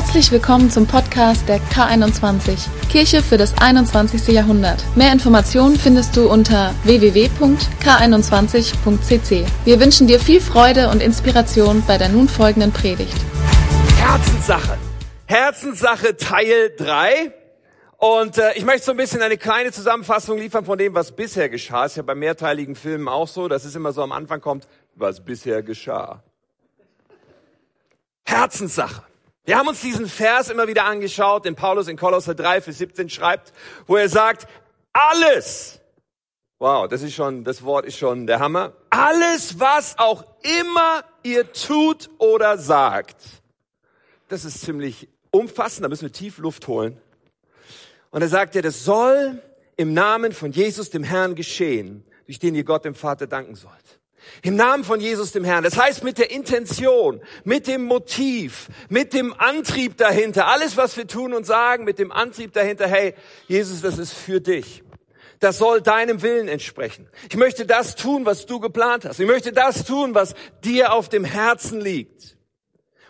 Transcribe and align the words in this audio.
Herzlich 0.00 0.32
willkommen 0.32 0.70
zum 0.70 0.86
Podcast 0.86 1.46
der 1.46 1.60
K21, 1.60 2.70
Kirche 2.88 3.22
für 3.22 3.36
das 3.36 3.52
21. 3.58 4.28
Jahrhundert. 4.28 4.82
Mehr 4.96 5.12
Informationen 5.12 5.76
findest 5.76 6.16
du 6.16 6.26
unter 6.26 6.74
www.k21.cc. 6.84 9.46
Wir 9.66 9.78
wünschen 9.78 10.06
dir 10.06 10.18
viel 10.18 10.40
Freude 10.40 10.88
und 10.88 11.02
Inspiration 11.02 11.84
bei 11.86 11.98
der 11.98 12.08
nun 12.08 12.30
folgenden 12.30 12.72
Predigt. 12.72 13.14
Herzenssache. 13.98 14.78
Herzenssache 15.26 16.16
Teil 16.16 16.72
3. 16.78 17.34
Und 17.98 18.38
äh, 18.38 18.54
ich 18.54 18.64
möchte 18.64 18.84
so 18.84 18.92
ein 18.92 18.96
bisschen 18.96 19.20
eine 19.20 19.36
kleine 19.36 19.70
Zusammenfassung 19.70 20.38
liefern 20.38 20.64
von 20.64 20.78
dem, 20.78 20.94
was 20.94 21.12
bisher 21.12 21.50
geschah. 21.50 21.84
Ist 21.84 21.98
ja 21.98 22.02
bei 22.02 22.14
mehrteiligen 22.14 22.74
Filmen 22.74 23.06
auch 23.06 23.28
so, 23.28 23.48
dass 23.48 23.66
es 23.66 23.74
immer 23.74 23.92
so 23.92 24.02
am 24.02 24.12
Anfang 24.12 24.40
kommt, 24.40 24.66
was 24.94 25.22
bisher 25.22 25.62
geschah. 25.62 26.22
Herzenssache. 28.24 29.09
Wir 29.50 29.58
haben 29.58 29.66
uns 29.66 29.80
diesen 29.80 30.06
Vers 30.06 30.48
immer 30.48 30.68
wieder 30.68 30.84
angeschaut, 30.84 31.44
den 31.44 31.56
Paulus 31.56 31.88
in 31.88 31.96
Kolosser 31.96 32.36
3, 32.36 32.60
Vers 32.60 32.78
17 32.78 33.10
schreibt, 33.10 33.52
wo 33.88 33.96
er 33.96 34.08
sagt, 34.08 34.46
alles, 34.92 35.80
wow, 36.60 36.86
das 36.86 37.02
ist 37.02 37.14
schon, 37.14 37.42
das 37.42 37.64
Wort 37.64 37.84
ist 37.84 37.98
schon 37.98 38.28
der 38.28 38.38
Hammer, 38.38 38.74
alles, 38.90 39.58
was 39.58 39.98
auch 39.98 40.24
immer 40.62 41.02
ihr 41.24 41.52
tut 41.52 42.10
oder 42.18 42.58
sagt. 42.58 43.16
Das 44.28 44.44
ist 44.44 44.60
ziemlich 44.60 45.08
umfassend, 45.32 45.84
da 45.84 45.88
müssen 45.88 46.02
wir 46.02 46.12
tief 46.12 46.38
Luft 46.38 46.68
holen. 46.68 47.00
Und 48.12 48.22
er 48.22 48.28
sagt 48.28 48.54
ja, 48.54 48.62
das 48.62 48.84
soll 48.84 49.42
im 49.76 49.94
Namen 49.94 50.30
von 50.30 50.52
Jesus, 50.52 50.90
dem 50.90 51.02
Herrn, 51.02 51.34
geschehen, 51.34 52.04
durch 52.26 52.38
den 52.38 52.54
ihr 52.54 52.62
Gott 52.62 52.84
dem 52.84 52.94
Vater 52.94 53.26
danken 53.26 53.56
sollt. 53.56 53.99
Im 54.42 54.56
Namen 54.56 54.84
von 54.84 55.00
Jesus 55.00 55.32
dem 55.32 55.44
Herrn. 55.44 55.64
Das 55.64 55.78
heißt 55.78 56.04
mit 56.04 56.18
der 56.18 56.30
Intention, 56.30 57.20
mit 57.44 57.66
dem 57.66 57.84
Motiv, 57.84 58.68
mit 58.88 59.12
dem 59.12 59.34
Antrieb 59.38 59.96
dahinter. 59.96 60.46
Alles, 60.46 60.76
was 60.76 60.96
wir 60.96 61.06
tun 61.06 61.34
und 61.34 61.44
sagen, 61.46 61.84
mit 61.84 61.98
dem 61.98 62.12
Antrieb 62.12 62.52
dahinter. 62.52 62.86
Hey, 62.86 63.14
Jesus, 63.48 63.82
das 63.82 63.98
ist 63.98 64.12
für 64.12 64.40
dich. 64.40 64.82
Das 65.40 65.56
soll 65.58 65.80
deinem 65.80 66.20
Willen 66.22 66.48
entsprechen. 66.48 67.08
Ich 67.30 67.36
möchte 67.36 67.64
das 67.64 67.96
tun, 67.96 68.26
was 68.26 68.46
du 68.46 68.60
geplant 68.60 69.06
hast. 69.06 69.20
Ich 69.20 69.26
möchte 69.26 69.52
das 69.52 69.84
tun, 69.84 70.14
was 70.14 70.34
dir 70.62 70.92
auf 70.92 71.08
dem 71.08 71.24
Herzen 71.24 71.80
liegt. 71.80 72.36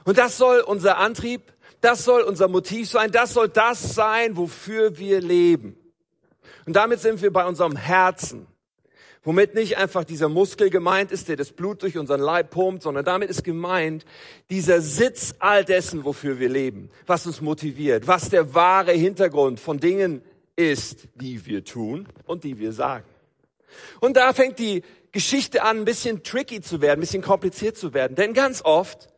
Und 0.04 0.16
das 0.16 0.38
soll 0.38 0.60
unser 0.60 0.98
Antrieb, 0.98 1.42
das 1.80 2.04
soll 2.04 2.22
unser 2.22 2.48
Motiv 2.48 2.88
sein, 2.88 3.10
das 3.10 3.34
soll 3.34 3.48
das 3.48 3.94
sein, 3.94 4.36
wofür 4.36 4.98
wir 4.98 5.20
leben. 5.20 5.76
Und 6.66 6.76
damit 6.76 7.00
sind 7.00 7.20
wir 7.20 7.32
bei 7.32 7.44
unserem 7.44 7.76
Herzen 7.76 8.46
womit 9.22 9.54
nicht 9.54 9.76
einfach 9.76 10.04
dieser 10.04 10.28
Muskel 10.28 10.70
gemeint 10.70 11.12
ist, 11.12 11.28
der 11.28 11.36
das 11.36 11.52
Blut 11.52 11.82
durch 11.82 11.98
unseren 11.98 12.20
Leib 12.20 12.50
pumpt, 12.50 12.82
sondern 12.82 13.04
damit 13.04 13.28
ist 13.28 13.44
gemeint 13.44 14.04
dieser 14.48 14.80
Sitz 14.80 15.34
all 15.38 15.64
dessen, 15.64 16.04
wofür 16.04 16.38
wir 16.38 16.48
leben, 16.48 16.90
was 17.06 17.26
uns 17.26 17.40
motiviert, 17.40 18.06
was 18.06 18.30
der 18.30 18.54
wahre 18.54 18.92
Hintergrund 18.92 19.60
von 19.60 19.78
Dingen 19.78 20.22
ist, 20.56 21.08
die 21.14 21.44
wir 21.46 21.64
tun 21.64 22.08
und 22.26 22.44
die 22.44 22.58
wir 22.58 22.72
sagen. 22.72 23.06
Und 24.00 24.16
da 24.16 24.32
fängt 24.32 24.58
die 24.58 24.82
Geschichte 25.12 25.62
an, 25.62 25.78
ein 25.78 25.84
bisschen 25.84 26.22
tricky 26.22 26.60
zu 26.60 26.80
werden, 26.80 26.98
ein 26.98 27.02
bisschen 27.02 27.22
kompliziert 27.22 27.76
zu 27.76 27.92
werden, 27.92 28.14
denn 28.14 28.32
ganz 28.32 28.62
oft 28.64 29.08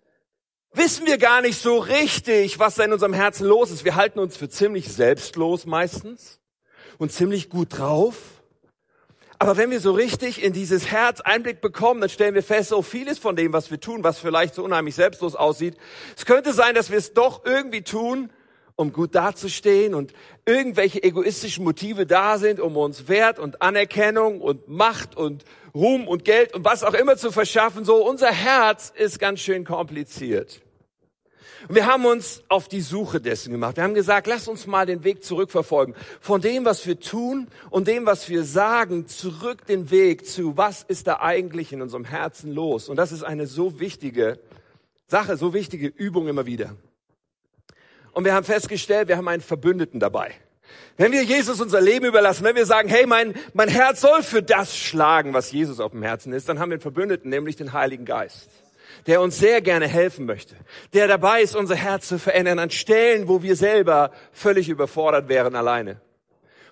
wissen 0.72 1.06
wir 1.06 1.18
gar 1.18 1.42
nicht 1.42 1.60
so 1.60 1.78
richtig, 1.78 2.58
was 2.58 2.74
da 2.74 2.84
in 2.84 2.92
unserem 2.92 3.12
Herzen 3.12 3.46
los 3.46 3.70
ist. 3.70 3.84
Wir 3.84 3.94
halten 3.94 4.18
uns 4.18 4.36
für 4.36 4.48
ziemlich 4.48 4.88
selbstlos 4.88 5.66
meistens 5.66 6.40
und 6.98 7.12
ziemlich 7.12 7.50
gut 7.50 7.78
drauf 7.78 8.41
aber 9.42 9.56
wenn 9.56 9.72
wir 9.72 9.80
so 9.80 9.90
richtig 9.90 10.40
in 10.40 10.52
dieses 10.52 10.86
Herz 10.92 11.20
Einblick 11.20 11.60
bekommen, 11.60 12.00
dann 12.00 12.08
stellen 12.08 12.36
wir 12.36 12.44
fest, 12.44 12.68
so 12.68 12.80
vieles 12.80 13.18
von 13.18 13.34
dem, 13.34 13.52
was 13.52 13.72
wir 13.72 13.80
tun, 13.80 14.04
was 14.04 14.20
vielleicht 14.20 14.54
so 14.54 14.62
unheimlich 14.62 14.94
selbstlos 14.94 15.34
aussieht, 15.34 15.76
es 16.16 16.26
könnte 16.26 16.52
sein, 16.52 16.76
dass 16.76 16.92
wir 16.92 16.98
es 16.98 17.12
doch 17.12 17.44
irgendwie 17.44 17.82
tun, 17.82 18.30
um 18.76 18.92
gut 18.92 19.16
dazustehen 19.16 19.94
und 19.94 20.12
irgendwelche 20.46 21.02
egoistischen 21.02 21.64
Motive 21.64 22.06
da 22.06 22.38
sind, 22.38 22.60
um 22.60 22.76
uns 22.76 23.08
Wert 23.08 23.40
und 23.40 23.62
Anerkennung 23.62 24.40
und 24.40 24.68
Macht 24.68 25.16
und 25.16 25.44
Ruhm 25.74 26.06
und 26.06 26.24
Geld 26.24 26.54
und 26.54 26.64
was 26.64 26.84
auch 26.84 26.94
immer 26.94 27.16
zu 27.16 27.32
verschaffen. 27.32 27.84
So, 27.84 27.96
unser 28.08 28.30
Herz 28.30 28.92
ist 28.96 29.18
ganz 29.18 29.40
schön 29.40 29.64
kompliziert. 29.64 30.61
Und 31.68 31.74
wir 31.74 31.86
haben 31.86 32.04
uns 32.04 32.42
auf 32.48 32.68
die 32.68 32.80
Suche 32.80 33.20
dessen 33.20 33.52
gemacht. 33.52 33.76
Wir 33.76 33.84
haben 33.84 33.94
gesagt, 33.94 34.26
lass 34.26 34.48
uns 34.48 34.66
mal 34.66 34.86
den 34.86 35.04
Weg 35.04 35.22
zurückverfolgen. 35.24 35.94
Von 36.20 36.40
dem, 36.40 36.64
was 36.64 36.86
wir 36.86 36.98
tun 36.98 37.48
und 37.70 37.88
dem, 37.88 38.06
was 38.06 38.28
wir 38.28 38.44
sagen, 38.44 39.06
zurück 39.06 39.66
den 39.66 39.90
Weg 39.90 40.26
zu, 40.26 40.56
was 40.56 40.82
ist 40.82 41.06
da 41.06 41.20
eigentlich 41.20 41.72
in 41.72 41.82
unserem 41.82 42.04
Herzen 42.04 42.52
los? 42.52 42.88
Und 42.88 42.96
das 42.96 43.12
ist 43.12 43.22
eine 43.22 43.46
so 43.46 43.78
wichtige 43.78 44.38
Sache, 45.06 45.36
so 45.36 45.54
wichtige 45.54 45.86
Übung 45.86 46.28
immer 46.28 46.46
wieder. 46.46 46.74
Und 48.12 48.24
wir 48.24 48.34
haben 48.34 48.44
festgestellt, 48.44 49.08
wir 49.08 49.16
haben 49.16 49.28
einen 49.28 49.42
Verbündeten 49.42 50.00
dabei. 50.00 50.32
Wenn 50.96 51.12
wir 51.12 51.22
Jesus 51.22 51.60
unser 51.60 51.80
Leben 51.80 52.06
überlassen, 52.06 52.44
wenn 52.44 52.56
wir 52.56 52.66
sagen, 52.66 52.88
hey, 52.88 53.06
mein, 53.06 53.34
mein 53.54 53.68
Herz 53.68 54.00
soll 54.00 54.22
für 54.22 54.42
das 54.42 54.76
schlagen, 54.76 55.32
was 55.32 55.52
Jesus 55.52 55.80
auf 55.80 55.92
dem 55.92 56.02
Herzen 56.02 56.32
ist, 56.32 56.48
dann 56.48 56.58
haben 56.58 56.70
wir 56.70 56.74
einen 56.74 56.82
Verbündeten, 56.82 57.30
nämlich 57.30 57.56
den 57.56 57.72
Heiligen 57.72 58.04
Geist 58.04 58.50
der 59.06 59.20
uns 59.20 59.38
sehr 59.38 59.60
gerne 59.60 59.88
helfen 59.88 60.26
möchte, 60.26 60.54
der 60.92 61.08
dabei 61.08 61.42
ist, 61.42 61.56
unser 61.56 61.76
Herz 61.76 62.08
zu 62.08 62.18
verändern 62.18 62.58
an 62.58 62.70
Stellen, 62.70 63.28
wo 63.28 63.42
wir 63.42 63.56
selber 63.56 64.12
völlig 64.32 64.68
überfordert 64.68 65.28
wären 65.28 65.54
alleine. 65.54 66.00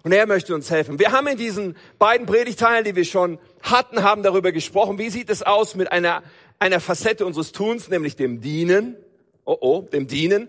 Und 0.02 0.12
er 0.12 0.26
möchte 0.26 0.54
uns 0.54 0.70
helfen. 0.70 0.98
Wir 0.98 1.12
haben 1.12 1.26
in 1.26 1.36
diesen 1.36 1.76
beiden 1.98 2.26
Predigteilen, 2.26 2.84
die 2.84 2.96
wir 2.96 3.04
schon 3.04 3.38
hatten, 3.62 4.02
haben 4.02 4.22
darüber 4.22 4.50
gesprochen, 4.50 4.98
wie 4.98 5.10
sieht 5.10 5.28
es 5.28 5.42
aus 5.42 5.74
mit 5.74 5.92
einer, 5.92 6.22
einer 6.58 6.80
Facette 6.80 7.26
unseres 7.26 7.52
Tuns, 7.52 7.88
nämlich 7.90 8.16
dem 8.16 8.40
Dienen. 8.40 8.96
Oh 9.44 9.56
oh, 9.60 9.80
dem 9.82 10.06
Dienen 10.06 10.48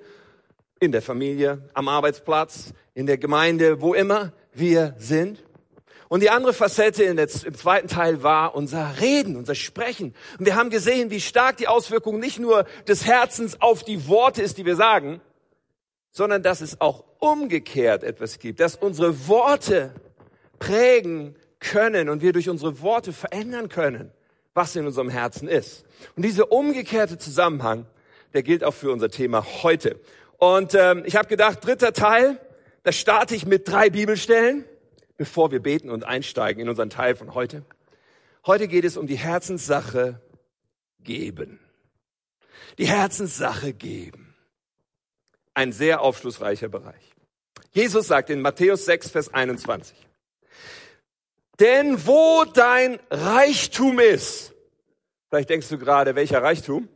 in 0.79 0.91
der 0.91 1.01
Familie, 1.01 1.69
am 1.73 1.87
Arbeitsplatz, 1.87 2.73
in 2.93 3.05
der 3.05 3.17
Gemeinde, 3.17 3.81
wo 3.81 3.93
immer 3.93 4.33
wir 4.53 4.95
sind. 4.97 5.43
Und 6.11 6.19
die 6.19 6.29
andere 6.29 6.51
Facette 6.51 7.03
im 7.05 7.17
zweiten 7.55 7.87
Teil 7.87 8.21
war 8.21 8.53
unser 8.53 8.99
Reden, 8.99 9.37
unser 9.37 9.55
Sprechen. 9.55 10.13
Und 10.37 10.45
wir 10.45 10.57
haben 10.57 10.69
gesehen, 10.69 11.09
wie 11.09 11.21
stark 11.21 11.55
die 11.55 11.69
Auswirkung 11.69 12.19
nicht 12.19 12.37
nur 12.37 12.65
des 12.85 13.05
Herzens 13.05 13.61
auf 13.61 13.85
die 13.85 14.09
Worte 14.09 14.41
ist, 14.41 14.57
die 14.57 14.65
wir 14.65 14.75
sagen, 14.75 15.21
sondern 16.11 16.43
dass 16.43 16.59
es 16.59 16.81
auch 16.81 17.05
umgekehrt 17.19 18.03
etwas 18.03 18.39
gibt, 18.39 18.59
dass 18.59 18.75
unsere 18.75 19.29
Worte 19.29 19.95
prägen 20.59 21.37
können 21.61 22.09
und 22.09 22.21
wir 22.21 22.33
durch 22.33 22.49
unsere 22.49 22.81
Worte 22.81 23.13
verändern 23.13 23.69
können, 23.69 24.11
was 24.53 24.75
in 24.75 24.85
unserem 24.85 25.07
Herzen 25.07 25.47
ist. 25.47 25.85
Und 26.17 26.25
dieser 26.25 26.51
umgekehrte 26.51 27.19
Zusammenhang, 27.19 27.85
der 28.33 28.43
gilt 28.43 28.65
auch 28.65 28.73
für 28.73 28.91
unser 28.91 29.07
Thema 29.07 29.45
heute. 29.63 29.97
Und 30.39 30.75
ähm, 30.75 31.03
ich 31.05 31.15
habe 31.15 31.29
gedacht, 31.29 31.65
dritter 31.65 31.93
Teil, 31.93 32.37
da 32.83 32.91
starte 32.91 33.33
ich 33.33 33.45
mit 33.45 33.65
drei 33.65 33.89
Bibelstellen 33.89 34.65
bevor 35.21 35.51
wir 35.51 35.59
beten 35.59 35.91
und 35.91 36.03
einsteigen 36.03 36.63
in 36.63 36.67
unseren 36.67 36.89
Teil 36.89 37.15
von 37.15 37.35
heute. 37.35 37.63
Heute 38.43 38.67
geht 38.67 38.85
es 38.85 38.97
um 38.97 39.05
die 39.05 39.19
Herzenssache 39.19 40.19
geben. 40.99 41.59
Die 42.79 42.87
Herzenssache 42.87 43.71
geben. 43.71 44.35
Ein 45.53 45.73
sehr 45.73 46.01
aufschlussreicher 46.01 46.69
Bereich. 46.69 47.13
Jesus 47.71 48.07
sagt 48.07 48.31
in 48.31 48.41
Matthäus 48.41 48.85
6, 48.85 49.11
Vers 49.11 49.31
21. 49.31 49.95
Denn 51.59 52.07
wo 52.07 52.43
dein 52.45 52.99
Reichtum 53.11 53.99
ist, 53.99 54.53
vielleicht 55.29 55.51
denkst 55.51 55.69
du 55.69 55.77
gerade, 55.77 56.15
welcher 56.15 56.41
Reichtum? 56.41 56.89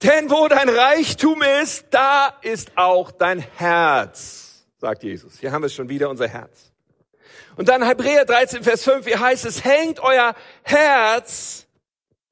Denn 0.00 0.30
wo 0.30 0.46
dein 0.46 0.68
Reichtum 0.68 1.42
ist, 1.60 1.86
da 1.90 2.28
ist 2.42 2.70
auch 2.76 3.10
dein 3.10 3.40
Herz 3.40 4.51
sagt 4.82 5.04
Jesus. 5.04 5.38
Hier 5.38 5.52
haben 5.52 5.62
wir 5.62 5.68
schon 5.68 5.88
wieder 5.88 6.10
unser 6.10 6.26
Herz. 6.26 6.72
Und 7.56 7.68
dann 7.68 7.86
Hebräer 7.86 8.24
13, 8.24 8.64
Vers 8.64 8.82
5, 8.82 9.06
wie 9.06 9.16
heißt 9.16 9.46
es, 9.46 9.64
hängt 9.64 10.00
euer 10.00 10.34
Herz 10.64 11.68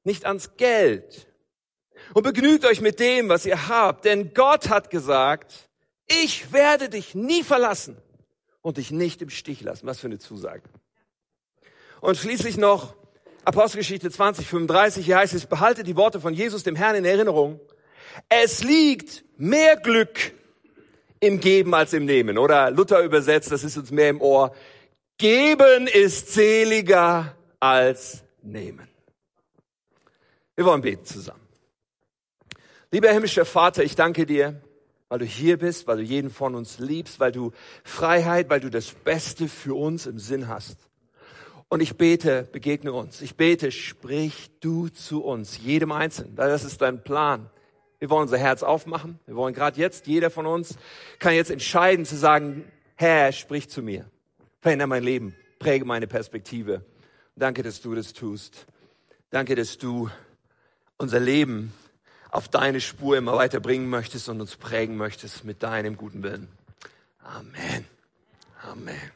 nicht 0.03 0.25
ans 0.25 0.57
Geld 0.57 1.27
und 2.13 2.23
begnügt 2.23 2.65
euch 2.65 2.81
mit 2.81 2.99
dem, 2.99 3.29
was 3.29 3.45
ihr 3.45 3.69
habt, 3.69 4.03
denn 4.03 4.33
Gott 4.33 4.67
hat 4.67 4.89
gesagt, 4.89 5.69
ich 6.07 6.51
werde 6.51 6.89
dich 6.89 7.15
nie 7.15 7.41
verlassen 7.41 7.95
und 8.61 8.75
dich 8.75 8.91
nicht 8.91 9.21
im 9.21 9.29
Stich 9.29 9.61
lassen. 9.61 9.87
Was 9.87 10.01
für 10.01 10.07
eine 10.07 10.19
Zusage. 10.19 10.63
Und 12.01 12.17
schließlich 12.17 12.57
noch 12.57 12.95
Apostelgeschichte 13.45 14.11
20, 14.11 14.45
35, 14.45 15.05
hier 15.05 15.19
heißt 15.19 15.33
es, 15.35 15.45
behalte 15.45 15.83
die 15.83 15.95
Worte 15.95 16.19
von 16.19 16.33
Jesus, 16.33 16.63
dem 16.63 16.75
Herrn, 16.75 16.95
in 16.95 17.05
Erinnerung. 17.05 17.61
Es 18.27 18.61
liegt 18.61 19.23
mehr 19.37 19.77
Glück 19.77 20.33
im 21.21 21.39
Geben 21.39 21.73
als 21.73 21.93
im 21.93 22.05
Nehmen. 22.05 22.37
Oder 22.37 22.69
Luther 22.71 23.01
übersetzt, 23.01 23.51
das 23.51 23.63
ist 23.63 23.77
uns 23.77 23.91
mehr 23.91 24.09
im 24.09 24.19
Ohr, 24.19 24.53
geben 25.17 25.87
ist 25.87 26.33
seliger 26.33 27.37
als 27.59 28.23
nehmen. 28.41 28.87
Wir 30.55 30.65
wollen 30.65 30.81
beten 30.81 31.05
zusammen. 31.05 31.39
Lieber 32.91 33.09
himmlischer 33.09 33.45
Vater, 33.45 33.83
ich 33.83 33.95
danke 33.95 34.25
dir, 34.25 34.61
weil 35.07 35.19
du 35.19 35.25
hier 35.25 35.57
bist, 35.57 35.87
weil 35.87 35.97
du 35.97 36.03
jeden 36.03 36.29
von 36.29 36.55
uns 36.55 36.79
liebst, 36.79 37.19
weil 37.19 37.31
du 37.31 37.51
Freiheit, 37.83 38.49
weil 38.49 38.59
du 38.59 38.69
das 38.69 38.91
Beste 38.91 39.47
für 39.47 39.75
uns 39.75 40.07
im 40.07 40.19
Sinn 40.19 40.47
hast. 40.47 40.77
Und 41.69 41.81
ich 41.81 41.95
bete, 41.95 42.49
begegne 42.51 42.91
uns. 42.91 43.21
Ich 43.21 43.37
bete, 43.37 43.71
sprich 43.71 44.51
du 44.59 44.89
zu 44.89 45.23
uns, 45.23 45.59
jedem 45.59 45.91
Einzelnen, 45.91 46.35
weil 46.35 46.49
das 46.49 46.65
ist 46.65 46.81
dein 46.81 47.03
Plan 47.03 47.49
Wir 48.01 48.09
wollen 48.09 48.23
unser 48.23 48.39
Herz 48.39 48.63
aufmachen. 48.63 49.19
Wir 49.27 49.35
wollen 49.35 49.53
gerade 49.53 49.79
jetzt, 49.79 50.07
jeder 50.07 50.31
von 50.31 50.47
uns 50.47 50.75
kann 51.19 51.35
jetzt 51.35 51.51
entscheiden 51.51 52.03
zu 52.03 52.17
sagen, 52.17 52.65
Herr, 52.95 53.31
sprich 53.31 53.69
zu 53.69 53.83
mir. 53.83 54.09
Verändere 54.59 54.87
mein 54.87 55.03
Leben. 55.03 55.35
Präge 55.59 55.85
meine 55.85 56.07
Perspektive. 56.07 56.83
Danke, 57.35 57.61
dass 57.61 57.79
du 57.79 57.93
das 57.93 58.13
tust. 58.13 58.65
Danke, 59.29 59.53
dass 59.53 59.77
du 59.77 60.09
unser 60.97 61.19
Leben 61.19 61.73
auf 62.31 62.47
deine 62.47 62.81
Spur 62.81 63.17
immer 63.17 63.35
weiterbringen 63.35 63.87
möchtest 63.87 64.29
und 64.29 64.41
uns 64.41 64.55
prägen 64.55 64.97
möchtest 64.97 65.43
mit 65.43 65.61
deinem 65.61 65.95
guten 65.95 66.23
Willen. 66.23 66.47
Amen. 67.19 67.85
Amen. 68.63 69.11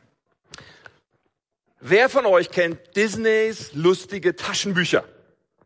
Wer 1.79 2.07
von 2.07 2.27
euch 2.27 2.51
kennt 2.51 2.95
Disneys 2.95 3.73
lustige 3.73 4.35
Taschenbücher? 4.35 5.05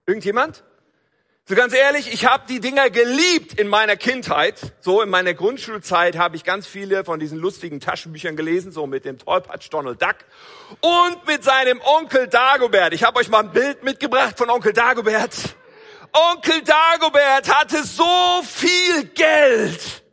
Irgendjemand? 0.06 0.64
So 1.50 1.56
ganz 1.56 1.74
ehrlich, 1.74 2.14
ich 2.14 2.28
habe 2.28 2.44
die 2.48 2.60
Dinger 2.60 2.92
geliebt 2.92 3.60
in 3.60 3.70
meiner 3.70 3.96
Kindheit. 3.98 4.72
So 4.82 5.02
in 5.02 5.10
meiner 5.10 5.34
Grundschulzeit 5.34 6.16
habe 6.16 6.36
ich 6.36 6.44
ganz 6.44 6.68
viele 6.68 7.04
von 7.04 7.20
diesen 7.20 7.40
lustigen 7.40 7.80
Taschenbüchern 7.80 8.36
gelesen, 8.36 8.72
so 8.72 8.86
mit 8.86 9.04
dem 9.04 9.18
Tollpatsch 9.18 9.68
Donald 9.72 10.00
Duck 10.00 10.18
und 10.80 11.26
mit 11.26 11.44
seinem 11.44 11.82
Onkel 11.82 12.28
Dagobert. 12.28 12.94
Ich 12.94 13.04
habe 13.04 13.18
euch 13.18 13.30
mal 13.30 13.40
ein 13.40 13.52
Bild 13.52 13.84
mitgebracht 13.84 14.38
von 14.38 14.52
Onkel 14.52 14.74
Dagobert. 14.74 15.56
Onkel 16.36 16.62
Dagobert 16.62 17.50
hatte 17.52 17.84
so 17.84 18.44
viel 18.44 19.06
Geld, 19.16 20.04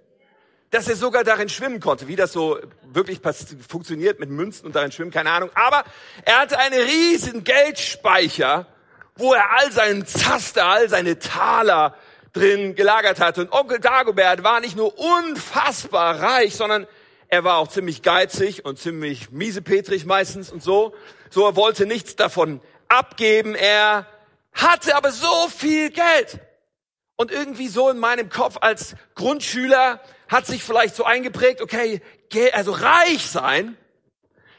dass 0.70 0.88
er 0.88 0.96
sogar 0.96 1.22
darin 1.22 1.50
schwimmen 1.50 1.80
konnte. 1.80 2.08
Wie 2.08 2.16
das 2.16 2.32
so 2.32 2.58
wirklich 2.82 3.20
funktioniert 3.68 4.20
mit 4.20 4.30
Münzen 4.30 4.64
und 4.64 4.74
darin 4.74 4.90
schwimmen, 4.90 5.10
keine 5.10 5.32
Ahnung. 5.32 5.50
Aber 5.54 5.84
er 6.24 6.38
hatte 6.38 6.58
einen 6.58 6.80
riesen 6.80 7.44
Geldspeicher 7.44 8.68
wo 9.16 9.32
er 9.32 9.50
all 9.52 9.72
seinen 9.72 10.06
Zaster, 10.06 10.66
all 10.66 10.88
seine 10.88 11.18
Taler 11.18 11.96
drin 12.32 12.74
gelagert 12.74 13.18
hatte. 13.18 13.40
Und 13.42 13.52
Onkel 13.52 13.80
Dagobert 13.80 14.44
war 14.44 14.60
nicht 14.60 14.76
nur 14.76 14.98
unfassbar 14.98 16.20
reich, 16.20 16.54
sondern 16.54 16.86
er 17.28 17.42
war 17.44 17.56
auch 17.56 17.68
ziemlich 17.68 18.02
geizig 18.02 18.64
und 18.64 18.78
ziemlich 18.78 19.30
miesepetrig 19.30 20.04
meistens 20.04 20.52
und 20.52 20.62
so. 20.62 20.94
So, 21.30 21.46
er 21.46 21.56
wollte 21.56 21.86
nichts 21.86 22.14
davon 22.14 22.60
abgeben. 22.88 23.54
Er 23.54 24.06
hatte 24.52 24.96
aber 24.96 25.10
so 25.10 25.48
viel 25.48 25.90
Geld. 25.90 26.40
Und 27.16 27.30
irgendwie 27.32 27.68
so 27.68 27.88
in 27.88 27.98
meinem 27.98 28.28
Kopf 28.28 28.58
als 28.60 28.94
Grundschüler 29.14 30.00
hat 30.28 30.46
sich 30.46 30.62
vielleicht 30.62 30.94
so 30.94 31.04
eingeprägt, 31.04 31.62
okay, 31.62 32.02
also 32.52 32.72
reich 32.72 33.26
sein 33.26 33.76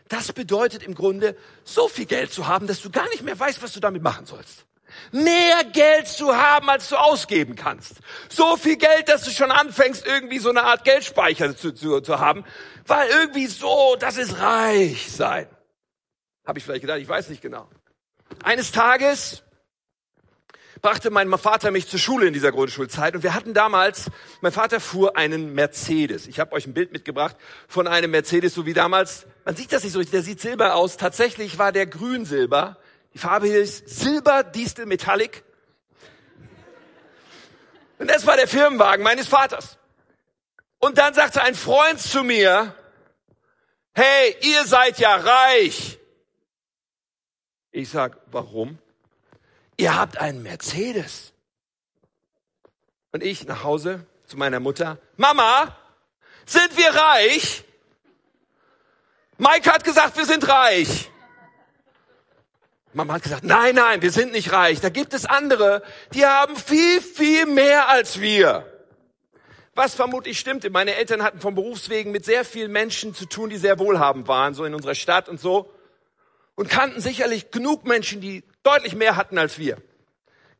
das 0.09 0.31
bedeutet 0.33 0.83
im 0.83 0.95
Grunde, 0.95 1.35
so 1.63 1.87
viel 1.87 2.05
Geld 2.05 2.31
zu 2.31 2.47
haben, 2.47 2.67
dass 2.67 2.81
du 2.81 2.89
gar 2.89 3.07
nicht 3.09 3.23
mehr 3.23 3.37
weißt, 3.37 3.61
was 3.61 3.73
du 3.73 3.79
damit 3.79 4.01
machen 4.01 4.25
sollst. 4.25 4.65
Mehr 5.11 5.63
Geld 5.73 6.07
zu 6.07 6.35
haben, 6.35 6.69
als 6.69 6.89
du 6.89 6.95
ausgeben 6.95 7.55
kannst. 7.55 7.95
So 8.29 8.57
viel 8.57 8.77
Geld, 8.77 9.09
dass 9.09 9.23
du 9.23 9.31
schon 9.31 9.51
anfängst, 9.51 10.05
irgendwie 10.05 10.39
so 10.39 10.49
eine 10.49 10.63
Art 10.63 10.83
Geldspeicher 10.83 11.55
zu, 11.55 11.73
zu, 11.73 12.01
zu 12.01 12.19
haben. 12.19 12.45
Weil 12.85 13.09
irgendwie 13.09 13.47
so, 13.47 13.95
das 13.99 14.17
ist 14.17 14.39
reich 14.39 15.11
sein. 15.11 15.47
Habe 16.45 16.59
ich 16.59 16.65
vielleicht 16.65 16.81
gedacht, 16.81 16.99
ich 16.99 17.07
weiß 17.07 17.29
nicht 17.29 17.41
genau. 17.41 17.69
Eines 18.43 18.71
Tages 18.71 19.43
brachte 20.81 21.09
mein 21.09 21.35
Vater 21.37 21.71
mich 21.71 21.87
zur 21.87 21.99
Schule 21.99 22.27
in 22.27 22.33
dieser 22.33 22.51
Grundschulzeit 22.51 23.15
und 23.15 23.23
wir 23.23 23.33
hatten 23.33 23.53
damals, 23.53 24.11
mein 24.41 24.51
Vater 24.51 24.79
fuhr 24.79 25.15
einen 25.17 25.53
Mercedes. 25.53 26.27
Ich 26.27 26.39
habe 26.39 26.51
euch 26.53 26.67
ein 26.67 26.73
Bild 26.73 26.91
mitgebracht 26.91 27.35
von 27.67 27.87
einem 27.87 28.11
Mercedes, 28.11 28.53
so 28.53 28.65
wie 28.65 28.73
damals. 28.73 29.25
Man 29.45 29.55
sieht 29.55 29.71
das 29.71 29.83
nicht 29.83 29.93
so 29.93 29.99
richtig, 29.99 30.11
der 30.11 30.23
sieht 30.23 30.41
silber 30.41 30.75
aus. 30.75 30.97
Tatsächlich 30.97 31.57
war 31.57 31.71
der 31.71 31.87
grün-silber. 31.87 32.77
Die 33.13 33.17
Farbe 33.17 33.47
hier 33.47 33.61
ist 33.61 33.89
Silber 33.89 34.43
Distel 34.43 34.85
Metallic. 34.85 35.43
Und 37.99 38.09
das 38.09 38.27
war 38.27 38.35
der 38.35 38.47
Firmenwagen 38.47 39.03
meines 39.03 39.27
Vaters. 39.27 39.77
Und 40.79 40.97
dann 40.97 41.13
sagte 41.13 41.41
ein 41.41 41.55
Freund 41.55 41.99
zu 41.99 42.23
mir, 42.23 42.75
hey, 43.93 44.35
ihr 44.41 44.65
seid 44.65 44.99
ja 44.99 45.15
reich. 45.15 45.97
Ich 47.71 47.89
sag, 47.89 48.19
warum? 48.27 48.77
Ihr 49.77 49.95
habt 49.95 50.17
einen 50.17 50.43
Mercedes. 50.43 51.33
Und 53.11 53.23
ich 53.23 53.45
nach 53.47 53.63
Hause 53.63 54.05
zu 54.25 54.37
meiner 54.37 54.59
Mutter, 54.59 54.97
Mama, 55.15 55.75
sind 56.45 56.77
wir 56.77 56.89
reich? 56.89 57.63
Mike 59.37 59.71
hat 59.71 59.83
gesagt, 59.83 60.17
wir 60.17 60.25
sind 60.25 60.47
reich. 60.47 61.09
Mama 62.93 63.13
hat 63.13 63.23
gesagt, 63.23 63.43
nein, 63.43 63.75
nein, 63.75 64.01
wir 64.01 64.11
sind 64.11 64.31
nicht 64.31 64.51
reich. 64.51 64.79
Da 64.81 64.89
gibt 64.89 65.13
es 65.13 65.25
andere, 65.25 65.83
die 66.13 66.25
haben 66.25 66.55
viel, 66.55 66.99
viel 67.01 67.45
mehr 67.45 67.89
als 67.89 68.19
wir. 68.19 68.65
Was 69.75 69.93
vermutlich 69.93 70.39
stimmte. 70.39 70.71
Meine 70.71 70.95
Eltern 70.95 71.21
hatten 71.21 71.39
vom 71.39 71.53
Berufswegen 71.53 72.11
mit 72.11 72.25
sehr 72.25 72.43
vielen 72.43 72.71
Menschen 72.71 73.13
zu 73.13 73.27
tun, 73.27 73.51
die 73.51 73.57
sehr 73.57 73.77
wohlhabend 73.77 74.27
waren, 74.27 74.55
so 74.55 74.65
in 74.65 74.73
unserer 74.73 74.95
Stadt 74.95 75.29
und 75.29 75.39
so. 75.39 75.71
Und 76.55 76.69
kannten 76.69 76.99
sicherlich 76.99 77.51
genug 77.51 77.85
Menschen, 77.85 78.19
die 78.19 78.43
deutlich 78.67 78.95
mehr 78.95 79.15
hatten 79.15 79.37
als 79.37 79.57
wir. 79.57 79.77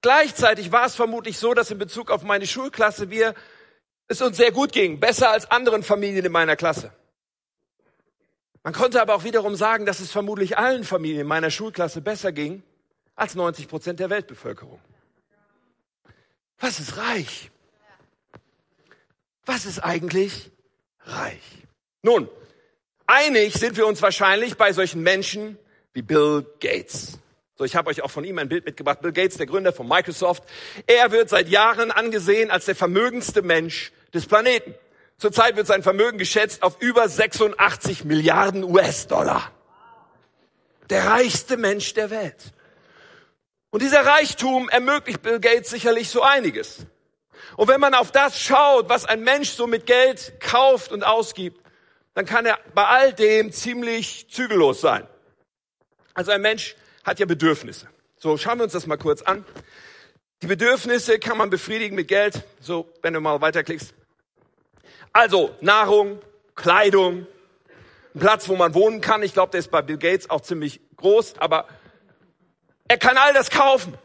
Gleichzeitig 0.01 0.71
war 0.71 0.86
es 0.86 0.95
vermutlich 0.95 1.38
so, 1.38 1.54
dass 1.54 1.71
in 1.71 1.77
Bezug 1.77 2.09
auf 2.09 2.24
meine 2.24 2.48
Schulklasse 2.48 3.09
wir 3.09 3.33
es 4.07 4.21
uns 4.21 4.38
sehr 4.38 4.51
gut 4.51 4.71
ging, 4.71 5.00
besser 5.00 5.31
als 5.31 5.51
anderen 5.51 5.83
Familien 5.83 6.25
in 6.25 6.31
meiner 6.31 6.56
Klasse. 6.56 6.94
Man 8.63 8.74
konnte 8.74 9.01
aber 9.01 9.15
auch 9.15 9.24
wiederum 9.24 9.56
sagen, 9.56 9.86
dass 9.86 10.00
es 10.00 10.12
vermutlich 10.12 10.57
allen 10.57 10.83
Familien 10.83 11.21
in 11.21 11.27
meiner 11.27 11.51
Schulklasse 11.51 12.01
besser 12.01 12.31
ging 12.31 12.63
als 13.15 13.36
90 13.36 13.68
Prozent 13.68 14.00
der 14.00 14.10
Weltbevölkerung. 14.10 14.80
Was 16.60 16.80
ist 16.80 16.98
reich? 16.98 17.51
Was 19.45 19.65
ist 19.65 19.80
eigentlich 19.80 20.51
reich? 21.01 21.44
Nun, 22.01 22.30
einig 23.06 23.53
sind 23.53 23.77
wir 23.77 23.88
uns 23.88 24.01
wahrscheinlich 24.01 24.56
bei 24.57 24.71
solchen 24.74 25.01
Menschen 25.01 25.57
wie 25.94 26.01
Bill 26.01 26.45
Gates. 26.60 27.19
So, 27.57 27.63
ich 27.63 27.75
habe 27.75 27.89
euch 27.89 28.04
auch 28.04 28.12
von 28.12 28.24
ihm 28.24 28.38
ein 28.38 28.50
Bild 28.50 28.65
mitgebracht. 28.65 29.01
Bill 29.01 29.12
Gates, 29.12 29.38
der 29.38 29.48
Gründer 29.48 29.74
von 29.74 29.88
Microsoft. 29.88 30.44
Er 30.86 31.12
wird 31.12 31.30
seit 31.30 31.50
Jahren 31.50 31.89
angesehen 31.89 32.51
als 32.51 32.65
der 32.65 32.75
vermögendste 32.75 33.42
Mensch 33.42 33.92
des 34.13 34.27
Planeten. 34.27 34.75
Zurzeit 35.18 35.56
wird 35.56 35.65
sein 35.65 35.81
Vermögen 35.81 36.19
geschätzt 36.19 36.62
auf 36.62 36.80
über 36.80 37.09
86 37.09 38.04
Milliarden 38.04 38.63
US-Dollar. 38.63 39.51
Der 40.92 41.07
reichste 41.07 41.57
Mensch 41.57 41.95
der 41.95 42.12
Welt. 42.12 42.54
Und 43.71 43.81
dieser 43.81 44.05
Reichtum 44.05 44.70
ermöglicht 44.70 45.24
Bill 45.24 45.39
Gates 45.39 45.72
sicherlich 45.72 46.10
so 46.10 46.22
einiges. 46.22 46.86
Und 47.55 47.70
wenn 47.70 47.82
man 47.82 47.96
auf 47.96 48.12
das 48.12 48.39
schaut, 48.39 48.88
was 48.88 49.05
ein 49.05 49.24
Mensch 49.24 49.50
so 49.50 49.65
mit 49.65 49.88
Geld 49.88 50.39
kauft 50.39 50.91
und 50.91 51.03
ausgibt, 51.03 51.60
dann 52.13 52.27
kann 52.27 52.46
er 52.46 52.60
bei 52.75 52.86
all 52.86 53.13
dem 53.13 53.51
ziemlich 53.51 54.27
zügellos 54.29 54.79
sein. 54.79 55.08
Also 56.13 56.32
ein 56.32 56.41
Mensch 56.41 56.75
hat 57.08 57.20
ja 57.20 57.26
Bedürfnisse. 57.26 57.88
So, 58.18 58.38
schauen 58.38 58.60
wir 58.60 58.66
uns 58.66 58.74
das 58.74 58.86
mal 58.86 58.98
kurz 58.98 59.22
an. 59.22 59.46
Die 60.42 60.48
Bedürfnisse 60.48 61.18
kann 61.18 61.38
man 61.38 61.50
befriedigen 61.50 61.96
mit 61.96 62.10
Geld. 62.10 62.44
So, 62.60 62.92
wenn 63.02 63.14
du 63.14 63.22
mal 63.22 63.40
weiterklickst. 63.42 63.94
Also, 65.14 65.56
Nahrung, 65.62 66.20
Kleidung, 66.56 67.26
ein 68.14 68.20
Platz, 68.20 68.50
wo 68.50 68.56
man 68.56 68.74
wohnen 68.74 69.00
kann. 69.00 69.24
Ich 69.24 69.34
glaube, 69.34 69.52
der 69.52 69.60
ist 69.60 69.72
bei 69.72 69.82
Bill 69.82 69.98
Gates 69.98 70.30
auch 70.30 70.42
ziemlich 70.42 70.82
groß, 70.98 71.40
aber 71.40 71.68
er 72.88 72.98
kann 72.98 73.18
all 73.18 73.34
das 73.34 73.50
kaufen. 73.50 73.98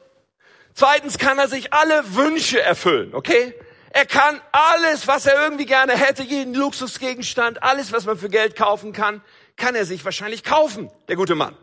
Zweitens 0.75 1.19
kann 1.19 1.39
er 1.39 1.49
sich 1.49 1.73
alle 1.73 2.15
Wünsche 2.15 2.61
erfüllen, 2.61 3.15
okay? 3.15 3.55
Er 3.91 4.07
kann 4.07 4.41
alles, 4.53 5.07
was 5.07 5.27
er 5.27 5.43
irgendwie 5.43 5.67
gerne 5.67 5.95
hätte, 5.95 6.23
jeden 6.23 6.55
Luxusgegenstand, 6.55 7.63
alles, 7.63 7.93
was 7.93 8.07
man 8.07 8.17
für 8.17 8.31
Geld 8.31 8.57
kaufen 8.57 8.93
kann, 8.93 9.23
kann 9.57 9.75
er 9.75 9.85
sich 9.85 10.03
wahrscheinlich 10.05 10.45
kaufen, 10.45 10.91
der 11.09 11.17
gute 11.17 11.35
Mann. 11.35 11.57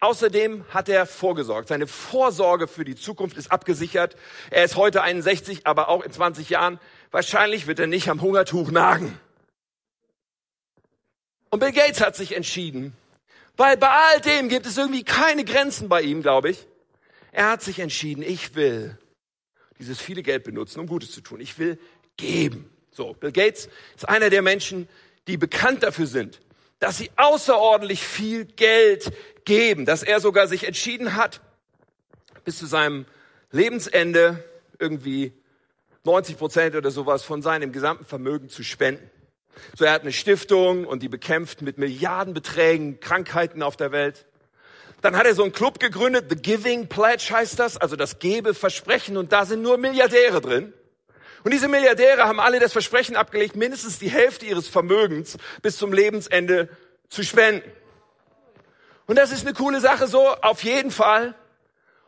Außerdem 0.00 0.64
hat 0.70 0.88
er 0.88 1.06
vorgesorgt. 1.06 1.68
Seine 1.68 1.86
Vorsorge 1.86 2.68
für 2.68 2.84
die 2.84 2.96
Zukunft 2.96 3.36
ist 3.36 3.50
abgesichert. 3.50 4.16
Er 4.50 4.64
ist 4.64 4.76
heute 4.76 5.02
61, 5.02 5.66
aber 5.66 5.88
auch 5.88 6.02
in 6.02 6.12
20 6.12 6.50
Jahren. 6.50 6.78
Wahrscheinlich 7.10 7.66
wird 7.66 7.78
er 7.78 7.86
nicht 7.86 8.08
am 8.08 8.20
Hungertuch 8.20 8.70
nagen. 8.70 9.18
Und 11.50 11.60
Bill 11.60 11.72
Gates 11.72 12.00
hat 12.00 12.16
sich 12.16 12.34
entschieden, 12.34 12.94
weil 13.56 13.76
bei 13.76 13.88
all 13.88 14.20
dem 14.20 14.48
gibt 14.48 14.66
es 14.66 14.76
irgendwie 14.76 15.04
keine 15.04 15.44
Grenzen 15.44 15.88
bei 15.88 16.02
ihm, 16.02 16.22
glaube 16.22 16.50
ich. 16.50 16.66
Er 17.30 17.50
hat 17.50 17.62
sich 17.62 17.78
entschieden, 17.78 18.22
ich 18.22 18.54
will 18.54 18.98
dieses 19.78 20.00
viele 20.00 20.22
Geld 20.22 20.44
benutzen, 20.44 20.80
um 20.80 20.86
Gutes 20.86 21.12
zu 21.12 21.20
tun. 21.20 21.40
Ich 21.40 21.58
will 21.58 21.78
geben. 22.16 22.70
So, 22.90 23.12
Bill 23.14 23.32
Gates 23.32 23.68
ist 23.96 24.08
einer 24.08 24.30
der 24.30 24.42
Menschen, 24.42 24.88
die 25.26 25.36
bekannt 25.36 25.82
dafür 25.82 26.06
sind, 26.06 26.40
dass 26.78 26.98
sie 26.98 27.10
außerordentlich 27.16 28.02
viel 28.02 28.44
Geld 28.44 29.12
geben, 29.44 29.84
dass 29.84 30.02
er 30.02 30.20
sogar 30.20 30.46
sich 30.46 30.66
entschieden 30.66 31.14
hat, 31.14 31.40
bis 32.44 32.58
zu 32.58 32.66
seinem 32.66 33.06
Lebensende 33.50 34.44
irgendwie 34.78 35.32
90 36.04 36.36
Prozent 36.36 36.76
oder 36.76 36.90
sowas 36.90 37.22
von 37.22 37.42
seinem 37.42 37.72
gesamten 37.72 38.04
Vermögen 38.04 38.48
zu 38.48 38.62
spenden. 38.62 39.10
So, 39.76 39.84
er 39.84 39.92
hat 39.92 40.02
eine 40.02 40.12
Stiftung 40.12 40.84
und 40.84 41.02
die 41.02 41.08
bekämpft 41.08 41.62
mit 41.62 41.78
Milliardenbeträgen 41.78 43.00
Krankheiten 43.00 43.62
auf 43.62 43.76
der 43.76 43.92
Welt. 43.92 44.26
Dann 45.00 45.16
hat 45.16 45.26
er 45.26 45.34
so 45.34 45.42
einen 45.42 45.52
Club 45.52 45.80
gegründet, 45.80 46.26
The 46.30 46.36
Giving 46.36 46.88
Pledge 46.88 47.28
heißt 47.30 47.58
das, 47.58 47.76
also 47.76 47.94
das 47.94 48.18
Gebeversprechen 48.18 49.16
und 49.16 49.32
da 49.32 49.44
sind 49.44 49.62
nur 49.62 49.76
Milliardäre 49.76 50.40
drin. 50.40 50.72
Und 51.44 51.52
diese 51.52 51.68
Milliardäre 51.68 52.24
haben 52.24 52.40
alle 52.40 52.58
das 52.58 52.72
Versprechen 52.72 53.16
abgelegt, 53.16 53.54
mindestens 53.54 53.98
die 53.98 54.08
Hälfte 54.08 54.46
ihres 54.46 54.66
Vermögens 54.66 55.36
bis 55.60 55.76
zum 55.76 55.92
Lebensende 55.92 56.70
zu 57.08 57.22
spenden. 57.22 57.70
Und 59.06 59.16
das 59.16 59.32
ist 59.32 59.46
eine 59.46 59.54
coole 59.54 59.80
Sache 59.80 60.06
so, 60.06 60.28
auf 60.40 60.64
jeden 60.64 60.90
Fall. 60.90 61.34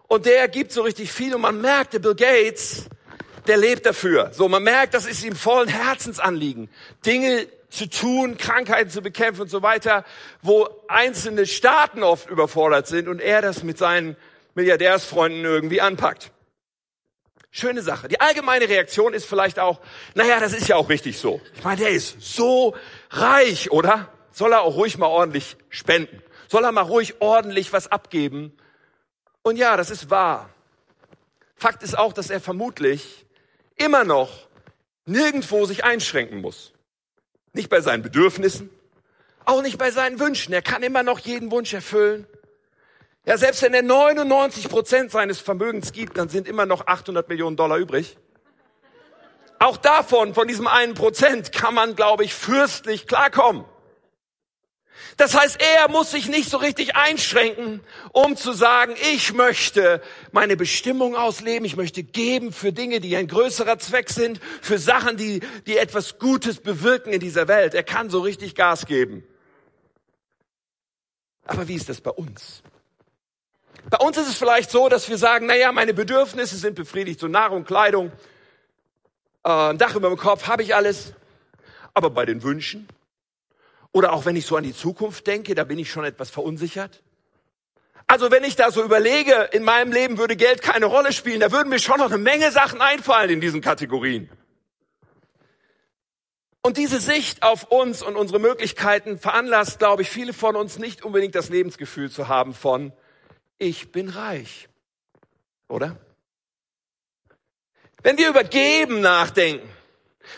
Und 0.08 0.26
der 0.26 0.48
gibt 0.48 0.72
so 0.72 0.82
richtig 0.82 1.12
viel 1.12 1.34
und 1.34 1.40
man 1.40 1.60
merkt, 1.60 1.92
der 1.94 1.98
Bill 1.98 2.14
Gates, 2.14 2.86
der 3.46 3.56
lebt 3.56 3.86
dafür. 3.86 4.30
So, 4.32 4.48
man 4.48 4.62
merkt, 4.62 4.94
das 4.94 5.06
ist 5.06 5.24
ihm 5.24 5.36
vollen 5.36 5.68
Herzensanliegen. 5.68 6.70
Dinge 7.04 7.46
zu 7.68 7.88
tun, 7.88 8.38
Krankheiten 8.38 8.90
zu 8.90 9.02
bekämpfen 9.02 9.42
und 9.42 9.50
so 9.50 9.62
weiter, 9.62 10.04
wo 10.42 10.68
einzelne 10.88 11.46
Staaten 11.46 12.02
oft 12.02 12.30
überfordert 12.30 12.86
sind 12.86 13.08
und 13.08 13.20
er 13.20 13.42
das 13.42 13.62
mit 13.62 13.78
seinen 13.78 14.16
Milliardärsfreunden 14.54 15.44
irgendwie 15.44 15.80
anpackt. 15.80 16.30
Schöne 17.50 17.82
Sache. 17.82 18.08
Die 18.08 18.20
allgemeine 18.20 18.68
Reaktion 18.68 19.14
ist 19.14 19.26
vielleicht 19.26 19.58
auch, 19.58 19.80
naja, 20.14 20.40
das 20.40 20.52
ist 20.52 20.68
ja 20.68 20.76
auch 20.76 20.88
richtig 20.88 21.18
so. 21.18 21.40
Ich 21.54 21.64
meine, 21.64 21.80
der 21.80 21.90
ist 21.90 22.16
so 22.20 22.76
reich, 23.10 23.70
oder? 23.70 24.08
Soll 24.30 24.52
er 24.52 24.62
auch 24.62 24.76
ruhig 24.76 24.98
mal 24.98 25.06
ordentlich 25.06 25.56
spenden? 25.70 26.22
Soll 26.48 26.64
er 26.64 26.72
mal 26.72 26.82
ruhig 26.82 27.20
ordentlich 27.20 27.72
was 27.72 27.90
abgeben? 27.90 28.56
Und 29.42 29.56
ja, 29.56 29.76
das 29.76 29.90
ist 29.90 30.10
wahr. 30.10 30.50
Fakt 31.56 31.82
ist 31.82 31.96
auch, 31.96 32.12
dass 32.12 32.30
er 32.30 32.40
vermutlich 32.40 33.24
immer 33.76 34.04
noch 34.04 34.46
nirgendwo 35.04 35.64
sich 35.64 35.84
einschränken 35.84 36.40
muss. 36.40 36.72
Nicht 37.52 37.70
bei 37.70 37.80
seinen 37.80 38.02
Bedürfnissen, 38.02 38.70
auch 39.44 39.62
nicht 39.62 39.78
bei 39.78 39.90
seinen 39.90 40.20
Wünschen. 40.20 40.52
Er 40.52 40.62
kann 40.62 40.82
immer 40.82 41.02
noch 41.02 41.18
jeden 41.20 41.50
Wunsch 41.50 41.72
erfüllen. 41.72 42.26
Ja, 43.24 43.38
selbst 43.38 43.62
wenn 43.62 43.74
er 43.74 43.82
99 43.82 44.68
Prozent 44.68 45.10
seines 45.10 45.40
Vermögens 45.40 45.92
gibt, 45.92 46.16
dann 46.18 46.28
sind 46.28 46.46
immer 46.46 46.66
noch 46.66 46.86
800 46.86 47.28
Millionen 47.28 47.56
Dollar 47.56 47.78
übrig. 47.78 48.18
Auch 49.58 49.78
davon, 49.78 50.34
von 50.34 50.46
diesem 50.46 50.66
einen 50.66 50.94
Prozent, 50.94 51.50
kann 51.50 51.74
man, 51.74 51.96
glaube 51.96 52.24
ich, 52.24 52.34
fürstlich 52.34 53.06
klarkommen. 53.06 53.64
Das 55.16 55.34
heißt, 55.34 55.58
er 55.60 55.88
muss 55.90 56.10
sich 56.10 56.28
nicht 56.28 56.50
so 56.50 56.58
richtig 56.58 56.94
einschränken, 56.94 57.80
um 58.12 58.36
zu 58.36 58.52
sagen, 58.52 58.94
ich 59.14 59.32
möchte 59.32 60.02
meine 60.30 60.56
Bestimmung 60.56 61.16
ausleben, 61.16 61.64
ich 61.64 61.76
möchte 61.76 62.02
geben 62.02 62.52
für 62.52 62.72
Dinge, 62.72 63.00
die 63.00 63.16
ein 63.16 63.26
größerer 63.26 63.78
Zweck 63.78 64.10
sind, 64.10 64.40
für 64.60 64.78
Sachen, 64.78 65.16
die, 65.16 65.40
die 65.66 65.78
etwas 65.78 66.18
Gutes 66.18 66.60
bewirken 66.60 67.12
in 67.12 67.20
dieser 67.20 67.48
Welt. 67.48 67.74
Er 67.74 67.82
kann 67.82 68.10
so 68.10 68.20
richtig 68.20 68.54
Gas 68.54 68.86
geben. 68.86 69.24
Aber 71.46 71.66
wie 71.68 71.74
ist 71.74 71.88
das 71.88 72.00
bei 72.00 72.10
uns? 72.10 72.62
Bei 73.88 73.98
uns 73.98 74.16
ist 74.16 74.28
es 74.28 74.36
vielleicht 74.36 74.70
so, 74.70 74.88
dass 74.88 75.08
wir 75.08 75.16
sagen, 75.16 75.46
naja, 75.46 75.70
meine 75.72 75.94
Bedürfnisse 75.94 76.56
sind 76.56 76.74
befriedigt, 76.74 77.20
so 77.20 77.28
Nahrung, 77.28 77.64
Kleidung, 77.64 78.10
äh, 79.44 79.74
Dach 79.76 79.94
über 79.94 80.08
dem 80.08 80.18
Kopf, 80.18 80.48
habe 80.48 80.62
ich 80.62 80.74
alles. 80.74 81.12
Aber 81.94 82.10
bei 82.10 82.26
den 82.26 82.42
Wünschen 82.42 82.88
oder 83.96 84.12
auch 84.12 84.26
wenn 84.26 84.36
ich 84.36 84.44
so 84.44 84.56
an 84.56 84.62
die 84.62 84.74
Zukunft 84.74 85.26
denke, 85.26 85.54
da 85.54 85.64
bin 85.64 85.78
ich 85.78 85.90
schon 85.90 86.04
etwas 86.04 86.28
verunsichert. 86.28 87.02
Also 88.06 88.30
wenn 88.30 88.44
ich 88.44 88.54
da 88.54 88.70
so 88.70 88.84
überlege, 88.84 89.48
in 89.52 89.62
meinem 89.62 89.90
Leben 89.90 90.18
würde 90.18 90.36
Geld 90.36 90.60
keine 90.60 90.84
Rolle 90.84 91.14
spielen, 91.14 91.40
da 91.40 91.50
würden 91.50 91.70
mir 91.70 91.78
schon 91.78 91.96
noch 92.00 92.10
eine 92.10 92.18
Menge 92.18 92.52
Sachen 92.52 92.82
einfallen 92.82 93.30
in 93.30 93.40
diesen 93.40 93.62
Kategorien. 93.62 94.28
Und 96.60 96.76
diese 96.76 97.00
Sicht 97.00 97.42
auf 97.42 97.64
uns 97.70 98.02
und 98.02 98.16
unsere 98.16 98.38
Möglichkeiten 98.38 99.18
veranlasst, 99.18 99.78
glaube 99.78 100.02
ich, 100.02 100.10
viele 100.10 100.34
von 100.34 100.56
uns 100.56 100.78
nicht 100.78 101.02
unbedingt 101.02 101.34
das 101.34 101.48
Lebensgefühl 101.48 102.10
zu 102.10 102.28
haben 102.28 102.52
von, 102.52 102.92
ich 103.56 103.92
bin 103.92 104.10
reich. 104.10 104.68
Oder? 105.68 105.96
Wenn 108.02 108.18
wir 108.18 108.28
über 108.28 108.44
Geben 108.44 109.00
nachdenken, 109.00 109.66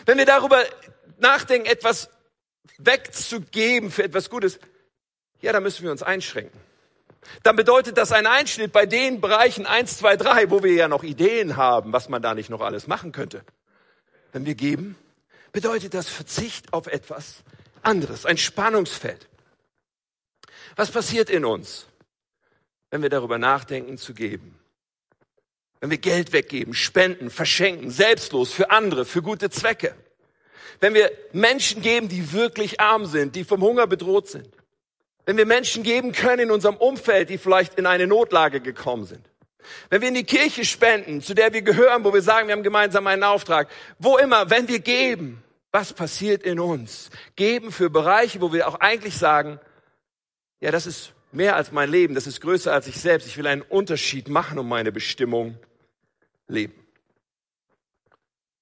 wenn 0.05 0.17
wir 0.17 0.25
darüber 0.25 0.63
nachdenken, 1.17 1.67
etwas 1.67 2.09
wegzugeben 2.77 3.91
für 3.91 4.03
etwas 4.03 4.29
Gutes, 4.29 4.59
ja, 5.41 5.53
dann 5.53 5.63
müssen 5.63 5.83
wir 5.83 5.91
uns 5.91 6.03
einschränken. 6.03 6.59
Dann 7.43 7.55
bedeutet 7.55 7.97
das 7.97 8.11
ein 8.11 8.25
Einschnitt 8.25 8.71
bei 8.71 8.85
den 8.85 9.21
Bereichen 9.21 9.65
eins, 9.65 9.97
zwei, 9.97 10.15
drei, 10.15 10.49
wo 10.49 10.63
wir 10.63 10.73
ja 10.73 10.87
noch 10.87 11.03
Ideen 11.03 11.57
haben, 11.57 11.93
was 11.93 12.09
man 12.09 12.21
da 12.21 12.33
nicht 12.33 12.49
noch 12.49 12.61
alles 12.61 12.87
machen 12.87 13.11
könnte. 13.11 13.43
Wenn 14.31 14.45
wir 14.45 14.55
geben, 14.55 14.95
bedeutet 15.51 15.93
das 15.93 16.07
Verzicht 16.07 16.73
auf 16.73 16.87
etwas 16.87 17.43
anderes, 17.81 18.25
ein 18.25 18.37
Spannungsfeld. 18.37 19.27
Was 20.75 20.91
passiert 20.91 21.29
in 21.29 21.45
uns? 21.45 21.89
wenn 22.89 23.01
wir 23.01 23.09
darüber 23.09 23.37
nachdenken 23.37 23.97
zu 23.97 24.13
geben. 24.13 24.59
Wenn 25.79 25.91
wir 25.91 25.97
Geld 25.97 26.33
weggeben, 26.33 26.73
spenden, 26.73 27.29
verschenken, 27.29 27.89
selbstlos 27.89 28.51
für 28.51 28.71
andere, 28.71 29.05
für 29.05 29.21
gute 29.21 29.49
Zwecke. 29.49 29.95
Wenn 30.79 30.93
wir 30.93 31.11
Menschen 31.31 31.81
geben, 31.81 32.09
die 32.09 32.33
wirklich 32.33 32.79
arm 32.79 33.05
sind, 33.05 33.35
die 33.35 33.43
vom 33.43 33.61
Hunger 33.61 33.87
bedroht 33.87 34.27
sind. 34.27 34.49
Wenn 35.25 35.37
wir 35.37 35.45
Menschen 35.45 35.83
geben 35.83 36.11
können 36.11 36.43
in 36.43 36.51
unserem 36.51 36.75
Umfeld, 36.77 37.29
die 37.29 37.37
vielleicht 37.37 37.75
in 37.75 37.85
eine 37.85 38.07
Notlage 38.07 38.61
gekommen 38.61 39.05
sind. 39.05 39.29
Wenn 39.89 40.01
wir 40.01 40.07
in 40.07 40.15
die 40.15 40.23
Kirche 40.23 40.65
spenden, 40.65 41.21
zu 41.21 41.33
der 41.33 41.53
wir 41.53 41.61
gehören, 41.61 42.03
wo 42.03 42.13
wir 42.13 42.21
sagen, 42.21 42.47
wir 42.47 42.55
haben 42.55 42.63
gemeinsam 42.63 43.05
einen 43.07 43.23
Auftrag. 43.23 43.69
Wo 43.99 44.17
immer, 44.17 44.49
wenn 44.49 44.67
wir 44.67 44.79
geben, 44.79 45.43
was 45.71 45.93
passiert 45.93 46.43
in 46.43 46.59
uns? 46.59 47.09
Geben 47.35 47.71
für 47.71 47.89
Bereiche, 47.89 48.41
wo 48.41 48.53
wir 48.53 48.67
auch 48.67 48.79
eigentlich 48.79 49.15
sagen, 49.15 49.59
ja, 50.61 50.71
das 50.71 50.87
ist 50.87 51.13
mehr 51.31 51.55
als 51.55 51.71
mein 51.71 51.89
Leben, 51.89 52.15
das 52.15 52.27
ist 52.27 52.41
größer 52.41 52.73
als 52.73 52.87
ich 52.87 52.99
selbst. 52.99 53.27
Ich 53.27 53.37
will 53.37 53.47
einen 53.47 53.61
Unterschied 53.61 54.29
machen 54.29 54.57
und 54.57 54.67
meine 54.67 54.91
Bestimmung 54.91 55.57
leben. 56.47 56.73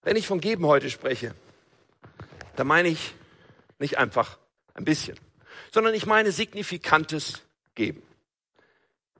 Wenn 0.04 0.16
ich 0.16 0.28
von 0.28 0.40
Geben 0.40 0.66
heute 0.66 0.90
spreche, 0.90 1.34
dann 2.58 2.68
meine 2.68 2.90
ich 2.90 3.16
nicht 3.80 3.98
einfach 3.98 4.38
ein 4.74 4.84
bisschen, 4.84 5.18
sondern 5.72 5.94
ich 5.94 6.06
meine 6.06 6.32
signifikantes 6.32 7.44
Geben. 7.76 8.02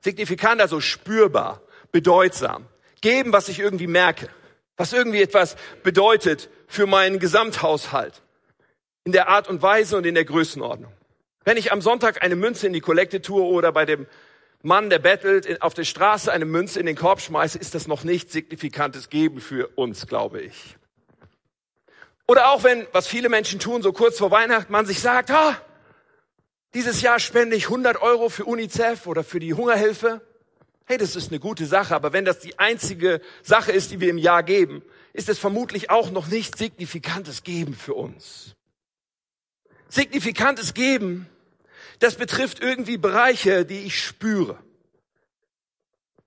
Signifikant, 0.02 0.60
also 0.60 0.80
spürbar, 0.80 1.62
bedeutsam. 1.92 2.66
Geben, 3.00 3.32
was 3.32 3.48
ich 3.48 3.60
irgendwie 3.60 3.86
merke, 3.86 4.28
was 4.76 4.92
irgendwie 4.92 5.22
etwas 5.22 5.56
bedeutet 5.82 6.50
für 6.66 6.86
meinen 6.86 7.20
Gesamthaushalt. 7.20 8.22
In 9.04 9.12
der 9.12 9.28
Art 9.28 9.48
und 9.48 9.62
Weise 9.62 9.96
und 9.96 10.04
in 10.04 10.14
der 10.14 10.24
Größenordnung. 10.24 10.92
Wenn 11.44 11.56
ich 11.56 11.72
am 11.72 11.80
Sonntag 11.80 12.22
eine 12.22 12.36
Münze 12.36 12.66
in 12.66 12.72
die 12.72 12.80
Kollekte 12.80 13.22
tue 13.22 13.42
oder 13.42 13.72
bei 13.72 13.86
dem 13.86 14.06
Mann, 14.62 14.90
der 14.90 14.98
bettelt, 14.98 15.62
auf 15.62 15.72
der 15.72 15.84
Straße 15.84 16.32
eine 16.32 16.44
Münze 16.44 16.80
in 16.80 16.86
den 16.86 16.96
Korb 16.96 17.20
schmeiße, 17.20 17.58
ist 17.58 17.74
das 17.74 17.86
noch 17.86 18.02
nicht 18.02 18.32
signifikantes 18.32 19.08
Geben 19.08 19.40
für 19.40 19.68
uns, 19.76 20.08
glaube 20.08 20.42
ich. 20.42 20.76
Oder 22.28 22.50
auch 22.50 22.62
wenn, 22.62 22.86
was 22.92 23.08
viele 23.08 23.28
Menschen 23.28 23.58
tun, 23.58 23.82
so 23.82 23.92
kurz 23.92 24.18
vor 24.18 24.30
Weihnachten, 24.30 24.70
man 24.70 24.86
sich 24.86 25.00
sagt, 25.00 25.30
ah, 25.30 25.60
dieses 26.74 27.00
Jahr 27.00 27.18
spende 27.18 27.56
ich 27.56 27.64
100 27.64 28.00
Euro 28.00 28.28
für 28.28 28.44
UNICEF 28.44 29.06
oder 29.06 29.24
für 29.24 29.40
die 29.40 29.54
Hungerhilfe. 29.54 30.20
Hey, 30.84 30.98
das 30.98 31.16
ist 31.16 31.30
eine 31.30 31.40
gute 31.40 31.66
Sache, 31.66 31.94
aber 31.94 32.12
wenn 32.12 32.24
das 32.24 32.38
die 32.38 32.58
einzige 32.58 33.20
Sache 33.42 33.72
ist, 33.72 33.90
die 33.90 34.00
wir 34.00 34.10
im 34.10 34.18
Jahr 34.18 34.42
geben, 34.42 34.82
ist 35.12 35.28
es 35.28 35.38
vermutlich 35.38 35.90
auch 35.90 36.10
noch 36.10 36.28
nicht 36.28 36.56
signifikantes 36.56 37.42
Geben 37.42 37.74
für 37.74 37.94
uns. 37.94 38.54
Signifikantes 39.88 40.74
Geben 40.74 41.28
das 41.98 42.14
betrifft 42.14 42.60
irgendwie 42.60 42.96
Bereiche, 42.96 43.64
die 43.64 43.80
ich 43.80 44.00
spüre, 44.00 44.58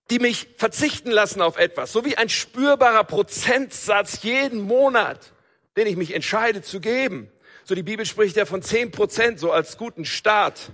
die 0.09 0.19
mich 0.19 0.49
verzichten 0.57 1.11
lassen 1.11 1.41
auf 1.41 1.57
etwas, 1.57 1.91
so 1.91 2.03
wie 2.03 2.17
ein 2.17 2.29
spürbarer 2.29 3.05
Prozentsatz 3.05 4.23
jeden 4.23 4.61
Monat, 4.61 5.33
den 5.77 5.87
ich 5.87 5.95
mich 5.95 6.13
entscheide 6.13 6.61
zu 6.61 6.79
geben. 6.79 7.31
So 7.63 7.75
die 7.75 7.83
Bibel 7.83 8.05
spricht 8.05 8.35
ja 8.35 8.45
von 8.45 8.61
zehn 8.61 8.91
Prozent 8.91 9.39
so 9.39 9.51
als 9.51 9.77
guten 9.77 10.05
Start. 10.05 10.71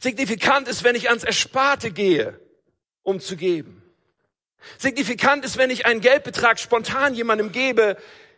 Signifikant 0.00 0.68
ist, 0.68 0.84
wenn 0.84 0.94
ich 0.94 1.08
ans 1.08 1.24
Ersparte 1.24 1.90
gehe, 1.90 2.38
um 3.02 3.20
zu 3.20 3.36
geben. 3.36 3.82
Signifikant 4.78 5.44
ist, 5.44 5.56
wenn 5.56 5.70
ich 5.70 5.86
einen 5.86 6.00
Geldbetrag 6.00 6.58
spontan 6.58 7.14
jemandem 7.14 7.52
gebe, 7.52 7.96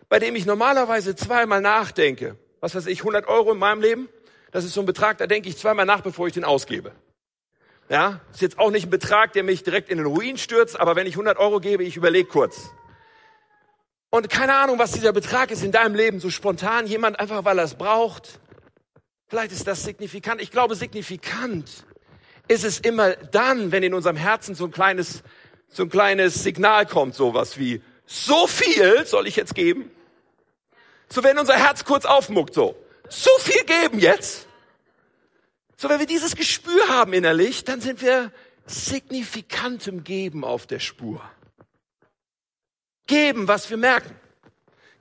bei 0.08 0.18
dem 0.18 0.37
ich 0.37 0.47
normalerweise 0.47 1.16
zweimal 1.16 1.61
nachdenke. 1.61 2.37
Was 2.61 2.75
weiß 2.75 2.87
ich, 2.87 3.00
100 3.00 3.26
Euro 3.28 3.52
in 3.52 3.58
meinem 3.58 3.80
Leben? 3.80 4.08
Das 4.50 4.64
ist 4.64 4.75
so 4.75 4.80
ein 4.80 4.87
Betrag, 4.87 5.18
da 5.18 5.26
denke 5.26 5.49
ich 5.49 5.56
zweimal 5.58 5.87
nach, 5.87 6.00
bevor 6.00 6.26
ich 6.26 6.32
den 6.32 6.44
ausgebe. 6.44 6.92
Ja, 7.88 8.20
ist 8.32 8.42
jetzt 8.42 8.58
auch 8.58 8.70
nicht 8.70 8.87
ein 8.87 8.90
Betrag, 8.90 9.32
der 9.32 9.42
mich 9.42 9.62
direkt 9.62 9.88
in 9.88 9.99
den 9.99 10.06
Ruin 10.06 10.37
stürzt, 10.37 10.78
aber 10.78 10.97
wenn 10.97 11.06
ich 11.06 11.14
100 11.14 11.38
Euro 11.38 11.61
gebe, 11.61 11.85
ich 11.85 11.97
überlege 11.97 12.28
kurz. 12.28 12.70
Und 14.10 14.30
keine 14.30 14.54
Ahnung, 14.54 14.78
was 14.78 14.92
dieser 14.92 15.12
Betrag 15.12 15.50
ist 15.50 15.62
in 15.62 15.72
deinem 15.72 15.94
Leben, 15.94 16.20
so 16.20 16.30
spontan, 16.30 16.86
jemand 16.86 17.20
einfach, 17.20 17.44
weil 17.44 17.58
er 17.58 17.64
es 17.64 17.74
braucht. 17.74 18.40
Vielleicht 19.28 19.52
ist 19.52 19.66
das 19.66 19.84
signifikant. 19.84 20.40
Ich 20.40 20.50
glaube, 20.50 20.74
signifikant 20.74 21.84
ist 22.48 22.64
es 22.64 22.80
immer 22.80 23.14
dann, 23.14 23.72
wenn 23.72 23.82
in 23.82 23.92
unserem 23.92 24.16
Herzen 24.16 24.54
so 24.54 24.64
ein 24.64 24.70
kleines, 24.70 25.22
so 25.68 25.82
ein 25.82 25.90
kleines 25.90 26.42
Signal 26.42 26.86
kommt, 26.86 27.14
sowas 27.14 27.58
wie, 27.58 27.82
so 28.06 28.46
viel 28.46 29.04
soll 29.06 29.26
ich 29.26 29.36
jetzt 29.36 29.54
geben? 29.54 29.90
So 31.10 31.22
wenn 31.22 31.38
unser 31.38 31.54
Herz 31.54 31.84
kurz 31.84 32.06
aufmuckt, 32.06 32.54
so 32.54 32.74
so 33.08 33.30
viel 33.38 33.64
geben 33.64 33.98
jetzt. 33.98 34.46
So, 35.76 35.88
wenn 35.88 35.98
wir 35.98 36.06
dieses 36.06 36.36
Gespür 36.36 36.88
haben 36.88 37.12
innerlich, 37.12 37.64
dann 37.64 37.80
sind 37.80 38.02
wir 38.02 38.32
signifikantem 38.66 40.04
Geben 40.04 40.44
auf 40.44 40.66
der 40.66 40.80
Spur. 40.80 41.22
Geben, 43.08 43.48
was 43.48 43.68
wir 43.68 43.76
merken. 43.76 44.14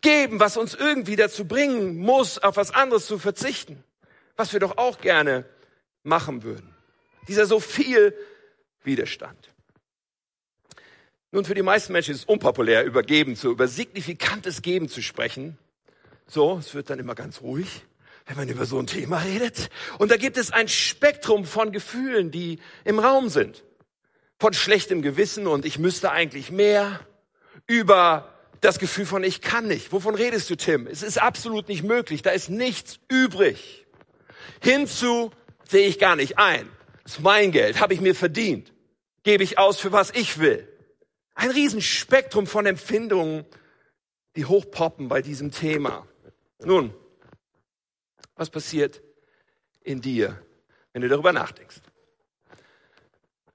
Geben, 0.01 0.39
was 0.39 0.57
uns 0.57 0.73
irgendwie 0.73 1.15
dazu 1.15 1.45
bringen 1.45 1.97
muss, 1.97 2.39
auf 2.39 2.57
was 2.57 2.71
anderes 2.71 3.05
zu 3.05 3.19
verzichten. 3.19 3.83
Was 4.35 4.53
wir 4.53 4.59
doch 4.59 4.77
auch 4.77 4.99
gerne 4.99 5.45
machen 6.03 6.41
würden. 6.41 6.73
Dieser 7.27 7.45
so 7.45 7.59
viel 7.59 8.15
Widerstand. 8.83 9.49
Nun, 11.31 11.43
für 11.43 11.53
die 11.53 11.61
meisten 11.61 11.91
Menschen 11.91 12.13
ist 12.13 12.21
es 12.21 12.25
unpopulär, 12.25 12.85
über 12.85 13.03
Geben 13.03 13.35
zu, 13.35 13.51
über 13.51 13.67
signifikantes 13.67 14.61
Geben 14.61 14.87
zu 14.87 15.01
sprechen. 15.01 15.57
So, 16.25 16.57
es 16.57 16.73
wird 16.73 16.89
dann 16.89 16.99
immer 16.99 17.15
ganz 17.15 17.41
ruhig, 17.41 17.81
wenn 18.25 18.37
man 18.37 18.47
über 18.47 18.65
so 18.65 18.79
ein 18.79 18.87
Thema 18.87 19.17
redet. 19.17 19.69
Und 19.97 20.09
da 20.09 20.17
gibt 20.17 20.37
es 20.37 20.51
ein 20.51 20.69
Spektrum 20.69 21.43
von 21.45 21.71
Gefühlen, 21.73 22.31
die 22.31 22.59
im 22.85 22.99
Raum 22.99 23.27
sind. 23.27 23.63
Von 24.39 24.53
schlechtem 24.53 25.01
Gewissen 25.01 25.47
und 25.47 25.65
ich 25.65 25.79
müsste 25.79 26.11
eigentlich 26.11 26.51
mehr, 26.51 27.01
über 27.67 28.33
das 28.61 28.79
Gefühl 28.79 29.05
von 29.05 29.23
ich 29.23 29.41
kann 29.41 29.67
nicht. 29.67 29.91
Wovon 29.91 30.15
redest 30.15 30.49
du, 30.49 30.55
Tim? 30.55 30.87
Es 30.87 31.03
ist 31.03 31.21
absolut 31.21 31.67
nicht 31.67 31.83
möglich. 31.83 32.21
Da 32.21 32.31
ist 32.31 32.49
nichts 32.49 32.99
übrig. 33.07 33.85
Hinzu 34.61 35.31
sehe 35.67 35.87
ich 35.87 35.99
gar 35.99 36.15
nicht 36.15 36.37
ein. 36.37 36.69
Das 37.03 37.13
ist 37.13 37.21
mein 37.21 37.51
Geld, 37.51 37.79
habe 37.79 37.93
ich 37.93 38.01
mir 38.01 38.15
verdient. 38.15 38.73
Gebe 39.23 39.43
ich 39.43 39.57
aus 39.57 39.79
für 39.79 39.91
was 39.91 40.11
ich 40.11 40.39
will. 40.39 40.67
Ein 41.35 41.51
Riesenspektrum 41.51 42.47
von 42.47 42.65
Empfindungen, 42.65 43.45
die 44.35 44.45
hochpoppen 44.45 45.07
bei 45.07 45.21
diesem 45.21 45.51
Thema. 45.51 46.07
Nun, 46.59 46.93
was 48.35 48.49
passiert 48.49 49.01
in 49.83 50.01
dir, 50.01 50.41
wenn 50.93 51.01
du 51.01 51.09
darüber 51.09 51.33
nachdenkst? 51.33 51.81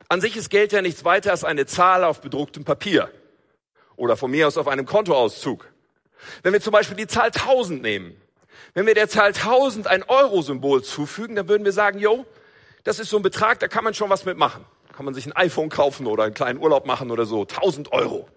An 0.08 0.20
sich 0.20 0.36
ist 0.36 0.50
Geld 0.50 0.72
ja 0.72 0.82
nichts 0.82 1.04
weiter 1.04 1.30
als 1.30 1.42
eine 1.42 1.66
Zahl 1.66 2.04
auf 2.04 2.20
bedrucktem 2.20 2.64
Papier 2.64 3.10
oder 4.02 4.16
von 4.16 4.30
mir 4.30 4.48
aus 4.48 4.58
auf 4.58 4.68
einem 4.68 4.84
Kontoauszug. 4.84 5.66
Wenn 6.42 6.52
wir 6.52 6.60
zum 6.60 6.72
Beispiel 6.72 6.96
die 6.96 7.06
Zahl 7.06 7.26
1000 7.26 7.82
nehmen, 7.82 8.20
wenn 8.74 8.86
wir 8.86 8.94
der 8.94 9.08
Zahl 9.08 9.28
1000 9.28 9.86
ein 9.86 10.02
Euro-Symbol 10.02 10.82
zufügen, 10.82 11.36
dann 11.36 11.48
würden 11.48 11.64
wir 11.64 11.72
sagen, 11.72 11.98
jo, 11.98 12.26
das 12.84 12.98
ist 12.98 13.10
so 13.10 13.16
ein 13.16 13.22
Betrag, 13.22 13.60
da 13.60 13.68
kann 13.68 13.84
man 13.84 13.94
schon 13.94 14.10
was 14.10 14.24
mitmachen 14.24 14.64
kann 14.92 15.04
man 15.04 15.14
sich 15.14 15.26
ein 15.26 15.32
iPhone 15.32 15.68
kaufen 15.68 16.06
oder 16.06 16.24
einen 16.24 16.34
kleinen 16.34 16.60
Urlaub 16.60 16.86
machen 16.86 17.10
oder 17.10 17.24
so. 17.24 17.42
1000 17.42 17.92
Euro. 17.92 18.28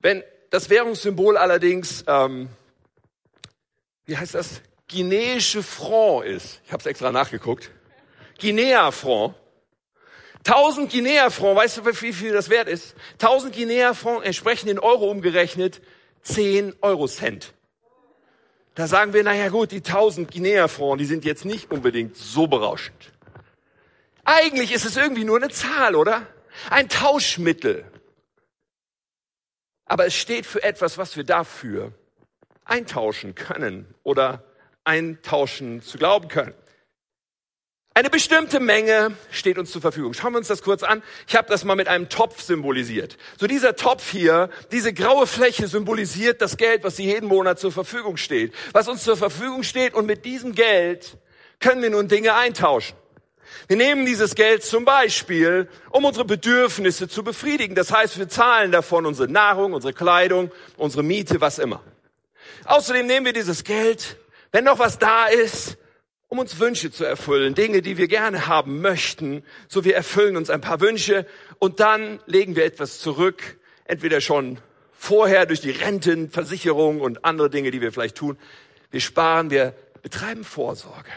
Wenn 0.00 0.22
das 0.50 0.70
Währungssymbol 0.70 1.36
allerdings, 1.36 2.04
ähm, 2.06 2.48
wie 4.06 4.16
heißt 4.16 4.34
das, 4.34 4.60
guineische 4.90 5.62
Franc 5.62 6.24
ist, 6.24 6.60
ich 6.64 6.72
habe 6.72 6.80
es 6.80 6.86
extra 6.86 7.12
nachgeguckt, 7.12 7.70
Guinea-Franc, 8.40 9.34
1000 10.46 10.90
Guinea-Franc, 10.90 11.56
weißt 11.56 11.78
du, 11.78 11.86
wie 12.02 12.12
viel 12.12 12.32
das 12.32 12.50
wert 12.50 12.68
ist? 12.68 12.94
1000 13.14 13.54
Guinea-Franc 13.54 14.24
entsprechen 14.24 14.68
in 14.68 14.78
Euro 14.78 15.10
umgerechnet 15.10 15.80
10 16.22 16.74
Euro-Cent. 16.82 17.54
Da 18.74 18.86
sagen 18.86 19.12
wir, 19.12 19.22
naja 19.22 19.48
gut, 19.48 19.70
die 19.70 19.78
1000 19.78 20.30
Guinea-Franc, 20.30 20.98
die 20.98 21.04
sind 21.06 21.24
jetzt 21.24 21.44
nicht 21.44 21.70
unbedingt 21.70 22.16
so 22.16 22.46
berauschend. 22.46 23.12
Eigentlich 24.24 24.72
ist 24.72 24.84
es 24.84 24.96
irgendwie 24.96 25.24
nur 25.24 25.36
eine 25.36 25.50
Zahl, 25.50 25.94
oder? 25.94 26.26
Ein 26.70 26.88
Tauschmittel. 26.88 27.84
Aber 29.86 30.06
es 30.06 30.14
steht 30.14 30.46
für 30.46 30.62
etwas, 30.62 30.98
was 30.98 31.16
wir 31.16 31.24
dafür 31.24 31.92
eintauschen 32.64 33.34
können 33.34 33.94
oder 34.02 34.44
eintauschen 34.84 35.82
zu 35.82 35.98
glauben 35.98 36.28
können. 36.28 36.54
Eine 37.96 38.10
bestimmte 38.10 38.58
Menge 38.58 39.16
steht 39.30 39.56
uns 39.56 39.70
zur 39.70 39.80
Verfügung. 39.80 40.14
Schauen 40.14 40.32
wir 40.32 40.38
uns 40.38 40.48
das 40.48 40.62
kurz 40.62 40.82
an. 40.82 41.00
Ich 41.28 41.36
habe 41.36 41.48
das 41.48 41.62
mal 41.62 41.76
mit 41.76 41.86
einem 41.86 42.08
Topf 42.08 42.42
symbolisiert. 42.42 43.16
So 43.38 43.46
dieser 43.46 43.76
Topf 43.76 44.10
hier, 44.10 44.50
diese 44.72 44.92
graue 44.92 45.28
Fläche 45.28 45.68
symbolisiert 45.68 46.42
das 46.42 46.56
Geld, 46.56 46.82
was 46.82 46.98
jeden 46.98 47.28
Monat 47.28 47.60
zur 47.60 47.70
Verfügung 47.70 48.16
steht. 48.16 48.52
Was 48.72 48.88
uns 48.88 49.04
zur 49.04 49.16
Verfügung 49.16 49.62
steht 49.62 49.94
und 49.94 50.06
mit 50.06 50.24
diesem 50.24 50.56
Geld 50.56 51.18
können 51.60 51.82
wir 51.82 51.90
nun 51.90 52.08
Dinge 52.08 52.34
eintauschen. 52.34 52.96
Wir 53.68 53.76
nehmen 53.76 54.04
dieses 54.06 54.34
Geld 54.34 54.64
zum 54.64 54.84
Beispiel, 54.84 55.68
um 55.90 56.04
unsere 56.04 56.24
Bedürfnisse 56.24 57.06
zu 57.06 57.22
befriedigen. 57.22 57.76
Das 57.76 57.92
heißt, 57.92 58.18
wir 58.18 58.28
zahlen 58.28 58.72
davon 58.72 59.06
unsere 59.06 59.28
Nahrung, 59.28 59.72
unsere 59.72 59.92
Kleidung, 59.92 60.50
unsere 60.76 61.04
Miete, 61.04 61.40
was 61.40 61.60
immer. 61.60 61.80
Außerdem 62.64 63.06
nehmen 63.06 63.24
wir 63.24 63.32
dieses 63.32 63.62
Geld, 63.62 64.16
wenn 64.50 64.64
noch 64.64 64.80
was 64.80 64.98
da 64.98 65.26
ist, 65.26 65.78
um 66.34 66.40
uns 66.40 66.58
Wünsche 66.58 66.90
zu 66.90 67.04
erfüllen, 67.04 67.54
Dinge, 67.54 67.80
die 67.80 67.96
wir 67.96 68.08
gerne 68.08 68.48
haben 68.48 68.80
möchten. 68.80 69.44
So 69.68 69.84
wir 69.84 69.94
erfüllen 69.94 70.36
uns 70.36 70.50
ein 70.50 70.60
paar 70.60 70.80
Wünsche 70.80 71.28
und 71.60 71.78
dann 71.78 72.18
legen 72.26 72.56
wir 72.56 72.64
etwas 72.64 72.98
zurück, 72.98 73.56
entweder 73.84 74.20
schon 74.20 74.58
vorher 74.98 75.46
durch 75.46 75.60
die 75.60 75.70
Rentenversicherung 75.70 77.00
und 77.00 77.24
andere 77.24 77.50
Dinge, 77.50 77.70
die 77.70 77.80
wir 77.80 77.92
vielleicht 77.92 78.16
tun. 78.16 78.36
Wir 78.90 79.00
sparen, 79.00 79.50
wir 79.50 79.74
betreiben 80.02 80.42
Vorsorge. 80.42 81.12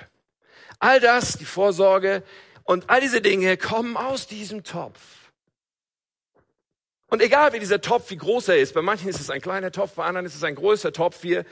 All 0.77 0.99
das, 0.99 1.39
die 1.39 1.45
Vorsorge 1.45 2.21
und 2.63 2.91
all 2.91 3.01
diese 3.01 3.19
Dinge 3.19 3.57
kommen 3.57 3.97
aus 3.97 4.27
diesem 4.27 4.63
Topf. 4.63 4.99
Und 7.07 7.23
egal 7.23 7.53
wie 7.53 7.59
dieser 7.59 7.81
Topf, 7.81 8.11
wie 8.11 8.17
groß 8.17 8.49
er 8.49 8.59
ist, 8.59 8.75
bei 8.75 8.83
manchen 8.83 9.09
ist 9.09 9.19
es 9.19 9.31
ein 9.31 9.41
kleiner 9.41 9.71
Topf, 9.71 9.93
bei 9.93 10.05
anderen 10.05 10.27
ist 10.27 10.35
es 10.35 10.43
ein 10.43 10.53
größer 10.53 10.93
Topf, 10.93 11.23
wir 11.23 11.43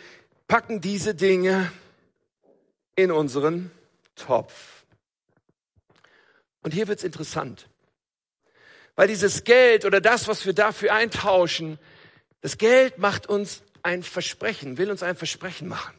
packen 0.48 0.82
diese 0.82 1.16
Dinge 1.16 1.72
in 2.96 3.12
unseren 3.12 3.72
Topf. 4.16 4.86
Und 6.62 6.74
hier 6.74 6.88
wird's 6.88 7.04
interessant. 7.04 7.68
Weil 8.96 9.08
dieses 9.08 9.44
Geld 9.44 9.86
oder 9.86 10.02
das, 10.02 10.28
was 10.28 10.46
wir 10.46 10.54
dafür 10.54 10.94
eintauschen, 10.94 11.78
das 12.42 12.58
Geld 12.58 12.98
macht 12.98 13.28
uns 13.28 13.62
ein 13.84 14.04
Versprechen, 14.04 14.78
will 14.78 14.90
uns 14.90 15.04
ein 15.04 15.16
Versprechen 15.16 15.68
machen. 15.68 15.94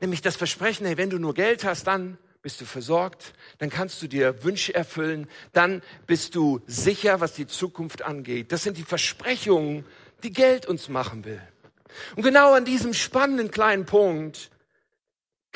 Nämlich 0.00 0.20
das 0.20 0.36
Versprechen, 0.36 0.86
hey, 0.86 0.98
wenn 0.98 1.10
du 1.10 1.18
nur 1.18 1.34
Geld 1.34 1.64
hast, 1.64 1.86
dann 1.86 2.18
bist 2.42 2.60
du 2.60 2.64
versorgt, 2.64 3.32
dann 3.58 3.70
kannst 3.70 4.00
du 4.02 4.06
dir 4.06 4.44
Wünsche 4.44 4.74
erfüllen, 4.74 5.28
dann 5.52 5.82
bist 6.06 6.34
du 6.36 6.60
sicher, 6.66 7.20
was 7.20 7.32
die 7.32 7.46
Zukunft 7.46 8.02
angeht. 8.02 8.52
Das 8.52 8.62
sind 8.62 8.76
die 8.76 8.84
Versprechungen, 8.84 9.84
die 10.22 10.32
Geld 10.32 10.66
uns 10.66 10.88
machen 10.88 11.24
will. 11.24 11.42
Und 12.14 12.22
genau 12.22 12.52
an 12.52 12.64
diesem 12.64 12.94
spannenden 12.94 13.50
kleinen 13.50 13.86
Punkt 13.86 14.50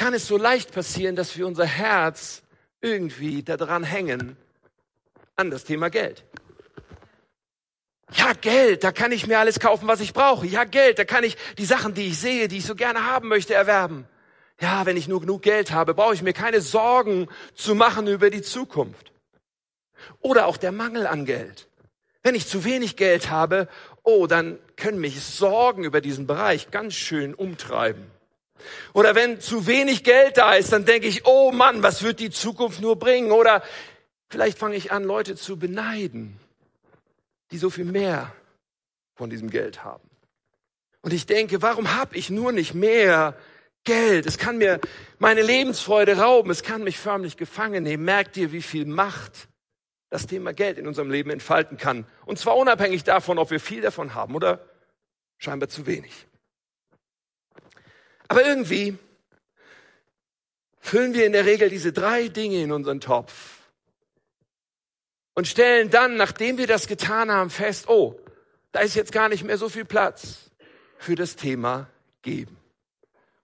kann 0.00 0.14
es 0.14 0.26
so 0.26 0.36
leicht 0.36 0.72
passieren, 0.72 1.14
dass 1.14 1.36
wir 1.36 1.46
unser 1.46 1.66
Herz 1.66 2.42
irgendwie 2.80 3.42
daran 3.42 3.84
hängen, 3.84 4.36
an 5.36 5.50
das 5.50 5.64
Thema 5.64 5.90
Geld. 5.90 6.24
Ja, 8.12 8.32
Geld, 8.32 8.82
da 8.82 8.92
kann 8.92 9.12
ich 9.12 9.26
mir 9.26 9.38
alles 9.38 9.60
kaufen, 9.60 9.86
was 9.86 10.00
ich 10.00 10.12
brauche. 10.12 10.46
Ja, 10.46 10.64
Geld, 10.64 10.98
da 10.98 11.04
kann 11.04 11.22
ich 11.22 11.36
die 11.58 11.64
Sachen, 11.64 11.94
die 11.94 12.08
ich 12.08 12.18
sehe, 12.18 12.48
die 12.48 12.58
ich 12.58 12.66
so 12.66 12.74
gerne 12.74 13.06
haben 13.06 13.28
möchte, 13.28 13.54
erwerben 13.54 14.08
ja, 14.60 14.84
wenn 14.84 14.96
ich 14.96 15.08
nur 15.08 15.20
genug 15.20 15.42
Geld 15.42 15.72
habe, 15.72 15.94
brauche 15.94 16.14
ich 16.14 16.22
mir 16.22 16.32
keine 16.32 16.60
Sorgen 16.60 17.28
zu 17.54 17.74
machen 17.74 18.06
über 18.06 18.30
die 18.30 18.42
Zukunft. 18.42 19.12
Oder 20.20 20.46
auch 20.46 20.56
der 20.56 20.72
Mangel 20.72 21.06
an 21.06 21.24
Geld. 21.24 21.68
Wenn 22.22 22.34
ich 22.34 22.46
zu 22.46 22.64
wenig 22.64 22.96
Geld 22.96 23.30
habe, 23.30 23.68
oh, 24.02 24.26
dann 24.26 24.58
können 24.76 25.00
mich 25.00 25.20
Sorgen 25.22 25.84
über 25.84 26.00
diesen 26.00 26.26
Bereich 26.26 26.70
ganz 26.70 26.94
schön 26.94 27.34
umtreiben. 27.34 28.10
Oder 28.92 29.14
wenn 29.14 29.40
zu 29.40 29.66
wenig 29.66 30.04
Geld 30.04 30.36
da 30.36 30.54
ist, 30.54 30.72
dann 30.72 30.84
denke 30.84 31.06
ich, 31.06 31.26
oh 31.26 31.52
Mann, 31.52 31.82
was 31.82 32.02
wird 32.02 32.20
die 32.20 32.30
Zukunft 32.30 32.80
nur 32.80 32.96
bringen? 32.96 33.30
Oder 33.30 33.62
vielleicht 34.28 34.58
fange 34.58 34.76
ich 34.76 34.92
an, 34.92 35.04
Leute 35.04 35.36
zu 35.36 35.58
beneiden, 35.58 36.38
die 37.50 37.58
so 37.58 37.70
viel 37.70 37.84
mehr 37.84 38.32
von 39.14 39.30
diesem 39.30 39.50
Geld 39.50 39.84
haben. 39.84 40.08
Und 41.02 41.12
ich 41.12 41.26
denke, 41.26 41.62
warum 41.62 41.94
habe 41.96 42.16
ich 42.16 42.30
nur 42.30 42.52
nicht 42.52 42.74
mehr 42.74 43.36
Geld. 43.84 44.26
Es 44.26 44.38
kann 44.38 44.58
mir 44.58 44.80
meine 45.18 45.42
Lebensfreude 45.42 46.18
rauben. 46.18 46.50
Es 46.50 46.62
kann 46.62 46.84
mich 46.84 46.98
förmlich 46.98 47.36
gefangen 47.36 47.84
nehmen. 47.84 48.04
Merkt 48.04 48.36
ihr, 48.36 48.52
wie 48.52 48.62
viel 48.62 48.84
Macht 48.84 49.48
das 50.10 50.26
Thema 50.26 50.52
Geld 50.52 50.78
in 50.78 50.86
unserem 50.86 51.10
Leben 51.10 51.30
entfalten 51.30 51.78
kann? 51.78 52.06
Und 52.26 52.38
zwar 52.38 52.56
unabhängig 52.56 53.04
davon, 53.04 53.38
ob 53.38 53.50
wir 53.50 53.60
viel 53.60 53.80
davon 53.80 54.14
haben 54.14 54.34
oder 54.34 54.66
scheinbar 55.38 55.68
zu 55.68 55.86
wenig. 55.86 56.26
Aber 58.30 58.46
irgendwie 58.46 58.96
füllen 60.78 61.14
wir 61.14 61.26
in 61.26 61.32
der 61.32 61.46
Regel 61.46 61.68
diese 61.68 61.92
drei 61.92 62.28
Dinge 62.28 62.62
in 62.62 62.70
unseren 62.70 63.00
Topf 63.00 63.58
und 65.34 65.48
stellen 65.48 65.90
dann, 65.90 66.16
nachdem 66.16 66.56
wir 66.56 66.68
das 66.68 66.86
getan 66.86 67.32
haben, 67.32 67.50
fest, 67.50 67.88
oh, 67.88 68.20
da 68.70 68.80
ist 68.80 68.94
jetzt 68.94 69.10
gar 69.10 69.28
nicht 69.28 69.42
mehr 69.42 69.58
so 69.58 69.68
viel 69.68 69.84
Platz 69.84 70.52
für 70.96 71.16
das 71.16 71.34
Thema 71.34 71.90
Geben. 72.22 72.56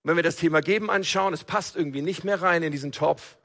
Und 0.05 0.11
wenn 0.11 0.17
wir 0.17 0.23
das 0.23 0.37
Thema 0.37 0.61
Geben 0.61 0.89
anschauen, 0.89 1.35
es 1.35 1.43
passt 1.43 1.75
irgendwie 1.75 2.03
nicht 2.03 2.23
mehr 2.23 2.41
rein 2.41 2.63
in 2.63 2.71
diesen 2.71 2.93
Topf. 2.93 3.39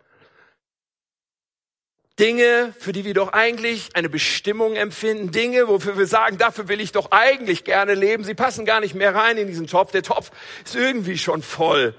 Dinge, 2.19 2.73
für 2.77 2.91
die 2.91 3.05
wir 3.05 3.13
doch 3.13 3.29
eigentlich 3.29 3.95
eine 3.95 4.09
Bestimmung 4.09 4.75
empfinden, 4.75 5.31
Dinge, 5.31 5.67
wofür 5.67 5.97
wir 5.97 6.07
sagen, 6.07 6.37
dafür 6.37 6.67
will 6.67 6.81
ich 6.81 6.91
doch 6.91 7.11
eigentlich 7.11 7.63
gerne 7.63 7.93
leben, 7.93 8.23
sie 8.23 8.35
passen 8.35 8.65
gar 8.65 8.79
nicht 8.79 8.95
mehr 8.95 9.15
rein 9.15 9.37
in 9.37 9.47
diesen 9.47 9.67
Topf. 9.67 9.91
Der 9.91 10.03
Topf 10.03 10.31
ist 10.65 10.75
irgendwie 10.75 11.17
schon 11.17 11.41
voll 11.41 11.95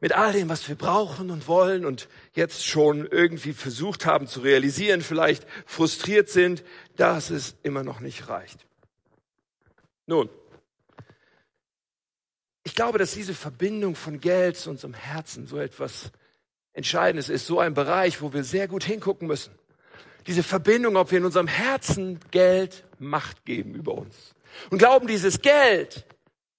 mit 0.00 0.12
all 0.12 0.32
dem, 0.32 0.48
was 0.48 0.68
wir 0.68 0.74
brauchen 0.74 1.30
und 1.30 1.46
wollen 1.46 1.86
und 1.86 2.08
jetzt 2.34 2.66
schon 2.66 3.06
irgendwie 3.06 3.52
versucht 3.52 4.04
haben 4.04 4.26
zu 4.26 4.40
realisieren, 4.40 5.00
vielleicht 5.00 5.46
frustriert 5.64 6.28
sind, 6.28 6.64
dass 6.96 7.30
es 7.30 7.54
immer 7.62 7.84
noch 7.84 8.00
nicht 8.00 8.28
reicht. 8.28 8.66
Nun, 10.06 10.28
ich 12.64 12.74
glaube, 12.74 12.98
dass 12.98 13.12
diese 13.12 13.32
Verbindung 13.32 13.94
von 13.94 14.20
Geld 14.20 14.56
zu 14.56 14.70
unserem 14.70 14.94
Herzen 14.94 15.46
so 15.46 15.58
etwas 15.58 16.10
Entscheidendes 16.74 17.28
ist, 17.28 17.46
so 17.46 17.60
ein 17.60 17.74
Bereich, 17.74 18.22
wo 18.22 18.32
wir 18.32 18.44
sehr 18.44 18.66
gut 18.68 18.84
hingucken 18.84 19.28
müssen. 19.28 19.52
Diese 20.26 20.42
Verbindung, 20.42 20.96
ob 20.96 21.10
wir 21.10 21.18
in 21.18 21.24
unserem 21.24 21.48
Herzen 21.48 22.20
Geld 22.30 22.84
Macht 22.98 23.44
geben 23.44 23.74
über 23.74 23.94
uns. 23.94 24.34
Und 24.70 24.78
glauben, 24.78 25.06
dieses 25.06 25.42
Geld, 25.42 26.04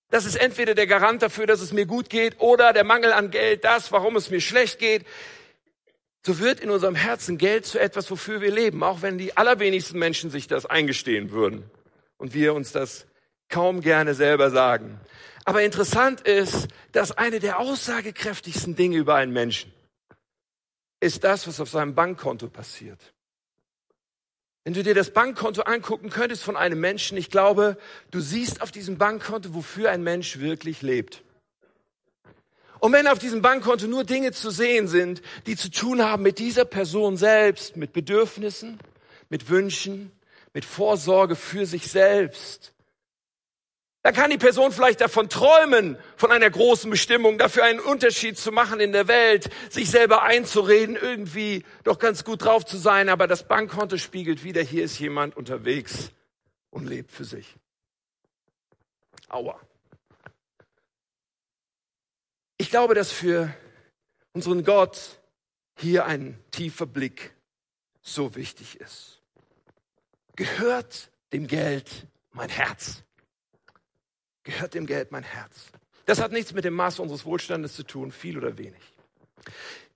das 0.09 0.25
ist 0.25 0.35
entweder 0.35 0.75
der 0.75 0.87
Garant 0.87 1.21
dafür, 1.21 1.47
dass 1.47 1.61
es 1.61 1.71
mir 1.71 1.85
gut 1.85 2.09
geht, 2.09 2.39
oder 2.39 2.73
der 2.73 2.83
Mangel 2.83 3.13
an 3.13 3.31
Geld, 3.31 3.63
das, 3.63 3.91
warum 3.91 4.15
es 4.15 4.29
mir 4.29 4.41
schlecht 4.41 4.77
geht. 4.79 5.05
So 6.25 6.39
wird 6.39 6.59
in 6.59 6.69
unserem 6.69 6.95
Herzen 6.95 7.37
Geld 7.37 7.65
zu 7.65 7.79
etwas, 7.79 8.11
wofür 8.11 8.41
wir 8.41 8.51
leben, 8.51 8.83
auch 8.83 9.01
wenn 9.01 9.17
die 9.17 9.35
allerwenigsten 9.35 9.97
Menschen 9.97 10.29
sich 10.29 10.47
das 10.47 10.65
eingestehen 10.65 11.31
würden 11.31 11.69
und 12.17 12.33
wir 12.33 12.53
uns 12.53 12.71
das 12.71 13.07
kaum 13.49 13.81
gerne 13.81 14.13
selber 14.13 14.51
sagen. 14.51 14.99
Aber 15.45 15.63
interessant 15.63 16.21
ist, 16.21 16.67
dass 16.91 17.11
eine 17.11 17.39
der 17.39 17.59
aussagekräftigsten 17.59 18.75
Dinge 18.75 18.97
über 18.97 19.15
einen 19.15 19.33
Menschen 19.33 19.72
ist 21.03 21.23
das, 21.23 21.47
was 21.47 21.59
auf 21.59 21.69
seinem 21.69 21.95
Bankkonto 21.95 22.47
passiert. 22.47 23.13
Wenn 24.63 24.73
du 24.73 24.83
dir 24.83 24.95
das 24.95 25.11
Bankkonto 25.11 25.63
angucken 25.63 26.09
könntest 26.09 26.43
von 26.43 26.55
einem 26.55 26.79
Menschen, 26.79 27.17
ich 27.17 27.29
glaube, 27.29 27.77
du 28.11 28.21
siehst 28.21 28.61
auf 28.61 28.71
diesem 28.71 28.97
Bankkonto, 28.97 29.53
wofür 29.53 29.91
ein 29.91 30.03
Mensch 30.03 30.39
wirklich 30.39 30.81
lebt. 30.81 31.21
Und 32.79 32.93
wenn 32.93 33.07
auf 33.07 33.19
diesem 33.19 33.41
Bankkonto 33.41 33.87
nur 33.87 34.05
Dinge 34.05 34.31
zu 34.31 34.49
sehen 34.49 34.87
sind, 34.87 35.21
die 35.45 35.57
zu 35.57 35.69
tun 35.69 36.01
haben 36.01 36.23
mit 36.23 36.39
dieser 36.39 36.65
Person 36.65 37.17
selbst, 37.17 37.75
mit 37.75 37.91
Bedürfnissen, 37.93 38.79
mit 39.29 39.49
Wünschen, 39.49 40.11
mit 40.53 40.63
Vorsorge 40.63 41.35
für 41.35 41.65
sich 41.65 41.87
selbst, 41.87 42.73
da 44.03 44.11
kann 44.11 44.29
die 44.29 44.37
Person 44.37 44.73
vielleicht 44.73 44.99
davon 44.99 45.29
träumen, 45.29 45.97
von 46.17 46.29
einer 46.29 46.49
großen 46.49 46.91
Bestimmung, 46.91 47.37
dafür 47.37 47.63
einen 47.63 47.79
Unterschied 47.79 48.37
zu 48.37 48.51
machen 48.51 48.81
in 48.81 48.91
der 48.91 49.07
Welt, 49.07 49.49
sich 49.69 49.89
selber 49.89 50.23
einzureden, 50.23 50.97
irgendwie 50.97 51.63
doch 51.85 51.99
ganz 51.99 52.25
gut 52.25 52.43
drauf 52.43 52.65
zu 52.65 52.77
sein, 52.77 53.07
aber 53.07 53.27
das 53.27 53.47
Bankkonto 53.47 53.95
spiegelt 53.97 54.43
wieder, 54.43 54.61
hier 54.61 54.83
ist 54.83 54.99
jemand 54.99 55.37
unterwegs 55.37 56.11
und 56.69 56.85
lebt 56.85 57.11
für 57.11 57.23
sich. 57.23 57.55
Aua. 59.29 59.57
Ich 62.57 62.69
glaube, 62.69 62.95
dass 62.95 63.11
für 63.11 63.53
unseren 64.33 64.65
Gott 64.65 65.21
hier 65.77 66.05
ein 66.05 66.37
tiefer 66.51 66.85
Blick 66.85 67.33
so 68.01 68.35
wichtig 68.35 68.81
ist. 68.81 69.21
Gehört 70.35 71.09
dem 71.31 71.47
Geld 71.47 72.07
mein 72.31 72.49
Herz? 72.49 73.03
Gehört 74.43 74.73
dem 74.73 74.85
Geld 74.85 75.11
mein 75.11 75.23
Herz. 75.23 75.71
Das 76.05 76.19
hat 76.19 76.31
nichts 76.31 76.53
mit 76.53 76.65
dem 76.65 76.73
Maß 76.73 76.99
unseres 76.99 77.25
Wohlstandes 77.25 77.75
zu 77.75 77.83
tun, 77.83 78.11
viel 78.11 78.37
oder 78.37 78.57
wenig. 78.57 78.81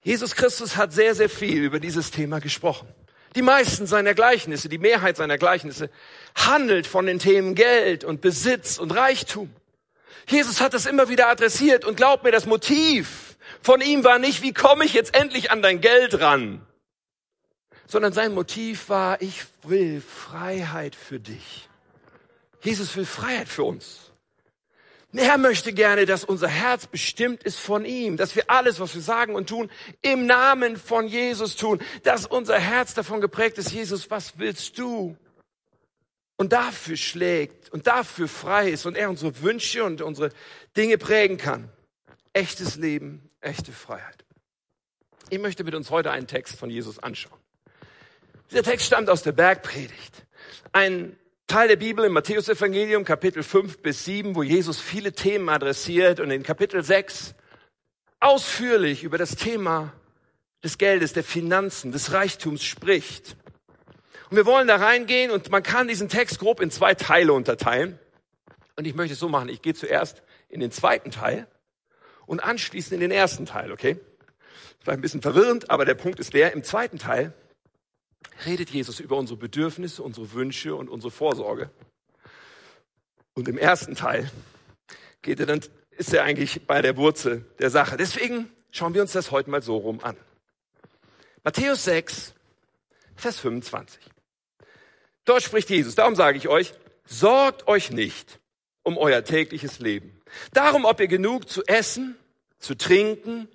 Jesus 0.04 0.36
Christus 0.36 0.78
hat 0.78 0.94
sehr, 0.94 1.16
sehr 1.16 1.30
viel 1.30 1.64
über 1.64 1.80
dieses 1.80 2.12
Thema 2.12 2.40
gesprochen. 2.40 2.88
Die 3.36 3.42
meisten 3.42 3.88
seiner 3.88 4.14
Gleichnisse, 4.14 4.70
die 4.70 4.78
Mehrheit 4.78 5.18
seiner 5.18 5.38
Gleichnisse 5.38 5.90
handelt 6.34 6.88
von 6.88 7.06
den 7.06 7.20
Themen 7.20 7.56
Geld 7.56 8.04
und 8.04 8.22
Besitz 8.22 8.78
und 8.78 8.92
Reichtum. 8.92 9.54
Jesus 10.28 10.62
hat 10.62 10.74
das 10.74 10.86
immer 10.86 11.10
wieder 11.10 11.28
adressiert 11.28 11.86
und 11.86 11.98
glaubt 11.98 12.24
mir, 12.24 12.32
das 12.32 12.46
Motiv 12.46 13.38
von 13.62 13.82
ihm 13.82 14.04
war 14.04 14.20
nicht, 14.20 14.42
wie 14.42 14.54
komme 14.54 14.86
ich 14.86 14.94
jetzt 14.94 15.16
endlich 15.16 15.52
an 15.52 15.62
dein 15.62 15.82
Geld 15.82 16.20
ran, 16.20 16.66
sondern 17.86 18.14
sein 18.14 18.34
Motiv 18.34 18.90
war, 18.90 19.22
ich 19.22 19.44
will 19.64 20.02
Freiheit 20.02 20.96
für 20.96 21.20
dich. 21.20 21.70
Jesus 22.62 22.96
will 22.96 23.06
Freiheit 23.06 23.48
für 23.48 23.64
uns. 23.64 24.07
Er 25.18 25.40
möchte 25.40 25.74
gerne, 25.74 26.06
dass 26.06 26.24
unser 26.24 26.48
Herz 26.48 26.86
bestimmt 26.86 27.44
ist 27.44 27.60
von 27.60 27.86
ihm, 27.86 28.18
dass 28.18 28.36
wir 28.36 28.52
alles, 28.52 28.80
was 28.80 28.94
wir 28.94 29.02
sagen 29.02 29.34
und 29.34 29.50
tun, 29.50 29.72
im 30.04 30.28
Namen 30.28 30.78
von 30.78 31.08
Jesus 31.08 31.56
tun, 31.56 31.82
dass 32.04 32.28
unser 32.28 32.60
Herz 32.60 32.94
davon 32.94 33.20
geprägt 33.20 33.58
ist, 33.58 33.72
Jesus, 33.72 34.12
was 34.12 34.38
willst 34.38 34.78
du? 34.78 35.18
Und 36.36 36.54
dafür 36.54 36.98
schlägt 36.98 37.72
und 37.72 37.88
dafür 37.88 38.28
frei 38.28 38.70
ist 38.70 38.86
und 38.86 38.96
er 38.96 39.10
unsere 39.10 39.42
Wünsche 39.42 39.84
und 39.84 40.04
unsere 40.04 40.30
Dinge 40.76 41.00
prägen 41.00 41.38
kann. 41.38 41.72
Echtes 42.34 42.76
Leben, 42.76 43.28
echte 43.42 43.72
Freiheit. 43.72 44.24
Ich 45.32 45.40
möchte 45.40 45.64
mit 45.64 45.74
uns 45.74 45.90
heute 45.90 46.12
einen 46.12 46.28
Text 46.28 46.58
von 46.58 46.70
Jesus 46.70 47.00
anschauen. 47.00 47.40
Dieser 48.52 48.62
Text 48.62 48.86
stammt 48.86 49.10
aus 49.10 49.24
der 49.24 49.32
Bergpredigt. 49.32 50.28
Ein 50.74 51.18
Teil 51.48 51.70
der 51.70 51.78
Bibel 51.78 52.04
im 52.04 52.12
Matthäusevangelium, 52.12 53.06
Kapitel 53.06 53.42
5 53.42 53.78
bis 53.78 54.04
7, 54.04 54.36
wo 54.36 54.44
Jesus 54.44 54.82
viele 54.82 55.14
Themen 55.14 55.48
adressiert 55.48 56.20
und 56.20 56.30
in 56.30 56.44
Kapitel 56.44 56.84
6 56.84 57.36
ausführlich 58.20 59.06
über 59.06 59.18
das 59.18 59.38
Thema 59.38 59.94
des 60.62 60.78
Geldes, 60.78 61.14
der 61.14 61.24
Finanzen, 61.24 61.94
des 61.94 62.12
Reichtums 62.12 62.66
spricht. 62.66 63.38
Und 64.30 64.36
wir 64.36 64.46
wollen 64.46 64.68
da 64.68 64.76
reingehen 64.76 65.32
und 65.32 65.50
man 65.50 65.64
kann 65.64 65.88
diesen 65.88 66.10
Text 66.10 66.40
grob 66.40 66.60
in 66.60 66.70
zwei 66.70 66.96
Teile 66.96 67.32
unterteilen. 67.32 67.98
Und 68.76 68.86
ich 68.86 68.94
möchte 68.94 69.14
es 69.14 69.20
so 69.20 69.30
machen, 69.30 69.48
ich 69.48 69.62
gehe 69.62 69.74
zuerst 69.74 70.24
in 70.50 70.60
den 70.60 70.72
zweiten 70.72 71.12
Teil 71.12 71.48
und 72.26 72.44
anschließend 72.44 72.96
in 72.96 73.00
den 73.00 73.12
ersten 73.12 73.46
Teil, 73.46 73.72
okay? 73.72 73.98
Vielleicht 74.82 75.00
ein 75.00 75.02
bisschen 75.02 75.22
verwirrend, 75.22 75.70
aber 75.70 75.86
der 75.86 75.96
Punkt 75.96 76.20
ist 76.20 76.34
der, 76.34 76.52
im 76.52 76.66
zweiten 76.66 77.00
Teil 77.00 77.34
redet 78.46 78.70
Jesus 78.70 79.00
über 79.00 79.18
unsere 79.18 79.38
Bedürfnisse, 79.38 80.04
unsere 80.04 80.32
Wünsche 80.34 80.76
und 80.76 80.90
unsere 80.90 81.12
Vorsorge. 81.12 81.70
Und 83.34 83.48
im 83.48 83.58
ersten 83.58 83.96
Teil 83.96 84.32
geht 85.22 85.40
er 85.40 85.46
dann, 85.46 85.62
ist 85.92 86.14
er 86.14 86.24
eigentlich 86.24 86.66
bei 86.66 86.82
der 86.82 86.98
Wurzel 86.98 87.46
der 87.60 87.70
Sache. 87.70 87.98
Deswegen 87.98 88.50
schauen 88.72 88.94
wir 88.94 89.02
uns 89.02 89.12
das 89.12 89.32
heute 89.32 89.50
mal 89.50 89.62
so 89.62 89.78
rum 89.78 90.00
an. 90.04 90.18
Matthäus 91.44 91.84
6, 91.86 92.34
Vers 93.16 93.40
25. 93.40 94.00
Dort 95.26 95.44
spricht 95.44 95.70
Jesus. 95.70 95.96
Darum 95.96 96.16
sage 96.16 96.38
ich 96.38 96.48
euch, 96.48 96.74
sorgt 97.06 97.68
euch 97.68 97.92
nicht 97.92 98.40
um 98.84 98.98
euer 98.98 99.24
tägliches 99.24 99.80
Leben. 99.80 100.22
Darum, 100.54 100.86
ob 100.86 101.00
ihr 101.00 101.08
genug 101.08 101.50
zu 101.50 101.64
essen, 101.66 102.16
zu 102.60 102.76
trinken 102.76 103.50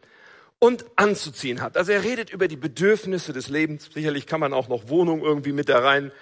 und 0.62 0.84
anzuziehen 0.94 1.60
hat. 1.60 1.76
Also 1.76 1.90
er 1.90 2.04
redet 2.04 2.30
über 2.30 2.46
die 2.46 2.56
Bedürfnisse 2.56 3.32
des 3.32 3.48
Lebens. 3.48 3.90
Sicherlich 3.92 4.28
kann 4.28 4.38
man 4.38 4.54
auch 4.54 4.68
noch 4.68 4.88
Wohnung 4.88 5.20
irgendwie 5.20 5.50
mit 5.50 5.68
da 5.68 5.80
rein 5.80 6.12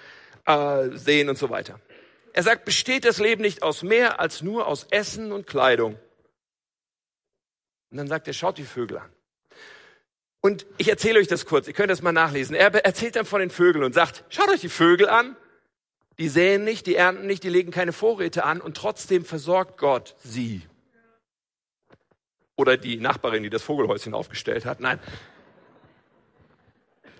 äh, 0.47 0.89
sehen 0.97 1.29
und 1.29 1.37
so 1.37 1.51
weiter. 1.51 1.79
Er 2.33 2.41
sagt, 2.41 2.65
besteht 2.65 3.05
das 3.05 3.19
Leben 3.19 3.43
nicht 3.43 3.61
aus 3.61 3.83
mehr 3.83 4.19
als 4.19 4.41
nur 4.41 4.65
aus 4.65 4.87
Essen 4.89 5.31
und 5.31 5.45
Kleidung? 5.45 5.99
Und 7.91 7.97
dann 7.97 8.07
sagt 8.07 8.27
er, 8.27 8.33
schaut 8.33 8.57
die 8.57 8.63
Vögel 8.63 8.97
an. 8.97 9.11
Und 10.41 10.65
ich 10.79 10.89
erzähle 10.89 11.19
euch 11.19 11.27
das 11.27 11.45
kurz, 11.45 11.67
ihr 11.67 11.73
könnt 11.73 11.91
das 11.91 12.01
mal 12.01 12.11
nachlesen. 12.11 12.55
Er 12.55 12.73
erzählt 12.83 13.17
dann 13.17 13.27
von 13.27 13.41
den 13.41 13.51
Vögeln 13.51 13.85
und 13.85 13.93
sagt, 13.93 14.23
schaut 14.29 14.49
euch 14.49 14.61
die 14.61 14.69
Vögel 14.69 15.07
an. 15.07 15.35
Die 16.17 16.29
säen 16.29 16.63
nicht, 16.63 16.87
die 16.87 16.95
ernten 16.95 17.27
nicht, 17.27 17.43
die 17.43 17.49
legen 17.49 17.69
keine 17.69 17.93
Vorräte 17.93 18.43
an 18.43 18.59
und 18.59 18.75
trotzdem 18.75 19.23
versorgt 19.23 19.77
Gott 19.77 20.15
sie. 20.23 20.63
Oder 22.61 22.77
die 22.77 22.97
Nachbarin, 22.97 23.41
die 23.41 23.49
das 23.49 23.63
Vogelhäuschen 23.63 24.13
aufgestellt 24.13 24.65
hat. 24.65 24.81
Nein. 24.81 24.99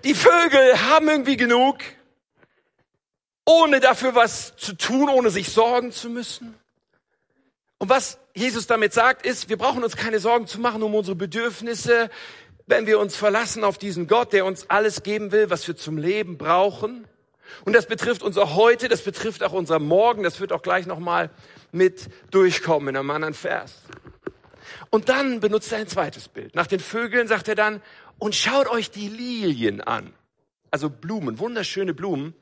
Die 0.04 0.14
Vögel 0.14 0.80
haben 0.92 1.10
irgendwie 1.10 1.36
genug, 1.36 1.80
ohne 3.44 3.80
dafür 3.80 4.14
was 4.14 4.56
zu 4.56 4.74
tun, 4.78 5.10
ohne 5.10 5.32
sich 5.32 5.50
sorgen 5.50 5.92
zu 5.92 6.12
müssen. 6.12 6.54
Und 7.80 7.90
was 7.90 8.20
Jesus 8.36 8.68
damit 8.68 8.94
sagt, 8.94 9.26
ist, 9.26 9.50
wir 9.50 9.58
brauchen 9.58 9.84
uns 9.84 9.98
keine 9.98 10.20
Sorgen 10.20 10.46
zu 10.46 10.60
machen 10.60 10.84
um 10.84 10.94
unsere 10.94 11.16
Bedürfnisse, 11.16 12.12
wenn 12.68 12.86
wir 12.86 13.00
uns 13.00 13.16
verlassen 13.16 13.64
auf 13.64 13.80
diesen 13.80 14.06
Gott, 14.06 14.34
der 14.34 14.46
uns 14.46 14.70
alles 14.70 15.02
geben 15.02 15.32
will, 15.32 15.50
was 15.50 15.68
wir 15.68 15.76
zum 15.76 15.98
Leben 15.98 16.38
brauchen. 16.38 17.08
Und 17.66 17.74
das 17.74 17.88
betrifft 17.88 18.22
unser 18.22 18.54
Heute, 18.54 18.90
das 18.90 19.02
betrifft 19.02 19.42
auch 19.42 19.54
unser 19.54 19.80
Morgen, 19.80 20.22
das 20.22 20.40
wird 20.40 20.54
auch 20.54 20.62
gleich 20.62 20.86
nochmal 20.86 21.32
mit 21.72 22.12
durchkommen 22.30 22.90
in 22.90 22.98
einem 22.98 23.10
anderen 23.10 23.34
Vers. 23.34 23.82
Und 24.90 25.10
dann 25.10 25.40
benutzt 25.40 25.72
er 25.72 25.80
ein 25.80 25.88
zweites 25.88 26.28
Bild. 26.28 26.56
Nach 26.56 26.68
den 26.68 26.80
Vögeln 26.80 27.28
sagt 27.28 27.48
er 27.48 27.56
dann, 27.56 27.82
und 28.20 28.36
schaut 28.36 28.68
euch 28.68 28.92
die 28.92 29.08
Lilien 29.08 29.82
an. 29.82 30.14
Also 30.70 30.90
Blumen, 30.90 31.40
wunderschöne 31.40 31.94
Blumen. 31.94 32.36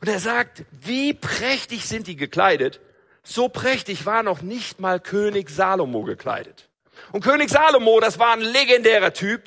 Und 0.00 0.08
er 0.08 0.20
sagt, 0.20 0.64
wie 0.70 1.14
prächtig 1.14 1.86
sind 1.86 2.06
die 2.06 2.16
gekleidet. 2.16 2.80
So 3.22 3.48
prächtig 3.48 4.06
war 4.06 4.22
noch 4.22 4.42
nicht 4.42 4.78
mal 4.78 5.00
König 5.00 5.50
Salomo 5.50 6.04
gekleidet. 6.04 6.68
Und 7.12 7.24
König 7.24 7.50
Salomo, 7.50 7.98
das 8.00 8.18
war 8.18 8.32
ein 8.32 8.40
legendärer 8.40 9.12
Typ, 9.12 9.42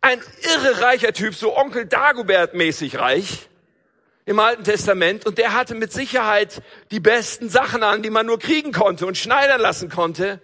ein 0.00 0.20
irre 0.42 0.80
reicher 0.80 1.12
Typ, 1.12 1.34
so 1.34 1.56
Onkel 1.56 1.86
Dagobert 1.86 2.54
mäßig 2.54 2.98
reich 2.98 3.48
im 4.26 4.38
Alten 4.38 4.64
Testament. 4.64 5.26
Und 5.26 5.38
der 5.38 5.54
hatte 5.54 5.74
mit 5.74 5.92
Sicherheit 5.92 6.62
die 6.90 7.00
besten 7.00 7.48
Sachen 7.48 7.82
an, 7.82 8.02
die 8.02 8.10
man 8.10 8.26
nur 8.26 8.38
kriegen 8.38 8.72
konnte 8.72 9.06
und 9.06 9.18
schneidern 9.18 9.60
lassen 9.60 9.88
konnte. 9.88 10.40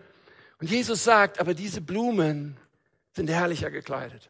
Und 0.63 0.71
Jesus 0.71 1.03
sagt, 1.03 1.41
aber 1.41 1.55
diese 1.55 1.81
Blumen 1.81 2.57
sind 3.17 3.29
herrlicher 3.29 3.73
gekleidet. 3.73 4.29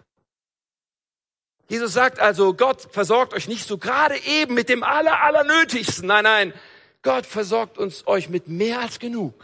Jesus 1.69 1.93
sagt 1.93 2.21
also, 2.21 2.55
Gott 2.55 2.89
versorgt 2.91 3.35
euch 3.35 3.49
nicht 3.49 3.69
so 3.69 3.77
gerade 3.77 4.17
eben 4.25 4.55
mit 4.55 4.71
dem 4.71 4.83
aller, 4.83 5.23
allernötigsten. 5.23 6.07
Nein, 6.07 6.25
nein. 6.25 6.55
Gott 7.03 7.27
versorgt 7.27 7.77
uns 7.77 8.07
euch 8.07 8.31
mit 8.31 8.49
mehr 8.49 8.81
als 8.81 8.99
genug. 8.99 9.35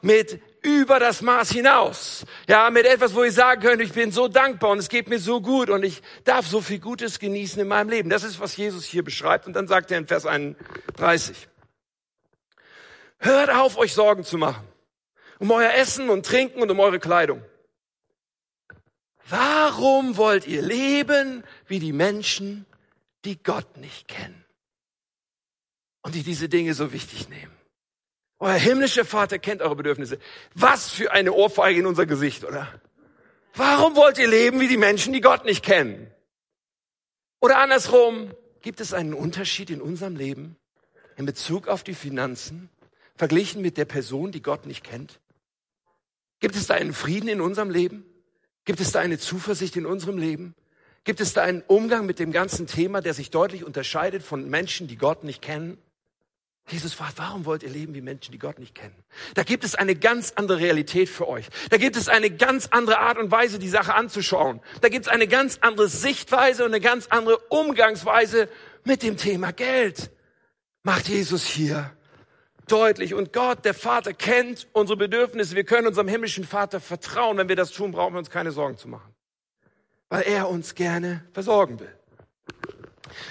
Mit 0.00 0.40
über 0.62 1.00
das 1.00 1.22
Maß 1.22 1.50
hinaus. 1.50 2.24
Ja, 2.46 2.70
mit 2.70 2.86
etwas, 2.86 3.16
wo 3.16 3.24
ich 3.24 3.34
sagen 3.34 3.60
könnte, 3.60 3.82
ich 3.82 3.92
bin 3.92 4.12
so 4.12 4.28
dankbar 4.28 4.70
und 4.70 4.78
es 4.78 4.88
geht 4.88 5.08
mir 5.08 5.18
so 5.18 5.40
gut 5.40 5.70
und 5.70 5.82
ich 5.82 6.02
darf 6.22 6.46
so 6.46 6.60
viel 6.60 6.78
Gutes 6.78 7.18
genießen 7.18 7.60
in 7.60 7.66
meinem 7.66 7.88
Leben. 7.88 8.10
Das 8.10 8.22
ist, 8.22 8.38
was 8.38 8.56
Jesus 8.56 8.84
hier 8.84 9.02
beschreibt. 9.02 9.48
Und 9.48 9.54
dann 9.54 9.66
sagt 9.66 9.90
er 9.90 9.98
in 9.98 10.06
Vers 10.06 10.24
31. 10.24 11.48
Hört 13.18 13.50
auf, 13.50 13.76
euch 13.76 13.92
Sorgen 13.92 14.22
zu 14.22 14.38
machen. 14.38 14.67
Um 15.38 15.50
euer 15.50 15.72
Essen 15.72 16.10
und 16.10 16.26
Trinken 16.26 16.60
und 16.62 16.70
um 16.70 16.80
eure 16.80 16.98
Kleidung. 16.98 17.42
Warum 19.28 20.16
wollt 20.16 20.46
ihr 20.46 20.62
leben 20.62 21.44
wie 21.66 21.78
die 21.78 21.92
Menschen, 21.92 22.66
die 23.24 23.42
Gott 23.42 23.76
nicht 23.76 24.08
kennen? 24.08 24.44
Und 26.02 26.14
die 26.14 26.22
diese 26.22 26.48
Dinge 26.48 26.74
so 26.74 26.92
wichtig 26.92 27.28
nehmen. 27.28 27.52
Euer 28.38 28.54
himmlischer 28.54 29.04
Vater 29.04 29.38
kennt 29.38 29.62
eure 29.62 29.76
Bedürfnisse. 29.76 30.18
Was 30.54 30.88
für 30.88 31.12
eine 31.12 31.32
Ohrfeige 31.32 31.80
in 31.80 31.86
unser 31.86 32.06
Gesicht, 32.06 32.44
oder? 32.44 32.80
Warum 33.54 33.96
wollt 33.96 34.18
ihr 34.18 34.28
leben 34.28 34.60
wie 34.60 34.68
die 34.68 34.76
Menschen, 34.76 35.12
die 35.12 35.20
Gott 35.20 35.44
nicht 35.44 35.64
kennen? 35.64 36.10
Oder 37.40 37.58
andersrum, 37.58 38.32
gibt 38.62 38.80
es 38.80 38.94
einen 38.94 39.14
Unterschied 39.14 39.70
in 39.70 39.80
unserem 39.80 40.16
Leben 40.16 40.56
in 41.16 41.26
Bezug 41.26 41.68
auf 41.68 41.82
die 41.82 41.94
Finanzen, 41.94 42.70
verglichen 43.16 43.60
mit 43.60 43.76
der 43.76 43.84
Person, 43.84 44.30
die 44.30 44.42
Gott 44.42 44.66
nicht 44.66 44.84
kennt? 44.84 45.20
Gibt 46.40 46.56
es 46.56 46.66
da 46.66 46.74
einen 46.74 46.92
Frieden 46.92 47.28
in 47.28 47.40
unserem 47.40 47.70
Leben? 47.70 48.04
Gibt 48.64 48.80
es 48.80 48.92
da 48.92 49.00
eine 49.00 49.18
Zuversicht 49.18 49.76
in 49.76 49.86
unserem 49.86 50.18
Leben? 50.18 50.54
Gibt 51.04 51.20
es 51.20 51.32
da 51.32 51.42
einen 51.42 51.62
Umgang 51.66 52.06
mit 52.06 52.18
dem 52.18 52.32
ganzen 52.32 52.66
Thema, 52.66 53.00
der 53.00 53.14
sich 53.14 53.30
deutlich 53.30 53.64
unterscheidet 53.64 54.22
von 54.22 54.48
Menschen, 54.48 54.88
die 54.88 54.96
Gott 54.96 55.24
nicht 55.24 55.40
kennen? 55.40 55.78
Jesus 56.70 56.92
fragt, 56.92 57.16
warum 57.16 57.46
wollt 57.46 57.62
ihr 57.62 57.70
leben 57.70 57.94
wie 57.94 58.02
Menschen, 58.02 58.30
die 58.30 58.38
Gott 58.38 58.58
nicht 58.58 58.74
kennen? 58.74 58.94
Da 59.34 59.42
gibt 59.42 59.64
es 59.64 59.74
eine 59.74 59.94
ganz 59.94 60.32
andere 60.36 60.58
Realität 60.58 61.08
für 61.08 61.26
euch. 61.26 61.46
Da 61.70 61.78
gibt 61.78 61.96
es 61.96 62.08
eine 62.08 62.30
ganz 62.30 62.66
andere 62.66 62.98
Art 62.98 63.16
und 63.16 63.30
Weise, 63.30 63.58
die 63.58 63.70
Sache 63.70 63.94
anzuschauen. 63.94 64.60
Da 64.82 64.90
gibt 64.90 65.06
es 65.06 65.10
eine 65.10 65.26
ganz 65.26 65.58
andere 65.62 65.88
Sichtweise 65.88 66.64
und 66.64 66.72
eine 66.72 66.80
ganz 66.80 67.06
andere 67.06 67.38
Umgangsweise 67.48 68.50
mit 68.84 69.02
dem 69.02 69.16
Thema 69.16 69.52
Geld. 69.52 70.10
Macht 70.82 71.08
Jesus 71.08 71.46
hier 71.46 71.96
deutlich. 72.70 73.14
Und 73.14 73.32
Gott, 73.32 73.64
der 73.64 73.74
Vater, 73.74 74.12
kennt 74.12 74.68
unsere 74.72 74.96
Bedürfnisse. 74.96 75.56
Wir 75.56 75.64
können 75.64 75.86
unserem 75.86 76.08
himmlischen 76.08 76.44
Vater 76.44 76.80
vertrauen. 76.80 77.36
Wenn 77.36 77.48
wir 77.48 77.56
das 77.56 77.72
tun, 77.72 77.92
brauchen 77.92 78.14
wir 78.14 78.18
uns 78.18 78.30
keine 78.30 78.52
Sorgen 78.52 78.76
zu 78.76 78.88
machen. 78.88 79.14
Weil 80.08 80.22
er 80.22 80.48
uns 80.48 80.74
gerne 80.74 81.24
versorgen 81.32 81.80
will. 81.80 81.92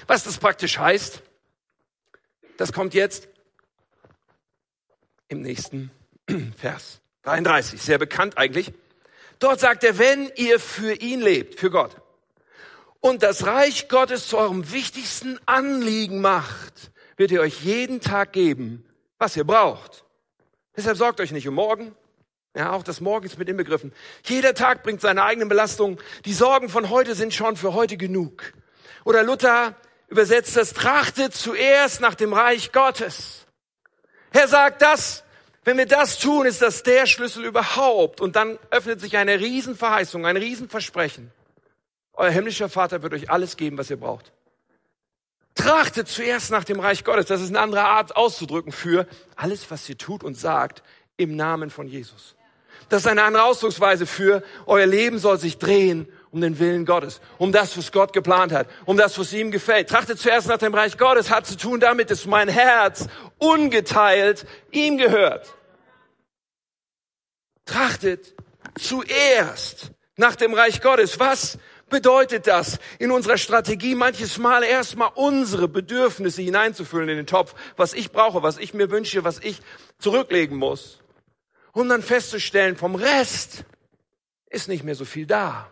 Was 0.08 0.24
das 0.24 0.38
praktisch 0.38 0.78
heißt, 0.78 1.22
das 2.58 2.74
kommt 2.74 2.94
jetzt 2.94 3.28
im 5.28 5.42
nächsten 5.42 5.92
Vers 6.58 7.02
33, 7.24 7.82
sehr 7.82 7.98
bekannt 7.98 8.38
eigentlich. 8.38 8.72
Dort 9.40 9.60
sagt 9.60 9.84
er, 9.84 9.98
wenn 9.98 10.32
ihr 10.36 10.60
für 10.60 10.94
ihn 10.94 11.22
lebt, 11.22 11.60
für 11.60 11.70
Gott, 11.70 11.96
und 13.00 13.22
das 13.22 13.46
Reich 13.46 13.90
Gottes 13.90 14.28
zu 14.28 14.38
eurem 14.38 14.72
wichtigsten 14.72 15.40
Anliegen 15.46 16.20
macht, 16.20 16.92
wird 17.16 17.32
er 17.32 17.42
euch 17.42 17.64
jeden 17.64 18.02
Tag 18.02 18.34
geben, 18.34 18.87
was 19.18 19.36
ihr 19.36 19.44
braucht. 19.44 20.06
Deshalb 20.76 20.98
sorgt 20.98 21.20
euch 21.20 21.32
nicht 21.32 21.48
um 21.48 21.56
morgen. 21.56 21.96
Ja, 22.56 22.72
auch 22.72 22.84
das 22.84 23.02
Morgen 23.02 23.26
ist 23.26 23.38
mit 23.38 23.50
inbegriffen. 23.50 23.94
Jeder 24.24 24.54
Tag 24.56 24.84
bringt 24.84 25.02
seine 25.02 25.24
eigenen 25.24 25.50
Belastungen. 25.50 26.00
Die 26.26 26.34
Sorgen 26.34 26.70
von 26.70 26.90
heute 26.90 27.14
sind 27.14 27.34
schon 27.34 27.56
für 27.56 27.74
heute 27.74 27.98
genug. 27.98 28.54
Oder 29.04 29.24
Luther 29.24 29.76
übersetzt 30.08 30.58
das, 30.58 30.74
trachtet 30.74 31.36
zuerst 31.36 32.02
nach 32.02 32.16
dem 32.16 32.34
Reich 32.34 32.72
Gottes. 32.72 33.46
Er 34.32 34.48
sagt 34.48 34.82
das, 34.82 35.24
wenn 35.66 35.78
wir 35.78 35.86
das 35.86 36.18
tun, 36.18 36.46
ist 36.46 36.62
das 36.62 36.82
der 36.84 37.06
Schlüssel 37.06 37.44
überhaupt. 37.46 38.22
Und 38.22 38.36
dann 38.36 38.58
öffnet 38.72 39.02
sich 39.02 39.18
eine 39.18 39.40
Riesenverheißung, 39.40 40.26
ein 40.26 40.38
Riesenversprechen. 40.38 41.32
Euer 42.14 42.32
himmlischer 42.32 42.70
Vater 42.70 43.04
wird 43.04 43.14
euch 43.14 43.30
alles 43.30 43.58
geben, 43.58 43.78
was 43.78 43.90
ihr 43.90 43.98
braucht. 43.98 44.32
Trachtet 45.58 46.08
zuerst 46.08 46.52
nach 46.52 46.64
dem 46.64 46.80
Reich 46.80 47.04
Gottes. 47.04 47.26
Das 47.26 47.42
ist 47.42 47.50
eine 47.50 47.60
andere 47.60 47.84
Art 47.84 48.16
auszudrücken 48.16 48.72
für 48.72 49.08
alles, 49.36 49.70
was 49.70 49.90
ihr 49.90 49.98
tut 49.98 50.24
und 50.24 50.38
sagt 50.38 50.84
im 51.18 51.36
Namen 51.36 51.70
von 51.70 51.88
Jesus. 51.88 52.36
Das 52.90 53.02
ist 53.02 53.08
eine 53.08 53.24
andere 53.24 53.44
Ausdrucksweise 53.44 54.06
für 54.06 54.44
euer 54.66 54.86
Leben 54.86 55.20
soll 55.20 55.38
sich 55.40 55.58
drehen 55.58 56.08
um 56.32 56.42
den 56.42 56.60
Willen 56.60 56.86
Gottes, 56.86 57.20
um 57.38 57.52
das, 57.52 57.78
was 57.78 57.92
Gott 57.92 58.14
geplant 58.14 58.52
hat, 58.52 58.68
um 58.86 58.96
das, 58.96 59.18
was 59.18 59.34
ihm 59.34 59.50
gefällt. 59.52 59.90
Trachtet 59.90 60.20
zuerst 60.20 60.48
nach 60.48 60.58
dem 60.58 60.74
Reich 60.74 60.98
Gottes, 60.98 61.32
hat 61.32 61.48
zu 61.48 61.58
tun 61.58 61.80
damit, 61.80 62.12
dass 62.12 62.26
mein 62.26 62.48
Herz 62.48 63.08
ungeteilt 63.40 64.46
ihm 64.72 64.98
gehört. 64.98 65.54
Trachtet 67.66 68.36
zuerst 68.80 69.92
nach 70.16 70.36
dem 70.36 70.54
Reich 70.54 70.82
Gottes. 70.82 71.20
Was 71.20 71.58
bedeutet 71.90 72.48
das 72.48 72.80
in 73.00 73.12
unserer 73.12 73.38
Strategie 73.38 73.96
manches 73.96 74.38
Mal 74.38 74.64
erstmal 74.64 75.12
unsere 75.16 75.68
Bedürfnisse 75.68 76.42
hineinzufüllen 76.42 77.10
in 77.10 77.18
den 77.18 77.28
Topf, 77.28 77.56
was 77.76 77.94
ich 77.94 78.12
brauche, 78.12 78.44
was 78.44 78.58
ich 78.58 78.74
mir 78.74 78.92
wünsche, 78.92 79.24
was 79.24 79.40
ich 79.40 79.60
zurücklegen 80.00 80.58
muss, 80.58 81.00
um 81.72 81.88
dann 81.90 82.02
festzustellen, 82.02 82.76
vom 82.76 82.96
Rest 82.96 83.66
ist 84.50 84.68
nicht 84.68 84.84
mehr 84.84 84.96
so 84.96 85.06
viel 85.06 85.26
da 85.26 85.72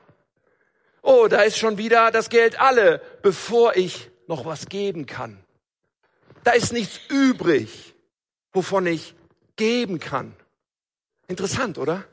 oh, 1.05 1.27
da 1.27 1.43
ist 1.43 1.57
schon 1.57 1.77
wieder 1.77 2.11
das 2.11 2.29
Geld 2.29 2.59
alle, 2.59 3.01
bevor 3.21 3.75
ich 3.77 4.09
noch 4.27 4.45
was 4.45 4.67
geben 4.67 5.05
kann. 5.05 5.39
Da 6.43 6.51
ist 6.51 6.73
nichts 6.73 6.99
übrig, 7.09 7.95
wovon 8.51 8.87
ich 8.87 9.15
geben 9.55 9.99
kann. 9.99 10.35
Interessant, 11.27 11.77
oder? 11.77 12.03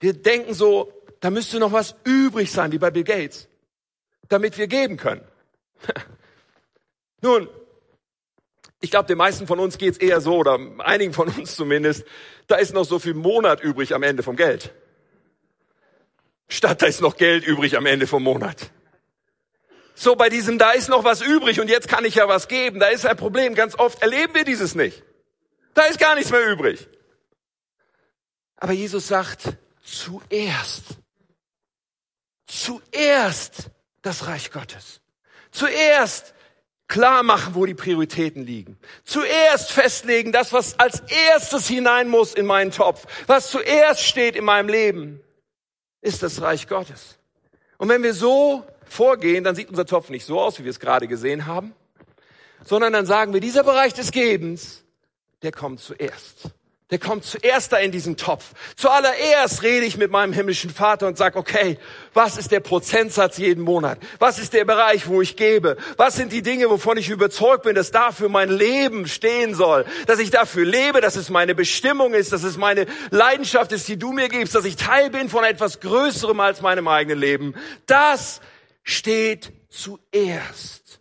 Wir 0.00 0.12
denken 0.12 0.54
so, 0.54 0.92
da 1.20 1.30
müsste 1.30 1.58
noch 1.58 1.72
was 1.72 1.94
übrig 2.04 2.50
sein, 2.50 2.72
wie 2.72 2.78
bei 2.78 2.90
Bill 2.90 3.04
Gates, 3.04 3.48
damit 4.28 4.58
wir 4.58 4.66
geben 4.66 4.96
können. 4.96 5.22
Nun, 7.20 7.48
ich 8.80 8.90
glaube, 8.90 9.06
den 9.06 9.18
meisten 9.18 9.46
von 9.46 9.58
uns 9.58 9.78
geht's 9.78 9.98
eher 9.98 10.20
so, 10.20 10.36
oder 10.36 10.58
einigen 10.78 11.12
von 11.12 11.28
uns 11.28 11.56
zumindest, 11.56 12.04
da 12.46 12.56
ist 12.56 12.72
noch 12.72 12.84
so 12.84 12.98
viel 12.98 13.14
Monat 13.14 13.60
übrig 13.60 13.94
am 13.94 14.02
Ende 14.02 14.22
vom 14.22 14.36
Geld 14.36 14.72
statt 16.48 16.82
da 16.82 16.86
ist 16.86 17.00
noch 17.00 17.16
Geld 17.16 17.46
übrig 17.46 17.76
am 17.76 17.86
Ende 17.86 18.06
vom 18.06 18.22
Monat. 18.22 18.70
So 19.94 20.16
bei 20.16 20.28
diesem, 20.28 20.58
da 20.58 20.72
ist 20.72 20.88
noch 20.88 21.04
was 21.04 21.20
übrig 21.20 21.60
und 21.60 21.68
jetzt 21.68 21.88
kann 21.88 22.04
ich 22.04 22.16
ja 22.16 22.28
was 22.28 22.48
geben, 22.48 22.80
da 22.80 22.86
ist 22.86 23.04
ein 23.04 23.16
Problem. 23.16 23.54
Ganz 23.54 23.78
oft 23.78 24.00
erleben 24.02 24.34
wir 24.34 24.44
dieses 24.44 24.74
nicht. 24.74 25.02
Da 25.74 25.84
ist 25.84 25.98
gar 25.98 26.14
nichts 26.14 26.30
mehr 26.30 26.46
übrig. 26.46 26.88
Aber 28.56 28.72
Jesus 28.72 29.08
sagt, 29.08 29.56
zuerst, 29.82 30.98
zuerst 32.48 33.70
das 34.02 34.26
Reich 34.26 34.50
Gottes. 34.50 35.00
Zuerst 35.52 36.34
klar 36.88 37.22
machen, 37.22 37.54
wo 37.54 37.66
die 37.66 37.74
Prioritäten 37.74 38.44
liegen. 38.44 38.78
Zuerst 39.04 39.70
festlegen, 39.70 40.32
das, 40.32 40.52
was 40.52 40.78
als 40.78 41.00
erstes 41.30 41.68
hinein 41.68 42.08
muss 42.08 42.34
in 42.34 42.46
meinen 42.46 42.72
Topf, 42.72 43.06
was 43.26 43.50
zuerst 43.50 44.02
steht 44.02 44.34
in 44.34 44.44
meinem 44.44 44.68
Leben 44.68 45.20
ist 46.00 46.22
das 46.22 46.40
Reich 46.40 46.66
Gottes. 46.68 47.18
Und 47.76 47.88
wenn 47.88 48.02
wir 48.02 48.14
so 48.14 48.64
vorgehen, 48.84 49.44
dann 49.44 49.54
sieht 49.54 49.68
unser 49.68 49.84
Topf 49.84 50.08
nicht 50.08 50.24
so 50.24 50.40
aus, 50.40 50.58
wie 50.58 50.64
wir 50.64 50.70
es 50.70 50.80
gerade 50.80 51.08
gesehen 51.08 51.46
haben, 51.46 51.74
sondern 52.64 52.92
dann 52.92 53.06
sagen 53.06 53.32
wir, 53.32 53.40
dieser 53.40 53.64
Bereich 53.64 53.94
des 53.94 54.10
Gebens, 54.10 54.84
der 55.42 55.52
kommt 55.52 55.80
zuerst. 55.80 56.50
Der 56.90 56.98
kommt 56.98 57.26
zuerst 57.26 57.72
da 57.72 57.76
in 57.76 57.92
diesen 57.92 58.16
Topf. 58.16 58.52
Zuallererst 58.76 59.62
rede 59.62 59.84
ich 59.84 59.98
mit 59.98 60.10
meinem 60.10 60.32
himmlischen 60.32 60.70
Vater 60.70 61.06
und 61.06 61.18
sage, 61.18 61.38
okay, 61.38 61.78
was 62.14 62.38
ist 62.38 62.50
der 62.50 62.60
Prozentsatz 62.60 63.36
jeden 63.36 63.62
Monat? 63.62 63.98
Was 64.18 64.38
ist 64.38 64.54
der 64.54 64.64
Bereich, 64.64 65.06
wo 65.06 65.20
ich 65.20 65.36
gebe? 65.36 65.76
Was 65.98 66.16
sind 66.16 66.32
die 66.32 66.40
Dinge, 66.40 66.70
wovon 66.70 66.96
ich 66.96 67.10
überzeugt 67.10 67.64
bin, 67.64 67.74
dass 67.74 67.90
dafür 67.90 68.30
mein 68.30 68.48
Leben 68.48 69.06
stehen 69.06 69.54
soll? 69.54 69.84
Dass 70.06 70.18
ich 70.18 70.30
dafür 70.30 70.64
lebe, 70.64 71.02
dass 71.02 71.16
es 71.16 71.28
meine 71.28 71.54
Bestimmung 71.54 72.14
ist, 72.14 72.32
dass 72.32 72.42
es 72.42 72.56
meine 72.56 72.86
Leidenschaft 73.10 73.72
ist, 73.72 73.86
die 73.88 73.98
du 73.98 74.12
mir 74.12 74.30
gibst, 74.30 74.54
dass 74.54 74.64
ich 74.64 74.76
Teil 74.76 75.10
bin 75.10 75.28
von 75.28 75.44
etwas 75.44 75.80
Größerem 75.80 76.40
als 76.40 76.62
meinem 76.62 76.88
eigenen 76.88 77.18
Leben. 77.18 77.54
Das 77.84 78.40
steht 78.82 79.52
zuerst. 79.68 81.00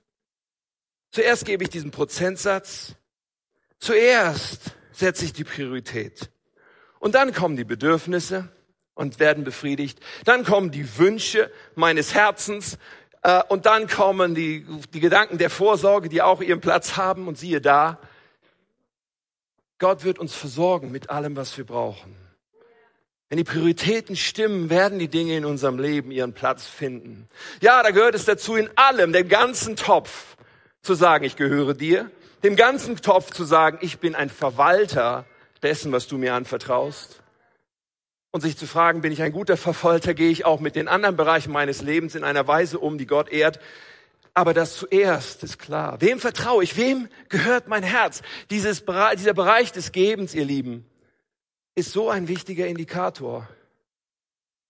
Zuerst 1.12 1.46
gebe 1.46 1.64
ich 1.64 1.70
diesen 1.70 1.92
Prozentsatz. 1.92 2.94
Zuerst 3.80 4.77
setze 4.98 5.26
ich 5.26 5.34
die 5.34 5.44
Priorität. 5.44 6.30
Und 7.00 7.16
dann 7.16 7.34
kommen 7.34 7.56
die 7.56 7.64
Bedürfnisse 7.64 8.50
und 8.96 9.20
werden 9.20 9.44
befriedigt. 9.44 10.00
Dann 10.26 10.44
kommen 10.44 10.72
die 10.72 10.98
Wünsche 10.98 11.52
meines 11.76 12.14
Herzens 12.16 12.78
äh, 13.22 13.44
und 13.50 13.66
dann 13.66 13.88
kommen 13.88 14.34
die, 14.34 14.66
die 14.94 15.00
Gedanken 15.00 15.38
der 15.38 15.50
Vorsorge, 15.50 16.10
die 16.10 16.22
auch 16.22 16.42
ihren 16.42 16.62
Platz 16.62 16.98
haben. 16.98 17.28
Und 17.28 17.38
siehe 17.38 17.62
da, 17.62 18.00
Gott 19.78 20.04
wird 20.04 20.18
uns 20.18 20.34
versorgen 20.34 20.92
mit 20.92 21.12
allem, 21.12 21.36
was 21.36 21.56
wir 21.58 21.66
brauchen. 21.66 22.16
Wenn 23.30 23.38
die 23.38 23.44
Prioritäten 23.44 24.16
stimmen, 24.16 24.70
werden 24.70 25.00
die 25.00 25.10
Dinge 25.10 25.36
in 25.38 25.46
unserem 25.46 25.78
Leben 25.78 26.12
ihren 26.12 26.34
Platz 26.34 26.66
finden. 26.66 27.28
Ja, 27.62 27.84
da 27.84 27.92
gehört 27.92 28.16
es 28.16 28.26
dazu, 28.26 28.56
in 28.56 28.70
allem, 28.76 29.12
den 29.12 29.28
ganzen 29.28 29.76
Topf, 29.76 30.38
zu 30.82 30.94
sagen, 30.94 31.26
ich 31.26 31.36
gehöre 31.36 31.74
dir, 31.74 32.10
dem 32.44 32.56
ganzen 32.56 32.98
Topf 32.98 33.32
zu 33.32 33.44
sagen, 33.44 33.80
ich 33.82 34.00
bin 34.00 34.16
ein 34.16 34.30
Verwalter 34.30 35.26
dessen, 35.64 35.92
was 35.92 36.08
du 36.08 36.18
mir 36.18 36.34
anvertraust. 36.34 37.22
Und 38.32 38.42
sich 38.42 38.58
zu 38.58 38.68
fragen, 38.68 39.02
bin 39.02 39.12
ich 39.12 39.24
ein 39.24 39.32
guter 39.32 39.58
Verwalter, 39.58 40.14
gehe 40.14 40.30
ich 40.30 40.46
auch 40.46 40.60
mit 40.60 40.76
den 40.76 40.88
anderen 40.88 41.16
Bereichen 41.16 41.52
meines 41.52 41.82
Lebens 41.82 42.14
in 42.14 42.24
einer 42.24 42.48
Weise 42.48 42.78
um, 42.78 42.98
die 42.98 43.08
Gott 43.08 43.30
ehrt. 43.30 43.60
Aber 44.34 44.54
das 44.54 44.76
zuerst 44.76 45.44
ist 45.44 45.58
klar. 45.58 46.00
Wem 46.02 46.20
vertraue 46.20 46.64
ich? 46.64 46.78
Wem 46.78 47.08
gehört 47.30 47.68
mein 47.68 47.82
Herz? 47.82 48.22
Dieses, 48.52 48.84
dieser 48.86 49.34
Bereich 49.34 49.72
des 49.72 49.92
Gebens, 49.92 50.36
ihr 50.36 50.46
Lieben, 50.46 50.86
ist 51.74 51.92
so 51.92 52.10
ein 52.10 52.28
wichtiger 52.28 52.68
Indikator. 52.68 53.48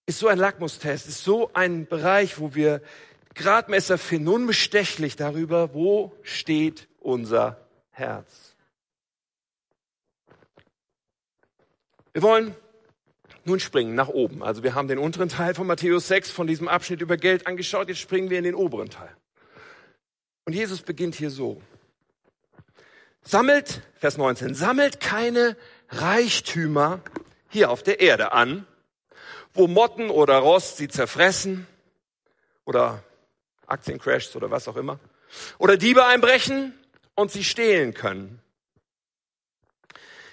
Ist 0.06 0.20
so 0.20 0.30
ein 0.30 0.38
Lackmustest. 0.38 1.08
Ist 1.08 1.24
so 1.24 1.50
ein 1.54 1.86
Bereich, 1.88 2.40
wo 2.40 2.56
wir 2.56 2.82
Gradmesser 3.36 3.98
finden, 3.98 4.30
unbestechlich 4.30 5.16
darüber, 5.16 5.74
wo 5.74 6.14
steht 6.24 6.88
unser 7.08 7.58
Herz. 7.90 8.54
Wir 12.12 12.22
wollen 12.22 12.54
nun 13.46 13.62
springen 13.62 13.96
nach 13.96 14.10
oben. 14.10 14.44
Also 14.44 14.62
wir 14.62 14.76
haben 14.76 14.90
den 14.90 14.98
unteren 14.98 15.30
Teil 15.30 15.56
von 15.56 15.68
Matthäus 15.68 16.10
6 16.10 16.32
von 16.32 16.48
diesem 16.48 16.68
Abschnitt 16.68 17.00
über 17.00 17.16
Geld 17.16 17.48
angeschaut. 17.48 17.88
Jetzt 17.88 18.02
springen 18.02 18.30
wir 18.30 18.38
in 18.38 18.44
den 18.44 18.56
oberen 18.56 18.90
Teil. 18.90 19.16
Und 20.44 20.52
Jesus 20.52 20.82
beginnt 20.82 21.16
hier 21.16 21.30
so. 21.30 21.62
Sammelt, 23.22 23.82
Vers 23.96 24.18
19, 24.18 24.54
sammelt 24.54 25.00
keine 25.00 25.56
Reichtümer 25.90 27.00
hier 27.48 27.72
auf 27.72 27.84
der 27.84 28.02
Erde 28.02 28.34
an, 28.34 28.68
wo 29.54 29.68
Motten 29.68 30.10
oder 30.10 30.40
Rost 30.40 30.76
sie 30.76 30.90
zerfressen 30.90 31.68
oder 32.66 33.02
Aktiencrashs 33.66 34.36
oder 34.36 34.52
was 34.52 34.68
auch 34.68 34.76
immer. 34.76 35.00
Oder 35.58 35.78
Diebe 35.78 36.06
einbrechen 36.06 36.74
und 37.18 37.32
sie 37.32 37.44
stehlen 37.44 37.94
können. 37.94 38.40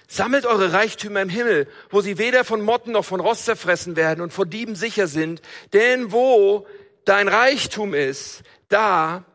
Sammelt 0.07 0.45
eure 0.45 0.71
Reichtümer 0.71 1.21
im 1.21 1.29
Himmel, 1.29 1.67
wo 1.89 2.01
sie 2.01 2.19
weder 2.19 2.45
von 2.45 2.61
Motten 2.61 2.91
noch 2.91 3.03
von 3.03 3.19
Rost 3.19 3.45
zerfressen 3.45 3.95
werden 3.95 4.21
und 4.21 4.31
vor 4.31 4.45
Dieben 4.45 4.75
sicher 4.75 5.07
sind. 5.07 5.41
Denn 5.73 6.11
wo 6.11 6.67
dein 7.03 7.27
Reichtum 7.27 7.95
ist, 7.95 8.43
da 8.69 9.25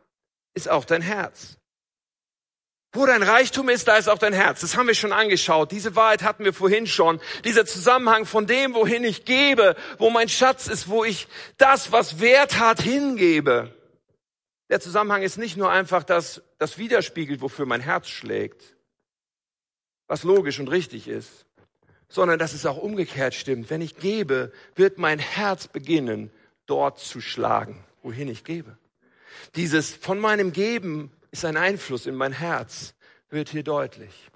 ist 0.55 0.69
auch 0.69 0.85
dein 0.85 1.03
Herz. 1.03 1.57
Wo 2.93 3.05
dein 3.05 3.23
Reichtum 3.23 3.69
ist, 3.69 3.89
da 3.89 3.97
ist 3.97 4.09
auch 4.09 4.19
dein 4.19 4.33
Herz. 4.33 4.61
Das 4.61 4.77
haben 4.77 4.87
wir 4.87 4.95
schon 4.95 5.13
angeschaut. 5.13 5.73
Diese 5.73 5.97
Wahrheit 5.97 6.23
hatten 6.23 6.45
wir 6.45 6.53
vorhin 6.53 6.87
schon. 6.87 7.21
Dieser 7.45 7.67
Zusammenhang 7.67 8.27
von 8.27 8.47
dem, 8.47 8.75
wohin 8.75 9.03
ich 9.03 9.25
gebe, 9.25 9.75
wo 9.99 10.11
mein 10.11 10.29
Schatz 10.29 10.69
ist, 10.69 10.89
wo 10.89 11.05
ich 11.05 11.27
das, 11.59 11.91
was 11.91 12.21
Wert 12.21 12.61
hat, 12.61 12.81
hingebe. 12.81 13.75
Der 14.71 14.81
Zusammenhang 14.81 15.23
ist 15.23 15.37
nicht 15.37 15.57
nur 15.57 15.71
einfach 15.71 16.05
das, 16.05 16.43
das 16.59 16.79
widerspiegelt, 16.79 17.41
wofür 17.41 17.67
mein 17.67 17.81
Herz 17.81 18.09
schlägt, 18.09 18.77
was 20.07 20.23
logisch 20.23 20.61
und 20.61 20.69
richtig 20.69 21.09
ist, 21.09 21.45
sondern 22.09 22.39
dass 22.39 22.53
es 22.53 22.67
auch 22.67 22.79
umgekehrt 22.79 23.35
stimmt. 23.35 23.69
Wenn 23.69 23.81
ich 23.81 23.97
gebe, 23.97 24.53
wird 24.77 24.97
mein 24.97 25.19
Herz 25.19 25.67
beginnen, 25.67 26.31
dort 26.67 27.01
zu 27.01 27.21
schlagen, 27.21 27.85
wohin 28.03 28.29
ich 28.29 28.45
gebe. 28.45 28.79
Dieses 29.57 29.91
von 29.91 30.21
meinem 30.21 30.53
Geben 30.53 31.11
ist 31.33 31.45
ein 31.45 31.57
Einfluss 31.57 32.07
in 32.07 32.15
mein 32.15 32.33
Herz, 32.33 32.95
wird 33.29 33.49
hier 33.49 33.65
deutlich. 33.65 34.31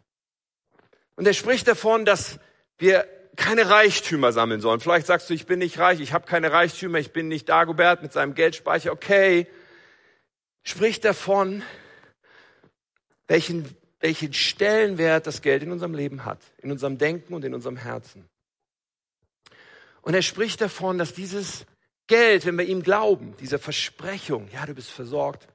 Und 1.14 1.29
er 1.29 1.35
spricht 1.35 1.68
davon, 1.68 2.05
dass 2.05 2.40
wir 2.79 3.07
keine 3.37 3.70
Reichtümer 3.70 4.33
sammeln 4.33 4.61
sollen. 4.61 4.81
Vielleicht 4.81 5.07
sagst 5.07 5.31
du, 5.31 5.35
ich 5.35 5.47
bin 5.47 5.61
nicht 5.61 5.79
reich, 5.79 6.01
ich 6.01 6.12
habe 6.12 6.27
keine 6.27 6.51
Reichtümer, 6.51 6.99
ich 6.99 7.12
bin 7.12 7.29
nicht 7.29 7.49
Dagobert 7.49 8.03
mit 8.03 8.12
seinem 8.12 8.35
Geldspeicher. 8.35 8.92
Okay, 8.92 9.47
spricht 10.64 11.05
davon, 11.05 11.62
welchen 13.29 13.77
welchen 14.05 14.35
Stellenwert 14.35 15.27
das 15.27 15.40
Geld 15.40 15.62
in 15.62 15.72
unserem 15.72 15.94
Leben 15.94 16.27
hat, 16.27 16.38
in 16.59 16.70
unserem 16.70 16.98
Denken 16.98 17.33
und 17.33 17.42
in 17.42 17.55
unserem 17.55 17.79
Herzen. 17.79 18.29
Und 20.03 20.12
er 20.12 20.20
spricht 20.20 20.61
davon, 20.61 20.98
dass 20.98 21.14
dieses 21.14 21.64
Geld, 22.07 22.44
wenn 22.44 22.59
wir 22.59 22.66
ihm 22.66 22.83
glauben, 22.83 23.35
dieser 23.40 23.59
Versprechung, 23.59 24.50
ja, 24.53 24.66
du 24.66 24.74
bist 24.74 24.90
versorgt, 24.90 25.48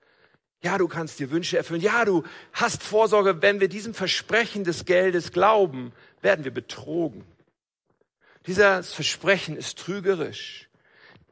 ja, 0.64 0.80
du 0.80 0.88
kannst 0.88 1.20
dir 1.20 1.30
Wünsche 1.30 1.58
erfüllen, 1.58 1.82
ja, 1.82 2.04
du 2.06 2.24
hast 2.52 2.82
Vorsorge, 2.82 3.44
wenn 3.44 3.60
wir 3.60 3.70
diesem 3.70 3.94
Versprechen 3.94 4.64
des 4.64 4.86
Geldes 4.86 5.32
glauben, 5.32 5.94
werden 6.22 6.44
wir 6.44 6.52
betrogen. 6.52 7.24
Dieses 8.48 8.96
Versprechen 8.96 9.58
ist 9.58 9.78
trügerisch. 9.78 10.70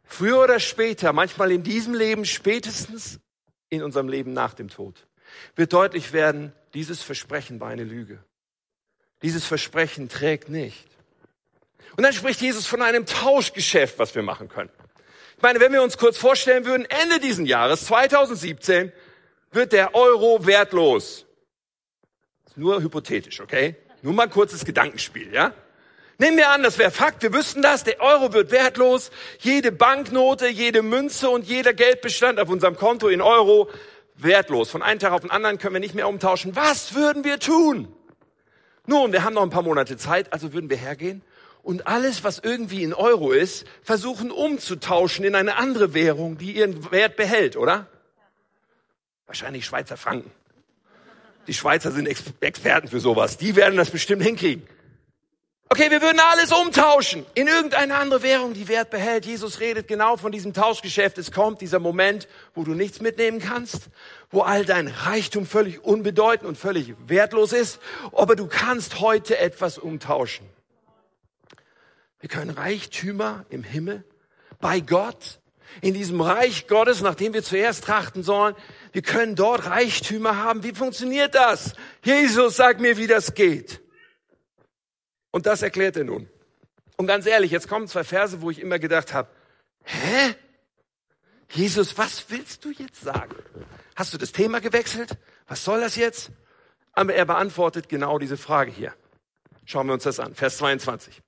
Früher 0.03 0.43
oder 0.43 0.59
später, 0.59 1.13
manchmal 1.13 1.51
in 1.51 1.63
diesem 1.63 1.95
Leben, 1.95 2.25
spätestens 2.25 3.19
in 3.69 3.83
unserem 3.83 4.09
Leben 4.09 4.33
nach 4.33 4.53
dem 4.53 4.69
Tod, 4.69 5.07
wird 5.55 5.73
deutlich 5.73 6.13
werden, 6.13 6.53
dieses 6.73 7.01
Versprechen 7.01 7.59
war 7.59 7.69
eine 7.69 7.83
Lüge. 7.83 8.23
Dieses 9.21 9.45
Versprechen 9.45 10.09
trägt 10.09 10.49
nicht. 10.49 10.87
Und 11.95 12.03
dann 12.03 12.13
spricht 12.13 12.41
Jesus 12.41 12.67
von 12.67 12.81
einem 12.81 13.05
Tauschgeschäft, 13.05 13.97
was 13.97 14.13
wir 14.13 14.21
machen 14.21 14.49
können. 14.49 14.69
Ich 15.35 15.41
meine, 15.41 15.59
wenn 15.59 15.71
wir 15.71 15.83
uns 15.83 15.97
kurz 15.97 16.17
vorstellen 16.17 16.65
würden, 16.65 16.85
Ende 16.85 17.19
diesen 17.19 17.45
Jahres, 17.45 17.85
2017, 17.85 18.91
wird 19.51 19.71
der 19.71 19.95
Euro 19.95 20.45
wertlos. 20.45 21.25
Nur 22.55 22.81
hypothetisch, 22.81 23.39
okay? 23.39 23.75
Nur 24.01 24.13
mal 24.13 24.23
ein 24.23 24.29
kurzes 24.29 24.65
Gedankenspiel, 24.65 25.33
ja? 25.33 25.53
Nehmen 26.19 26.37
wir 26.37 26.49
an, 26.49 26.63
das 26.63 26.79
wäre 26.79 26.89
Fakt, 26.89 27.21
wir 27.21 27.31
wüssten 27.31 27.61
das, 27.61 27.83
der 27.83 28.01
Euro 28.01 28.33
wird 28.33 28.51
wertlos, 28.51 29.11
jede 29.39 29.71
Banknote, 29.71 30.47
jede 30.47 30.81
Münze 30.81 31.29
und 31.29 31.45
jeder 31.45 31.73
Geldbestand 31.73 32.39
auf 32.39 32.49
unserem 32.49 32.75
Konto 32.75 33.07
in 33.07 33.21
Euro 33.21 33.69
wertlos. 34.15 34.71
Von 34.71 34.81
einem 34.81 34.99
Tag 34.99 35.11
auf 35.11 35.21
den 35.21 35.29
anderen 35.29 35.59
können 35.59 35.75
wir 35.75 35.79
nicht 35.79 35.93
mehr 35.93 36.07
umtauschen. 36.07 36.55
Was 36.55 36.95
würden 36.95 37.23
wir 37.23 37.39
tun? 37.39 37.87
Nun, 38.87 39.11
wir 39.11 39.23
haben 39.23 39.35
noch 39.35 39.43
ein 39.43 39.51
paar 39.51 39.61
Monate 39.61 39.97
Zeit, 39.97 40.33
also 40.33 40.53
würden 40.53 40.69
wir 40.71 40.77
hergehen 40.77 41.21
und 41.61 41.85
alles, 41.85 42.23
was 42.23 42.39
irgendwie 42.39 42.81
in 42.81 42.93
Euro 42.93 43.33
ist, 43.33 43.65
versuchen 43.83 44.31
umzutauschen 44.31 45.25
in 45.25 45.35
eine 45.35 45.57
andere 45.57 45.93
Währung, 45.93 46.37
die 46.37 46.53
ihren 46.53 46.91
Wert 46.91 47.17
behält, 47.17 47.57
oder? 47.57 47.87
Wahrscheinlich 49.25 49.65
Schweizer 49.65 49.97
Franken. 49.97 50.31
Die 51.45 51.53
Schweizer 51.53 51.91
sind 51.91 52.07
Ex 52.07 52.23
Experten 52.39 52.87
für 52.87 53.01
sowas. 53.01 53.37
Die 53.37 53.57
werden 53.57 53.75
das 53.75 53.91
bestimmt 53.91 54.23
hinkriegen. 54.23 54.65
Okay, 55.69 55.91
wir 55.91 56.01
würden 56.01 56.21
alles 56.21 56.53
umtauschen 56.53 57.25
in 57.33 57.47
irgendeine 57.47 57.95
andere 57.95 58.23
Währung, 58.23 58.53
die 58.53 58.69
Wert 58.69 58.89
behält. 58.89 59.25
Jesus 59.25 59.59
redet 59.59 59.89
genau 59.89 60.15
von 60.15 60.31
diesem 60.31 60.53
Tauschgeschäft. 60.53 61.17
Es 61.17 61.33
kommt 61.33 61.59
dieser 61.59 61.79
Moment, 61.79 62.29
wo 62.55 62.63
du 62.63 62.71
nichts 62.71 63.01
mitnehmen 63.01 63.39
kannst, 63.39 63.89
wo 64.31 64.41
all 64.41 64.63
dein 64.63 64.87
Reichtum 64.87 65.45
völlig 65.45 65.83
unbedeutend 65.83 66.47
und 66.47 66.57
völlig 66.57 66.95
wertlos 67.07 67.51
ist, 67.51 67.79
aber 68.13 68.37
du 68.37 68.47
kannst 68.47 69.01
heute 69.01 69.37
etwas 69.39 69.77
umtauschen. 69.77 70.47
Wir 72.21 72.29
können 72.29 72.51
Reichtümer 72.51 73.45
im 73.49 73.63
Himmel 73.63 74.05
bei 74.61 74.79
Gott, 74.79 75.39
in 75.81 75.93
diesem 75.93 76.21
Reich 76.21 76.67
Gottes, 76.67 77.01
nach 77.01 77.15
dem 77.15 77.33
wir 77.33 77.43
zuerst 77.43 77.83
trachten 77.83 78.23
sollen, 78.23 78.55
wir 78.93 79.01
können 79.01 79.35
dort 79.35 79.65
Reichtümer 79.65 80.37
haben. 80.37 80.63
Wie 80.63 80.73
funktioniert 80.73 81.35
das? 81.35 81.73
Jesus, 82.03 82.55
sag 82.55 82.79
mir, 82.79 82.95
wie 82.95 83.07
das 83.07 83.33
geht. 83.33 83.81
Und 85.37 85.45
das 85.45 85.61
erklärt 85.61 85.95
er 85.95 86.03
nun. 86.03 86.27
Und 86.95 87.05
ganz 87.05 87.27
ehrlich, 87.27 87.51
jetzt 87.51 87.67
kommen 87.67 87.87
zwei 87.87 88.03
Verse, 88.03 88.41
wo 88.41 88.49
ich 88.49 88.59
immer 88.59 88.79
gedacht 88.79 89.13
habe, 89.13 89.29
hä? 89.83 90.33
Jesus, 91.51 91.95
was 91.95 92.31
willst 92.31 92.65
du 92.65 92.71
jetzt 92.71 93.01
sagen? 93.01 93.35
Hast 93.95 94.11
du 94.15 94.17
das 94.17 94.31
Thema 94.31 94.61
gewechselt? 94.61 95.11
Was 95.47 95.63
soll 95.63 95.79
das 95.79 95.95
jetzt? 95.95 96.31
Aber 96.93 97.13
er 97.13 97.25
beantwortet 97.25 97.87
genau 97.87 98.17
diese 98.17 98.35
Frage 98.35 98.71
hier. 98.71 98.95
Schauen 99.63 99.85
wir 99.85 99.93
uns 99.93 100.05
das 100.05 100.19
an. 100.19 100.33
Vers 100.33 100.57
22. 100.57 101.21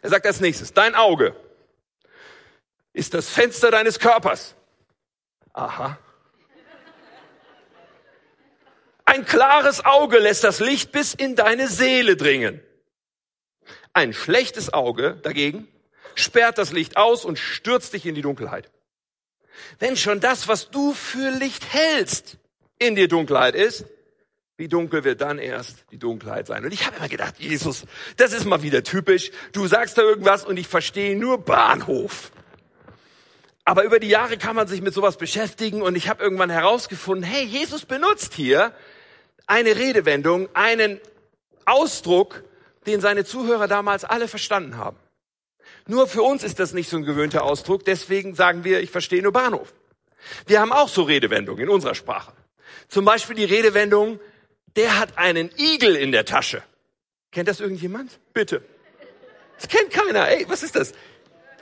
Er 0.00 0.08
sagt 0.08 0.24
als 0.24 0.40
nächstes, 0.40 0.72
dein 0.72 0.94
Auge 0.94 1.36
ist 2.94 3.12
das 3.12 3.28
Fenster 3.28 3.70
deines 3.70 3.98
Körpers. 3.98 4.54
Aha. 5.52 5.98
Ein 9.04 9.26
klares 9.26 9.84
Auge 9.84 10.20
lässt 10.20 10.42
das 10.42 10.58
Licht 10.58 10.90
bis 10.90 11.12
in 11.12 11.36
deine 11.36 11.68
Seele 11.68 12.16
dringen. 12.16 12.62
Ein 13.96 14.12
schlechtes 14.12 14.74
Auge 14.74 15.18
dagegen 15.22 15.66
sperrt 16.14 16.58
das 16.58 16.70
Licht 16.70 16.98
aus 16.98 17.24
und 17.24 17.38
stürzt 17.38 17.94
dich 17.94 18.04
in 18.04 18.14
die 18.14 18.20
Dunkelheit. 18.20 18.70
Wenn 19.78 19.96
schon 19.96 20.20
das, 20.20 20.48
was 20.48 20.68
du 20.68 20.92
für 20.92 21.30
Licht 21.30 21.72
hältst, 21.72 22.36
in 22.78 22.94
dir 22.94 23.08
Dunkelheit 23.08 23.54
ist, 23.54 23.86
wie 24.58 24.68
dunkel 24.68 25.04
wird 25.04 25.22
dann 25.22 25.38
erst 25.38 25.86
die 25.92 25.98
Dunkelheit 25.98 26.46
sein? 26.46 26.62
Und 26.66 26.74
ich 26.74 26.84
habe 26.86 26.98
immer 26.98 27.08
gedacht, 27.08 27.36
Jesus, 27.38 27.86
das 28.18 28.34
ist 28.34 28.44
mal 28.44 28.62
wieder 28.62 28.82
typisch. 28.82 29.30
Du 29.52 29.66
sagst 29.66 29.96
da 29.96 30.02
irgendwas 30.02 30.44
und 30.44 30.58
ich 30.58 30.68
verstehe 30.68 31.16
nur 31.16 31.38
Bahnhof. 31.38 32.32
Aber 33.64 33.84
über 33.84 33.98
die 33.98 34.08
Jahre 34.08 34.36
kann 34.36 34.56
man 34.56 34.68
sich 34.68 34.82
mit 34.82 34.92
sowas 34.92 35.16
beschäftigen 35.16 35.80
und 35.80 35.96
ich 35.96 36.10
habe 36.10 36.22
irgendwann 36.22 36.50
herausgefunden, 36.50 37.24
hey, 37.24 37.46
Jesus 37.46 37.86
benutzt 37.86 38.34
hier 38.34 38.74
eine 39.46 39.74
Redewendung, 39.74 40.50
einen 40.52 41.00
Ausdruck, 41.64 42.44
den 42.86 43.00
seine 43.00 43.24
Zuhörer 43.24 43.68
damals 43.68 44.04
alle 44.04 44.28
verstanden 44.28 44.76
haben. 44.76 44.96
Nur 45.86 46.08
für 46.08 46.22
uns 46.22 46.42
ist 46.42 46.58
das 46.58 46.72
nicht 46.72 46.88
so 46.88 46.96
ein 46.96 47.04
gewöhnter 47.04 47.44
Ausdruck, 47.44 47.84
deswegen 47.84 48.34
sagen 48.34 48.64
wir, 48.64 48.80
ich 48.80 48.90
verstehe 48.90 49.22
nur 49.22 49.32
Bahnhof. 49.32 49.72
Wir 50.46 50.60
haben 50.60 50.72
auch 50.72 50.88
so 50.88 51.02
Redewendungen 51.02 51.62
in 51.62 51.68
unserer 51.68 51.94
Sprache. 51.94 52.32
Zum 52.88 53.04
Beispiel 53.04 53.36
die 53.36 53.44
Redewendung, 53.44 54.20
der 54.74 54.98
hat 54.98 55.16
einen 55.16 55.50
Igel 55.56 55.96
in 55.96 56.12
der 56.12 56.24
Tasche. 56.24 56.62
Kennt 57.30 57.48
das 57.48 57.60
irgendjemand? 57.60 58.18
Bitte. 58.32 58.62
Das 59.58 59.68
kennt 59.68 59.90
keiner. 59.90 60.28
Ey, 60.28 60.46
was 60.48 60.62
ist 60.62 60.76
das? 60.76 60.92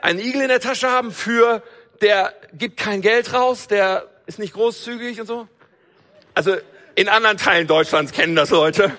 Einen 0.00 0.18
Igel 0.18 0.42
in 0.42 0.48
der 0.48 0.60
Tasche 0.60 0.90
haben 0.90 1.12
für, 1.12 1.62
der 2.00 2.34
gibt 2.52 2.76
kein 2.76 3.00
Geld 3.00 3.32
raus, 3.32 3.68
der 3.68 4.08
ist 4.26 4.38
nicht 4.38 4.54
großzügig 4.54 5.20
und 5.20 5.26
so. 5.26 5.48
Also 6.34 6.56
in 6.94 7.08
anderen 7.08 7.36
Teilen 7.36 7.66
Deutschlands 7.66 8.12
kennen 8.12 8.36
das 8.36 8.50
Leute. 8.50 8.92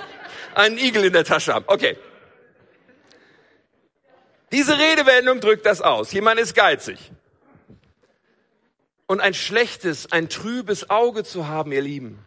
Einen 0.53 0.77
Igel 0.77 1.05
in 1.05 1.13
der 1.13 1.25
Tasche 1.25 1.53
haben. 1.53 1.65
Okay. 1.67 1.97
Diese 4.51 4.77
Redewendung 4.77 5.39
drückt 5.39 5.65
das 5.65 5.81
aus. 5.81 6.11
Jemand 6.11 6.39
ist 6.39 6.55
geizig. 6.55 7.11
Und 9.07 9.21
ein 9.21 9.33
schlechtes, 9.33 10.11
ein 10.11 10.29
trübes 10.29 10.89
Auge 10.89 11.23
zu 11.23 11.47
haben, 11.47 11.71
ihr 11.71 11.81
Lieben, 11.81 12.25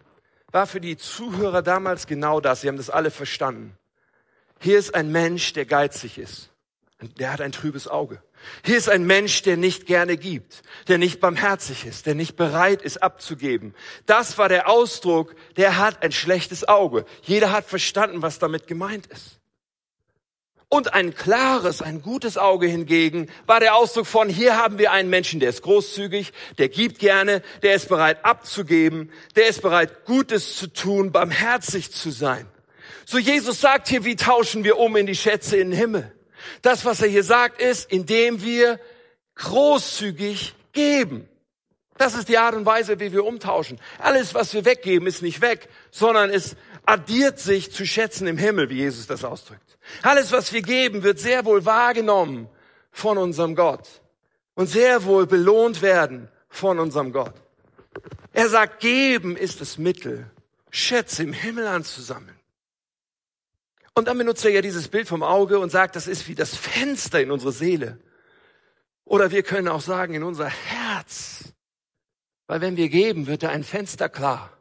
war 0.53 0.67
für 0.67 0.81
die 0.81 0.97
Zuhörer 0.97 1.63
damals 1.63 2.07
genau 2.07 2.41
das. 2.41 2.61
Sie 2.61 2.69
haben 2.69 2.77
das 2.77 2.91
alle 2.91 3.11
verstanden. 3.11 3.77
Hier 4.61 4.79
ist 4.79 4.95
ein 4.95 5.11
Mensch, 5.13 5.53
der 5.53 5.67
geizig 5.67 6.19
ist. 6.19 6.51
Der 7.01 7.33
hat 7.33 7.41
ein 7.41 7.53
trübes 7.53 7.87
Auge. 7.87 8.23
Hier 8.65 8.77
ist 8.77 8.89
ein 8.89 9.07
Mensch, 9.07 9.43
der 9.43 9.57
nicht 9.57 9.87
gerne 9.87 10.17
gibt, 10.17 10.63
der 10.89 10.99
nicht 10.99 11.21
barmherzig 11.21 11.85
ist, 11.87 12.07
der 12.07 12.15
nicht 12.15 12.37
bereit 12.37 12.83
ist 12.83 13.03
abzugeben. 13.03 13.75
Das 14.07 14.39
war 14.39 14.49
der 14.49 14.69
Ausdruck, 14.69 15.35
der 15.57 15.79
hat 15.79 16.03
ein 16.03 16.13
schlechtes 16.13 16.67
Auge. 16.67 17.05
Jeder 17.23 17.53
hat 17.53 17.67
verstanden, 17.67 18.23
was 18.23 18.39
damit 18.39 18.67
gemeint 18.67 19.07
ist. 19.07 19.38
Und 20.71 20.93
ein 20.93 21.15
klares, 21.15 21.81
ein 21.81 22.03
gutes 22.03 22.37
Auge 22.37 22.67
hingegen 22.67 23.31
war 23.47 23.59
der 23.59 23.75
Ausdruck 23.75 24.07
von, 24.07 24.29
hier 24.29 24.59
haben 24.59 24.79
wir 24.79 24.93
einen 24.93 25.09
Menschen, 25.09 25.41
der 25.41 25.49
ist 25.49 25.63
großzügig, 25.63 26.33
der 26.59 26.69
gibt 26.69 26.99
gerne, 26.99 27.43
der 27.63 27.75
ist 27.75 27.89
bereit 27.89 28.23
abzugeben, 28.25 29.11
der 29.35 29.49
ist 29.49 29.63
bereit, 29.63 30.05
Gutes 30.05 30.57
zu 30.59 30.67
tun, 30.67 31.11
barmherzig 31.11 31.93
zu 31.93 32.11
sein. 32.11 32.47
So 33.07 33.17
Jesus 33.17 33.63
sagt 33.63 33.89
hier, 33.89 34.05
wie 34.05 34.17
tauschen 34.17 34.63
wir 34.63 34.77
um 34.77 34.95
in 34.97 35.07
die 35.07 35.17
Schätze 35.17 35.57
in 35.57 35.71
den 35.71 35.79
Himmel? 35.79 36.13
Das, 36.61 36.85
was 36.85 37.01
er 37.01 37.09
hier 37.09 37.25
sagt, 37.25 37.63
ist, 37.63 37.91
indem 37.91 38.43
wir 38.43 38.79
großzügig 39.37 40.55
geben. 40.73 41.27
Das 41.97 42.15
ist 42.15 42.29
die 42.29 42.39
Art 42.39 42.55
und 42.55 42.67
Weise, 42.67 43.01
wie 43.01 43.13
wir 43.13 43.25
umtauschen. 43.25 43.81
Alles, 43.99 44.35
was 44.35 44.53
wir 44.55 44.65
weggeben, 44.65 45.09
ist 45.09 45.23
nicht 45.23 45.41
weg, 45.41 45.69
sondern 45.91 46.31
es 46.31 46.57
addiert 46.89 47.39
sich 47.39 47.71
zu 47.71 47.85
Schätzen 47.87 48.27
im 48.27 48.39
Himmel, 48.39 48.71
wie 48.71 48.79
Jesus 48.79 49.07
das 49.07 49.23
ausdrückt. 49.23 49.79
Alles, 50.01 50.33
was 50.33 50.55
wir 50.55 50.63
geben, 50.63 51.03
wird 51.03 51.19
sehr 51.19 51.45
wohl 51.45 51.67
wahrgenommen 51.67 52.49
von 52.91 53.19
unserem 53.19 53.55
Gott 53.55 53.87
und 54.55 54.69
sehr 54.69 55.05
wohl 55.05 55.27
belohnt 55.27 55.83
werden 55.83 56.29
von 56.49 56.79
unserem 56.79 57.13
Gott. 57.13 57.35
Er 58.33 58.49
sagt, 58.49 58.81
geben 58.81 59.37
ist 59.37 59.61
das 59.61 59.77
Mittel, 59.77 60.31
Schätze 60.71 61.25
im 61.25 61.35
Himmel 61.35 61.67
anzusammeln. 61.67 62.39
Und 63.95 64.09
dann 64.09 64.17
benutzt 64.17 64.45
er 64.47 64.53
ja 64.53 64.63
dieses 64.63 64.89
Bild 64.89 65.09
vom 65.09 65.23
Auge 65.23 65.59
und 65.59 65.71
sagt, 65.71 65.95
das 65.95 66.07
ist 66.07 66.27
wie 66.27 66.35
das 66.35 66.57
Fenster 66.57 67.21
in 67.21 67.31
unsere 67.31 67.53
Seele. 67.53 67.99
Oder 69.05 69.31
wir 69.31 69.43
können 69.43 69.69
auch 69.69 69.83
sagen, 69.83 70.15
in 70.15 70.23
unser 70.23 70.49
Herz. 70.49 71.53
Weil 72.47 72.63
wenn 72.63 72.79
wir 72.79 72.89
geben, 72.89 73.27
wird 73.27 73.43
da 73.43 73.51
ein 73.51 73.65
Fenster 73.65 74.09
klar. 74.09 74.53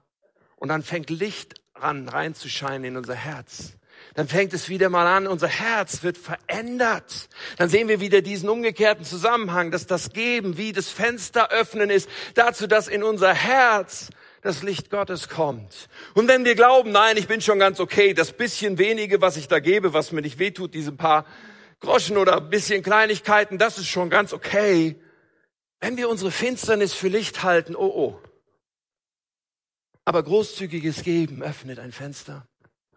Und 0.57 0.67
dann 0.69 0.83
fängt 0.83 1.09
Licht 1.09 1.61
an, 1.81 2.07
reinzuscheinen 2.07 2.85
in 2.85 2.97
unser 2.97 3.15
Herz. 3.15 3.73
Dann 4.13 4.27
fängt 4.27 4.53
es 4.53 4.69
wieder 4.69 4.89
mal 4.89 5.05
an, 5.07 5.27
unser 5.27 5.47
Herz 5.47 6.03
wird 6.03 6.17
verändert. 6.17 7.29
Dann 7.57 7.69
sehen 7.69 7.87
wir 7.87 7.99
wieder 7.99 8.21
diesen 8.21 8.49
umgekehrten 8.49 9.05
Zusammenhang, 9.05 9.71
dass 9.71 9.85
das 9.85 10.11
Geben 10.11 10.57
wie 10.57 10.71
das 10.71 10.89
Fenster 10.89 11.51
öffnen 11.51 11.89
ist, 11.89 12.09
dazu, 12.33 12.67
dass 12.67 12.87
in 12.87 13.03
unser 13.03 13.33
Herz 13.33 14.09
das 14.41 14.63
Licht 14.63 14.89
Gottes 14.89 15.29
kommt. 15.29 15.89
Und 16.13 16.27
wenn 16.27 16.45
wir 16.45 16.55
glauben, 16.55 16.91
nein, 16.91 17.17
ich 17.17 17.27
bin 17.27 17.41
schon 17.41 17.59
ganz 17.59 17.79
okay, 17.79 18.13
das 18.13 18.31
bisschen 18.31 18.77
wenige, 18.77 19.21
was 19.21 19.37
ich 19.37 19.47
da 19.47 19.59
gebe, 19.59 19.93
was 19.93 20.11
mir 20.11 20.21
nicht 20.21 20.39
wehtut, 20.39 20.73
diese 20.73 20.91
paar 20.91 21.25
Groschen 21.79 22.17
oder 22.17 22.39
bisschen 22.41 22.81
Kleinigkeiten, 22.81 23.57
das 23.57 23.77
ist 23.77 23.87
schon 23.87 24.09
ganz 24.09 24.33
okay. 24.33 24.95
Wenn 25.79 25.97
wir 25.97 26.09
unsere 26.09 26.31
Finsternis 26.31 26.93
für 26.93 27.07
Licht 27.07 27.43
halten, 27.43 27.75
oh 27.75 27.91
oh. 27.93 28.19
Aber 30.07 30.23
großzügiges 30.23 31.03
Geben 31.03 31.43
öffnet 31.43 31.79
ein 31.79 31.91
Fenster. 31.91 32.47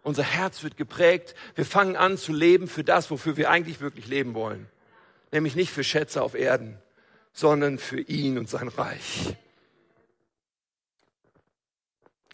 Unser 0.01 0.23
Herz 0.23 0.63
wird 0.63 0.77
geprägt. 0.77 1.35
Wir 1.55 1.65
fangen 1.65 1.97
an 1.97 2.17
zu 2.17 2.31
leben 2.31 2.69
für 2.69 2.85
das, 2.85 3.11
wofür 3.11 3.35
wir 3.35 3.49
eigentlich 3.49 3.81
wirklich 3.81 4.07
leben 4.07 4.33
wollen. 4.33 4.69
Nämlich 5.29 5.57
nicht 5.57 5.73
für 5.73 5.83
Schätze 5.83 6.21
auf 6.21 6.35
Erden, 6.35 6.81
sondern 7.33 7.79
für 7.79 7.99
ihn 7.99 8.37
und 8.37 8.49
sein 8.49 8.69
Reich. 8.69 9.35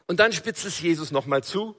Und 0.06 0.20
dann 0.20 0.32
spitzt 0.32 0.64
es 0.64 0.80
Jesus 0.80 1.10
nochmal 1.10 1.44
zu. 1.44 1.76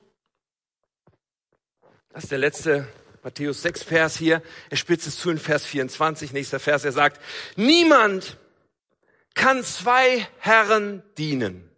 Das 2.09 2.25
ist 2.25 2.33
der 2.33 2.39
letzte 2.39 2.89
Matthäus 3.23 3.63
6 3.63 3.85
Vers 3.85 4.17
hier. 4.17 4.43
Er 4.71 4.77
spitzt 4.77 5.07
es 5.07 5.21
zu 5.21 5.31
in 5.31 5.39
Vers 5.39 5.65
24, 5.65 6.33
nächster 6.33 6.59
Vers. 6.59 6.85
Er 6.85 6.91
sagt, 6.91 7.23
niemand 7.55 8.39
kann 9.35 9.63
zwei 9.63 10.27
Herren 10.41 11.05
dienen. 11.17 11.69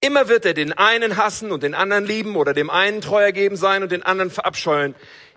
Immer 0.00 0.28
wird 0.28 0.46
er 0.46 0.54
den 0.54 0.72
einen 0.72 1.16
hassen 1.16 1.52
und 1.52 1.62
den 1.62 1.74
anderen 1.74 2.06
lieben 2.06 2.36
oder 2.36 2.54
dem 2.54 2.70
einen 2.70 3.00
treuer 3.00 3.32
geben 3.32 3.56
sein 3.56 3.82
und 3.82 3.92
den 3.92 4.02
anderen 4.02 4.30
verabscheuen. 4.30 4.94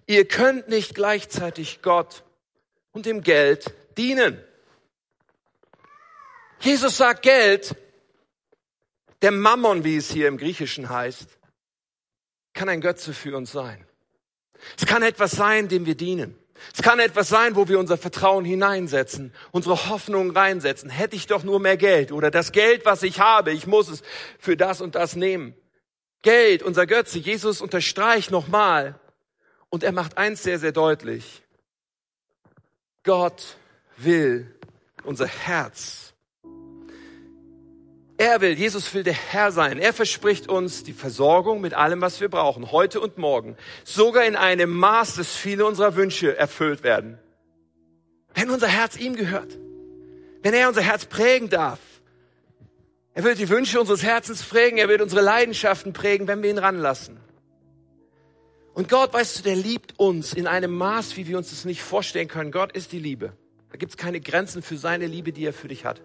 Ihr 0.08 0.26
könnt 0.28 0.70
nicht 0.70 0.96
gleichzeitig 0.96 1.82
Gott 1.82 2.24
und 2.92 3.06
dem 3.06 3.22
Geld 3.22 3.74
dienen. 3.98 4.42
Jesus 6.60 6.98
sagt, 6.98 7.24
Geld 7.24 7.76
der 9.22 9.32
Mammon, 9.32 9.84
wie 9.84 9.98
es 9.98 10.12
hier 10.12 10.28
im 10.28 10.38
Griechischen 10.38 10.90
heißt, 10.90 11.38
kann 12.54 12.70
ein 12.70 12.82
Götze 12.82 13.14
für 13.14 13.36
uns 13.36 13.52
sein. 13.52 13.86
Es 14.78 14.86
kann 14.86 15.02
etwas 15.04 15.32
sein, 15.32 15.68
dem 15.68 15.86
wir 15.86 15.96
dienen. 15.96 16.38
Es 16.72 16.82
kann 16.82 17.00
etwas 17.00 17.30
sein, 17.30 17.56
wo 17.56 17.68
wir 17.68 17.80
unser 17.80 17.98
Vertrauen 17.98 18.46
hineinsetzen, 18.46 19.34
unsere 19.52 19.90
Hoffnung 19.90 20.32
reinsetzen. 20.32 20.90
Hätte 20.90 21.16
ich 21.16 21.28
doch 21.28 21.44
nur 21.44 21.60
mehr 21.60 21.78
Geld 21.78 22.12
oder 22.12 22.30
das 22.30 22.52
Geld, 22.52 22.86
was 22.86 23.04
ich 23.04 23.20
habe, 23.20 23.52
ich 23.52 23.66
muss 23.66 23.90
es 23.90 24.04
für 24.40 24.56
das 24.56 24.82
und 24.82 24.96
das 24.96 25.16
nehmen. 25.16 25.56
Geld, 26.22 26.64
unser 26.64 26.86
Götze. 26.86 27.20
Jesus 27.20 27.62
unterstreicht 27.62 28.32
nochmal 28.32 29.00
und 29.70 29.84
er 29.84 29.92
macht 29.92 30.18
eins 30.18 30.44
sehr, 30.44 30.60
sehr 30.60 30.72
deutlich. 30.72 31.44
Gott 33.04 33.58
will 33.98 34.54
unser 35.04 35.28
Herz 35.28 36.03
er 38.18 38.42
will, 38.42 38.54
Jesus 38.54 38.94
will 38.94 39.04
der 39.04 39.14
Herr 39.14 39.52
sein. 39.52 39.80
Er 39.80 39.92
verspricht 39.92 40.48
uns 40.48 40.84
die 40.84 40.94
Versorgung 40.94 41.62
mit 41.62 41.74
allem, 41.74 42.02
was 42.02 42.22
wir 42.22 42.30
brauchen, 42.30 42.72
heute 42.72 43.00
und 43.00 43.18
morgen. 43.18 43.58
Sogar 43.84 44.26
in 44.26 44.36
einem 44.36 44.70
Maß, 44.70 45.16
dass 45.16 45.36
viele 45.36 45.66
unserer 45.66 45.96
Wünsche 45.96 46.38
erfüllt 46.38 46.84
werden. 46.84 47.18
Wenn 48.36 48.50
unser 48.50 48.68
Herz 48.68 48.98
ihm 48.98 49.16
gehört. 49.16 49.58
Wenn 50.44 50.54
er 50.54 50.68
unser 50.68 50.82
Herz 50.82 51.06
prägen 51.06 51.50
darf. 51.50 51.80
Er 53.16 53.24
wird 53.24 53.40
die 53.40 53.50
Wünsche 53.50 53.80
unseres 53.80 54.04
Herzens 54.04 54.44
prägen. 54.44 54.78
Er 54.78 54.90
wird 54.90 55.02
unsere 55.02 55.22
Leidenschaften 55.22 55.94
prägen, 55.94 56.28
wenn 56.28 56.44
wir 56.44 56.50
ihn 56.50 56.60
ranlassen. 56.60 57.20
Und 58.74 58.90
Gott, 58.90 59.14
weißt 59.14 59.40
du, 59.40 59.44
der 59.44 59.56
liebt 59.56 60.00
uns 60.00 60.34
in 60.34 60.48
einem 60.48 60.76
Maß, 60.76 61.16
wie 61.18 61.28
wir 61.28 61.38
uns 61.38 61.50
das 61.50 61.66
nicht 61.66 61.82
vorstellen 61.82 62.28
können. 62.28 62.52
Gott 62.52 62.72
ist 62.72 62.92
die 62.92 63.00
Liebe. 63.00 63.34
Da 63.72 63.78
gibt 63.78 63.92
es 63.92 63.98
keine 63.98 64.20
Grenzen 64.20 64.62
für 64.62 64.78
seine 64.78 65.08
Liebe, 65.08 65.32
die 65.32 65.46
er 65.46 65.54
für 65.54 65.68
dich 65.68 65.86
hat. 65.86 66.02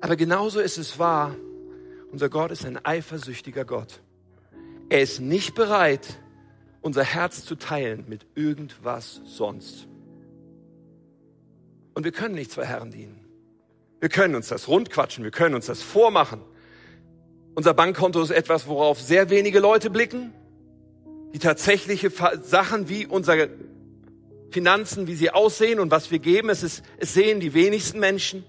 Aber 0.00 0.16
genauso 0.16 0.60
ist 0.60 0.78
es 0.78 0.98
wahr, 0.98 1.34
unser 2.10 2.28
Gott 2.28 2.50
ist 2.50 2.64
ein 2.64 2.82
eifersüchtiger 2.84 3.64
Gott. 3.64 4.00
Er 4.88 5.02
ist 5.02 5.20
nicht 5.20 5.54
bereit, 5.54 6.20
unser 6.80 7.04
Herz 7.04 7.44
zu 7.44 7.56
teilen 7.56 8.04
mit 8.08 8.26
irgendwas 8.34 9.20
sonst. 9.24 9.88
Und 11.94 12.04
wir 12.04 12.12
können 12.12 12.34
nicht 12.34 12.52
zwei 12.52 12.64
Herren 12.64 12.90
dienen. 12.90 13.20
Wir 14.00 14.08
können 14.08 14.36
uns 14.36 14.48
das 14.48 14.68
rundquatschen, 14.68 15.24
wir 15.24 15.32
können 15.32 15.56
uns 15.56 15.66
das 15.66 15.82
vormachen. 15.82 16.40
Unser 17.54 17.74
Bankkonto 17.74 18.22
ist 18.22 18.30
etwas, 18.30 18.68
worauf 18.68 19.00
sehr 19.00 19.30
wenige 19.30 19.58
Leute 19.58 19.90
blicken. 19.90 20.32
Die 21.34 21.40
tatsächliche 21.40 22.10
Sachen 22.42 22.88
wie 22.88 23.04
unsere 23.04 23.50
Finanzen, 24.50 25.08
wie 25.08 25.16
sie 25.16 25.30
aussehen 25.30 25.80
und 25.80 25.90
was 25.90 26.10
wir 26.10 26.20
geben, 26.20 26.48
es, 26.48 26.62
ist, 26.62 26.84
es 26.98 27.12
sehen 27.12 27.40
die 27.40 27.52
wenigsten 27.52 27.98
Menschen. 27.98 28.44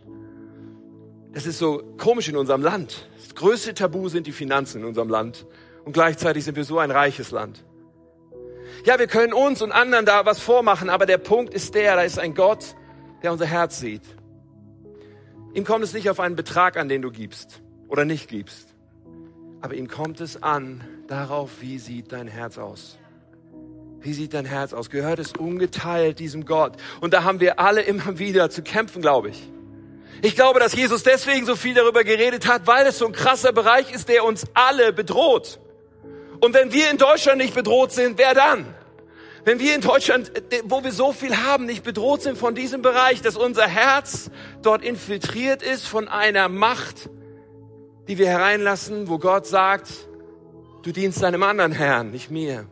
Das 1.32 1.46
ist 1.46 1.60
so 1.60 1.84
komisch 1.98 2.28
in 2.28 2.38
unserem 2.38 2.62
Land. 2.62 3.08
Das 3.18 3.36
größte 3.36 3.74
Tabu 3.74 4.10
sind 4.10 4.26
die 4.26 4.32
Finanzen 4.32 4.82
in 4.82 4.88
unserem 4.88 5.10
Land. 5.10 5.46
Und 5.86 5.94
gleichzeitig 5.94 6.44
sind 6.44 6.56
wir 6.56 6.64
so 6.64 6.80
ein 6.80 6.92
reiches 6.92 7.32
Land. 7.32 7.64
Ja, 8.86 8.98
wir 8.98 9.08
können 9.08 9.34
uns 9.34 9.62
und 9.62 9.72
anderen 9.72 10.06
da 10.06 10.26
was 10.26 10.40
vormachen, 10.40 10.90
aber 10.90 11.06
der 11.06 11.18
Punkt 11.18 11.54
ist 11.54 11.76
der, 11.76 11.96
da 11.96 12.02
ist 12.02 12.20
ein 12.20 12.34
Gott, 12.34 12.76
der 13.22 13.32
unser 13.32 13.46
Herz 13.46 13.80
sieht. 13.80 14.04
Ihm 15.54 15.66
kommt 15.66 15.84
es 15.84 15.94
nicht 15.94 16.10
auf 16.10 16.20
einen 16.20 16.36
Betrag 16.36 16.78
an, 16.78 16.90
den 16.90 17.02
du 17.02 17.12
gibst 17.12 17.62
oder 17.88 18.06
nicht 18.06 18.30
gibst. 18.30 18.76
Aber 19.62 19.74
ihm 19.74 19.88
kommt 19.88 20.22
es 20.22 20.42
an 20.42 20.84
darauf, 21.08 21.62
wie 21.62 21.80
sieht 21.80 22.12
dein 22.12 22.28
Herz 22.28 22.58
aus. 22.58 22.98
Wie 24.00 24.14
sieht 24.14 24.34
dein 24.34 24.46
Herz 24.46 24.74
aus? 24.74 24.90
Gehört 24.90 25.20
es 25.20 25.34
ungeteilt 25.34 26.20
diesem 26.20 26.46
Gott? 26.46 26.78
Und 27.02 27.14
da 27.14 27.24
haben 27.24 27.42
wir 27.42 27.60
alle 27.60 27.82
immer 27.82 28.18
wieder 28.18 28.50
zu 28.50 28.62
kämpfen, 28.62 29.02
glaube 29.02 29.30
ich. 29.30 29.52
Ich 30.22 30.36
glaube, 30.36 30.60
dass 30.60 30.74
Jesus 30.74 31.04
deswegen 31.04 31.46
so 31.46 31.56
viel 31.56 31.74
darüber 31.74 32.04
geredet 32.04 32.48
hat, 32.48 32.68
weil 32.68 32.86
es 32.88 32.98
so 32.98 33.06
ein 33.06 33.14
krasser 33.14 33.54
Bereich 33.54 33.92
ist, 33.92 34.10
der 34.10 34.26
uns 34.26 34.46
alle 34.54 34.92
bedroht. 34.92 35.60
Und 36.42 36.54
wenn 36.54 36.72
wir 36.72 36.90
in 36.90 36.98
Deutschland 36.98 37.38
nicht 37.38 37.54
bedroht 37.54 37.92
sind, 37.92 38.18
wer 38.18 38.34
dann? 38.34 38.74
Wenn 39.46 39.60
wir 39.60 39.74
in 39.74 39.82
Deutschland, 39.82 40.32
wo 40.66 40.84
wir 40.84 40.92
so 40.92 41.14
viel 41.14 41.36
haben, 41.38 41.66
nicht 41.66 41.84
bedroht 41.84 42.22
sind 42.22 42.38
von 42.38 42.56
diesem 42.56 42.82
Bereich, 42.82 43.22
dass 43.22 43.38
unser 43.38 43.68
Herz 43.68 44.30
dort 44.62 44.84
infiltriert 44.84 45.64
ist 45.64 45.88
von 45.88 46.08
einer 46.08 46.50
Macht, 46.50 47.10
die 48.08 48.18
wir 48.18 48.28
hereinlassen, 48.28 49.08
wo 49.08 49.18
Gott 49.18 49.48
sagt, 49.48 49.90
du 50.84 50.92
dienst 50.92 51.24
deinem 51.24 51.44
anderen 51.44 51.72
Herrn, 51.72 52.12
nicht 52.12 52.30
mir. 52.30 52.66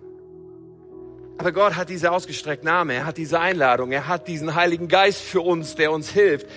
Aber 1.38 1.52
Gott 1.52 1.76
hat 1.76 1.90
diese 1.90 2.12
ausgestreckte 2.12 2.66
Name, 2.66 2.96
er 2.96 3.06
hat 3.06 3.18
diese 3.18 3.40
Einladung, 3.40 3.92
er 3.92 4.08
hat 4.08 4.28
diesen 4.28 4.56
Heiligen 4.56 4.88
Geist 4.88 5.22
für 5.22 5.42
uns, 5.42 5.76
der 5.76 5.92
uns 5.92 6.10
hilft. 6.10 6.48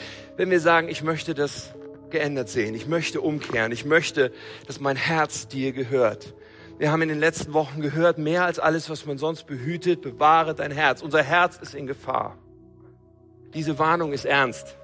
Wenn 0.41 0.51
wir 0.51 0.61
sagen, 0.61 0.89
ich 0.89 1.03
möchte 1.03 1.35
das 1.35 1.75
geändert 2.09 2.49
sehen, 2.49 2.75
ich 2.75 2.89
möchte 2.89 3.21
umkehren, 3.21 3.73
ich 3.73 3.85
möchte, 3.85 4.33
dass 4.67 4.81
mein 4.81 4.97
Herz 4.97 5.49
dir 5.49 5.73
gehört. 5.73 6.35
Wir 6.79 6.91
haben 6.91 7.03
in 7.03 7.11
den 7.11 7.21
letzten 7.21 7.53
Wochen 7.53 7.83
gehört, 7.83 8.17
mehr 8.17 8.47
als 8.47 8.59
alles, 8.59 8.89
was 8.89 9.05
man 9.05 9.19
sonst 9.19 9.47
behütet, 9.47 10.01
bewahre 10.01 10.55
dein 10.55 10.71
Herz. 10.71 11.03
Unser 11.03 11.23
Herz 11.23 11.59
ist 11.59 11.75
in 11.75 11.87
Gefahr. 11.87 12.39
Diese 13.53 13.79
Warnung 13.79 14.15
ist 14.15 14.25
ernst. 14.25 14.79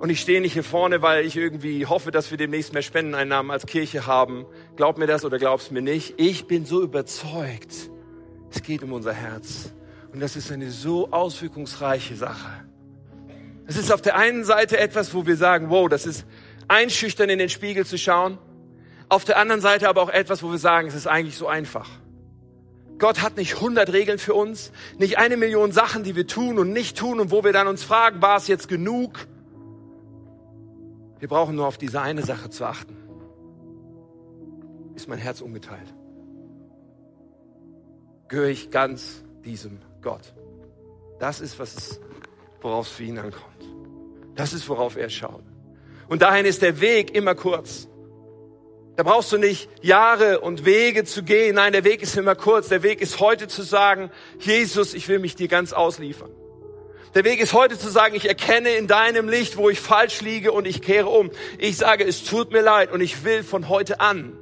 Und 0.00 0.10
ich 0.10 0.20
stehe 0.20 0.40
nicht 0.40 0.54
hier 0.54 0.64
vorne, 0.64 1.00
weil 1.00 1.24
ich 1.24 1.36
irgendwie 1.36 1.86
hoffe, 1.86 2.10
dass 2.10 2.32
wir 2.32 2.38
demnächst 2.38 2.72
mehr 2.72 2.82
Spendeneinnahmen 2.82 3.52
als 3.52 3.66
Kirche 3.66 4.08
haben. 4.08 4.46
Glaub 4.74 4.98
mir 4.98 5.06
das 5.06 5.24
oder 5.24 5.38
glaub's 5.38 5.70
mir 5.70 5.80
nicht. 5.80 6.14
Ich 6.16 6.48
bin 6.48 6.66
so 6.66 6.82
überzeugt, 6.82 7.88
es 8.50 8.62
geht 8.64 8.82
um 8.82 8.92
unser 8.92 9.12
Herz. 9.12 9.72
Und 10.12 10.18
das 10.18 10.34
ist 10.34 10.50
eine 10.50 10.72
so 10.72 11.12
auswirkungsreiche 11.12 12.16
Sache. 12.16 12.67
Es 13.68 13.76
ist 13.76 13.92
auf 13.92 14.00
der 14.00 14.16
einen 14.16 14.44
Seite 14.44 14.78
etwas, 14.78 15.12
wo 15.12 15.26
wir 15.26 15.36
sagen, 15.36 15.68
wow, 15.68 15.90
das 15.90 16.06
ist 16.06 16.24
einschüchtern 16.68 17.28
in 17.28 17.38
den 17.38 17.50
Spiegel 17.50 17.84
zu 17.84 17.98
schauen. 17.98 18.38
Auf 19.10 19.26
der 19.26 19.36
anderen 19.36 19.60
Seite 19.60 19.90
aber 19.90 20.00
auch 20.00 20.08
etwas, 20.08 20.42
wo 20.42 20.50
wir 20.50 20.58
sagen, 20.58 20.88
es 20.88 20.94
ist 20.94 21.06
eigentlich 21.06 21.36
so 21.36 21.46
einfach. 21.46 21.86
Gott 22.98 23.20
hat 23.20 23.36
nicht 23.36 23.60
hundert 23.60 23.92
Regeln 23.92 24.18
für 24.18 24.32
uns, 24.32 24.72
nicht 24.96 25.18
eine 25.18 25.36
Million 25.36 25.70
Sachen, 25.70 26.02
die 26.02 26.16
wir 26.16 26.26
tun 26.26 26.58
und 26.58 26.72
nicht 26.72 26.96
tun 26.96 27.20
und 27.20 27.30
wo 27.30 27.44
wir 27.44 27.52
dann 27.52 27.68
uns 27.68 27.84
fragen, 27.84 28.22
war 28.22 28.38
es 28.38 28.48
jetzt 28.48 28.68
genug? 28.68 29.28
Wir 31.18 31.28
brauchen 31.28 31.54
nur 31.54 31.66
auf 31.66 31.76
diese 31.76 32.00
eine 32.00 32.22
Sache 32.22 32.48
zu 32.48 32.64
achten. 32.64 32.96
Ist 34.94 35.10
mein 35.10 35.18
Herz 35.18 35.42
ungeteilt? 35.42 35.94
Gehöre 38.28 38.48
ich 38.48 38.70
ganz 38.70 39.22
diesem 39.44 39.78
Gott? 40.00 40.32
Das 41.18 41.42
ist, 41.42 41.58
was 41.58 41.76
es, 41.76 42.00
worauf 42.60 42.86
es 42.86 42.92
für 42.92 43.04
ihn 43.04 43.18
ankommt. 43.18 43.44
Das 44.34 44.52
ist, 44.52 44.68
worauf 44.68 44.96
er 44.96 45.10
schaut. 45.10 45.42
Und 46.08 46.22
dahin 46.22 46.46
ist 46.46 46.62
der 46.62 46.80
Weg 46.80 47.14
immer 47.14 47.34
kurz. 47.34 47.88
Da 48.96 49.04
brauchst 49.04 49.30
du 49.30 49.38
nicht 49.38 49.68
Jahre 49.80 50.40
und 50.40 50.64
Wege 50.64 51.04
zu 51.04 51.22
gehen. 51.22 51.54
Nein, 51.54 51.72
der 51.72 51.84
Weg 51.84 52.02
ist 52.02 52.16
immer 52.16 52.34
kurz. 52.34 52.68
Der 52.68 52.82
Weg 52.82 53.00
ist 53.00 53.20
heute 53.20 53.46
zu 53.46 53.62
sagen, 53.62 54.10
Jesus, 54.40 54.94
ich 54.94 55.08
will 55.08 55.20
mich 55.20 55.36
dir 55.36 55.46
ganz 55.46 55.72
ausliefern. 55.72 56.30
Der 57.14 57.24
Weg 57.24 57.40
ist 57.40 57.52
heute 57.52 57.78
zu 57.78 57.88
sagen, 57.90 58.14
ich 58.14 58.26
erkenne 58.28 58.70
in 58.70 58.86
deinem 58.86 59.28
Licht, 59.28 59.56
wo 59.56 59.70
ich 59.70 59.80
falsch 59.80 60.20
liege 60.20 60.52
und 60.52 60.66
ich 60.66 60.82
kehre 60.82 61.08
um. 61.08 61.30
Ich 61.58 61.76
sage, 61.76 62.04
es 62.04 62.24
tut 62.24 62.50
mir 62.52 62.60
leid 62.60 62.92
und 62.92 63.00
ich 63.00 63.24
will 63.24 63.44
von 63.44 63.68
heute 63.68 64.00
an, 64.00 64.36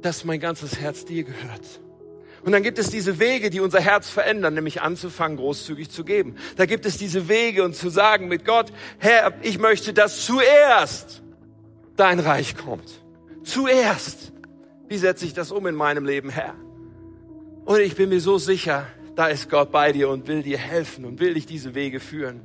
dass 0.00 0.24
mein 0.24 0.40
ganzes 0.40 0.78
Herz 0.80 1.04
dir 1.04 1.24
gehört. 1.24 1.80
Und 2.44 2.52
dann 2.52 2.62
gibt 2.62 2.78
es 2.78 2.90
diese 2.90 3.18
Wege, 3.18 3.48
die 3.48 3.60
unser 3.60 3.80
Herz 3.80 4.10
verändern, 4.10 4.52
nämlich 4.52 4.82
anzufangen, 4.82 5.38
großzügig 5.38 5.90
zu 5.90 6.04
geben. 6.04 6.36
Da 6.56 6.66
gibt 6.66 6.84
es 6.84 6.98
diese 6.98 7.28
Wege 7.28 7.64
und 7.64 7.74
zu 7.74 7.88
sagen 7.88 8.28
mit 8.28 8.44
Gott, 8.44 8.70
Herr, 8.98 9.32
ich 9.40 9.58
möchte, 9.58 9.94
dass 9.94 10.26
zuerst 10.26 11.22
dein 11.96 12.20
Reich 12.20 12.56
kommt. 12.56 13.02
Zuerst. 13.44 14.32
Wie 14.88 14.98
setze 14.98 15.24
ich 15.24 15.32
das 15.32 15.52
um 15.52 15.66
in 15.66 15.74
meinem 15.74 16.04
Leben, 16.04 16.28
Herr? 16.28 16.54
Und 17.64 17.80
ich 17.80 17.96
bin 17.96 18.10
mir 18.10 18.20
so 18.20 18.36
sicher, 18.36 18.86
da 19.16 19.28
ist 19.28 19.48
Gott 19.48 19.72
bei 19.72 19.92
dir 19.92 20.10
und 20.10 20.26
will 20.26 20.42
dir 20.42 20.58
helfen 20.58 21.06
und 21.06 21.20
will 21.20 21.34
dich 21.34 21.46
diese 21.46 21.74
Wege 21.74 21.98
führen. 21.98 22.42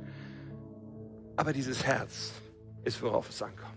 Aber 1.36 1.52
dieses 1.52 1.84
Herz 1.84 2.32
ist, 2.84 3.02
worauf 3.02 3.28
es 3.28 3.42
ankommt. 3.42 3.69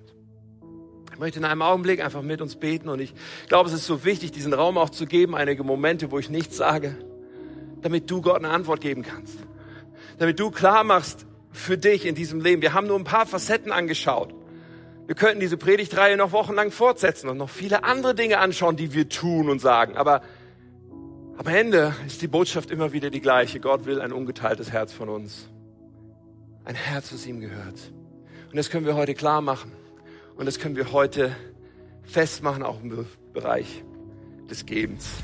Ich 1.14 1.20
möchte 1.20 1.38
in 1.38 1.46
einem 1.46 1.62
Augenblick 1.62 2.04
einfach 2.04 2.24
mit 2.24 2.42
uns 2.42 2.56
beten 2.56 2.90
und 2.90 3.00
ich 3.00 3.14
glaube, 3.48 3.70
es 3.70 3.76
ist 3.76 3.86
so 3.86 4.04
wichtig, 4.04 4.32
diesen 4.32 4.52
Raum 4.52 4.80
auch 4.80 4.90
zu 4.90 5.06
geben, 5.06 5.36
einige 5.36 5.64
Momente, 5.64 6.10
wo 6.10 6.18
ich 6.18 6.32
nichts 6.32 6.58
sage, 6.58 6.98
damit 7.84 8.10
du 8.10 8.22
Gott 8.22 8.38
eine 8.38 8.50
Antwort 8.50 8.82
geben 8.82 9.04
kannst. 9.04 9.38
Damit 10.18 10.40
du 10.40 10.50
klar 10.50 10.84
machst 10.84 11.28
für 11.52 11.78
dich 11.78 12.08
in 12.08 12.16
diesem 12.16 12.42
Leben. 12.42 12.64
Wir 12.64 12.74
haben 12.74 12.88
nur 12.88 12.98
ein 12.98 13.04
paar 13.04 13.28
Facetten 13.28 13.72
angeschaut. 13.72 14.34
Wir 15.06 15.14
könnten 15.14 15.40
diese 15.40 15.56
Predigtreihe 15.56 16.18
noch 16.18 16.32
wochenlang 16.32 16.72
fortsetzen 16.72 17.30
und 17.30 17.38
noch 17.38 17.50
viele 17.50 17.84
andere 17.84 18.16
Dinge 18.16 18.40
anschauen, 18.40 18.76
die 18.76 18.94
wir 18.94 19.08
tun 19.08 19.50
und 19.50 19.60
sagen. 19.60 19.96
Aber 19.98 20.24
am 21.38 21.46
Ende 21.46 21.94
ist 22.08 22.24
die 22.24 22.28
Botschaft 22.28 22.72
immer 22.72 22.92
wieder 22.92 23.12
die 23.12 23.22
gleiche. 23.22 23.60
Gott 23.60 23.86
will 23.86 24.02
ein 24.02 24.14
ungeteiltes 24.14 24.72
Herz 24.72 24.92
von 24.92 25.10
uns. 25.10 25.48
Ein 26.66 26.76
Herz, 26.76 27.12
das 27.12 27.28
ihm 27.28 27.40
gehört. 27.40 27.92
Und 28.50 28.58
das 28.58 28.72
können 28.72 28.88
wir 28.88 28.96
heute 28.96 29.14
klar 29.14 29.42
machen. 29.42 29.72
Und 30.36 30.46
das 30.46 30.60
können 30.60 30.76
wir 30.76 30.92
heute 30.92 31.36
festmachen, 32.04 32.64
auch 32.64 32.82
im 32.82 33.06
Bereich 33.34 33.84
des 34.50 34.66
Gebens. 34.66 35.24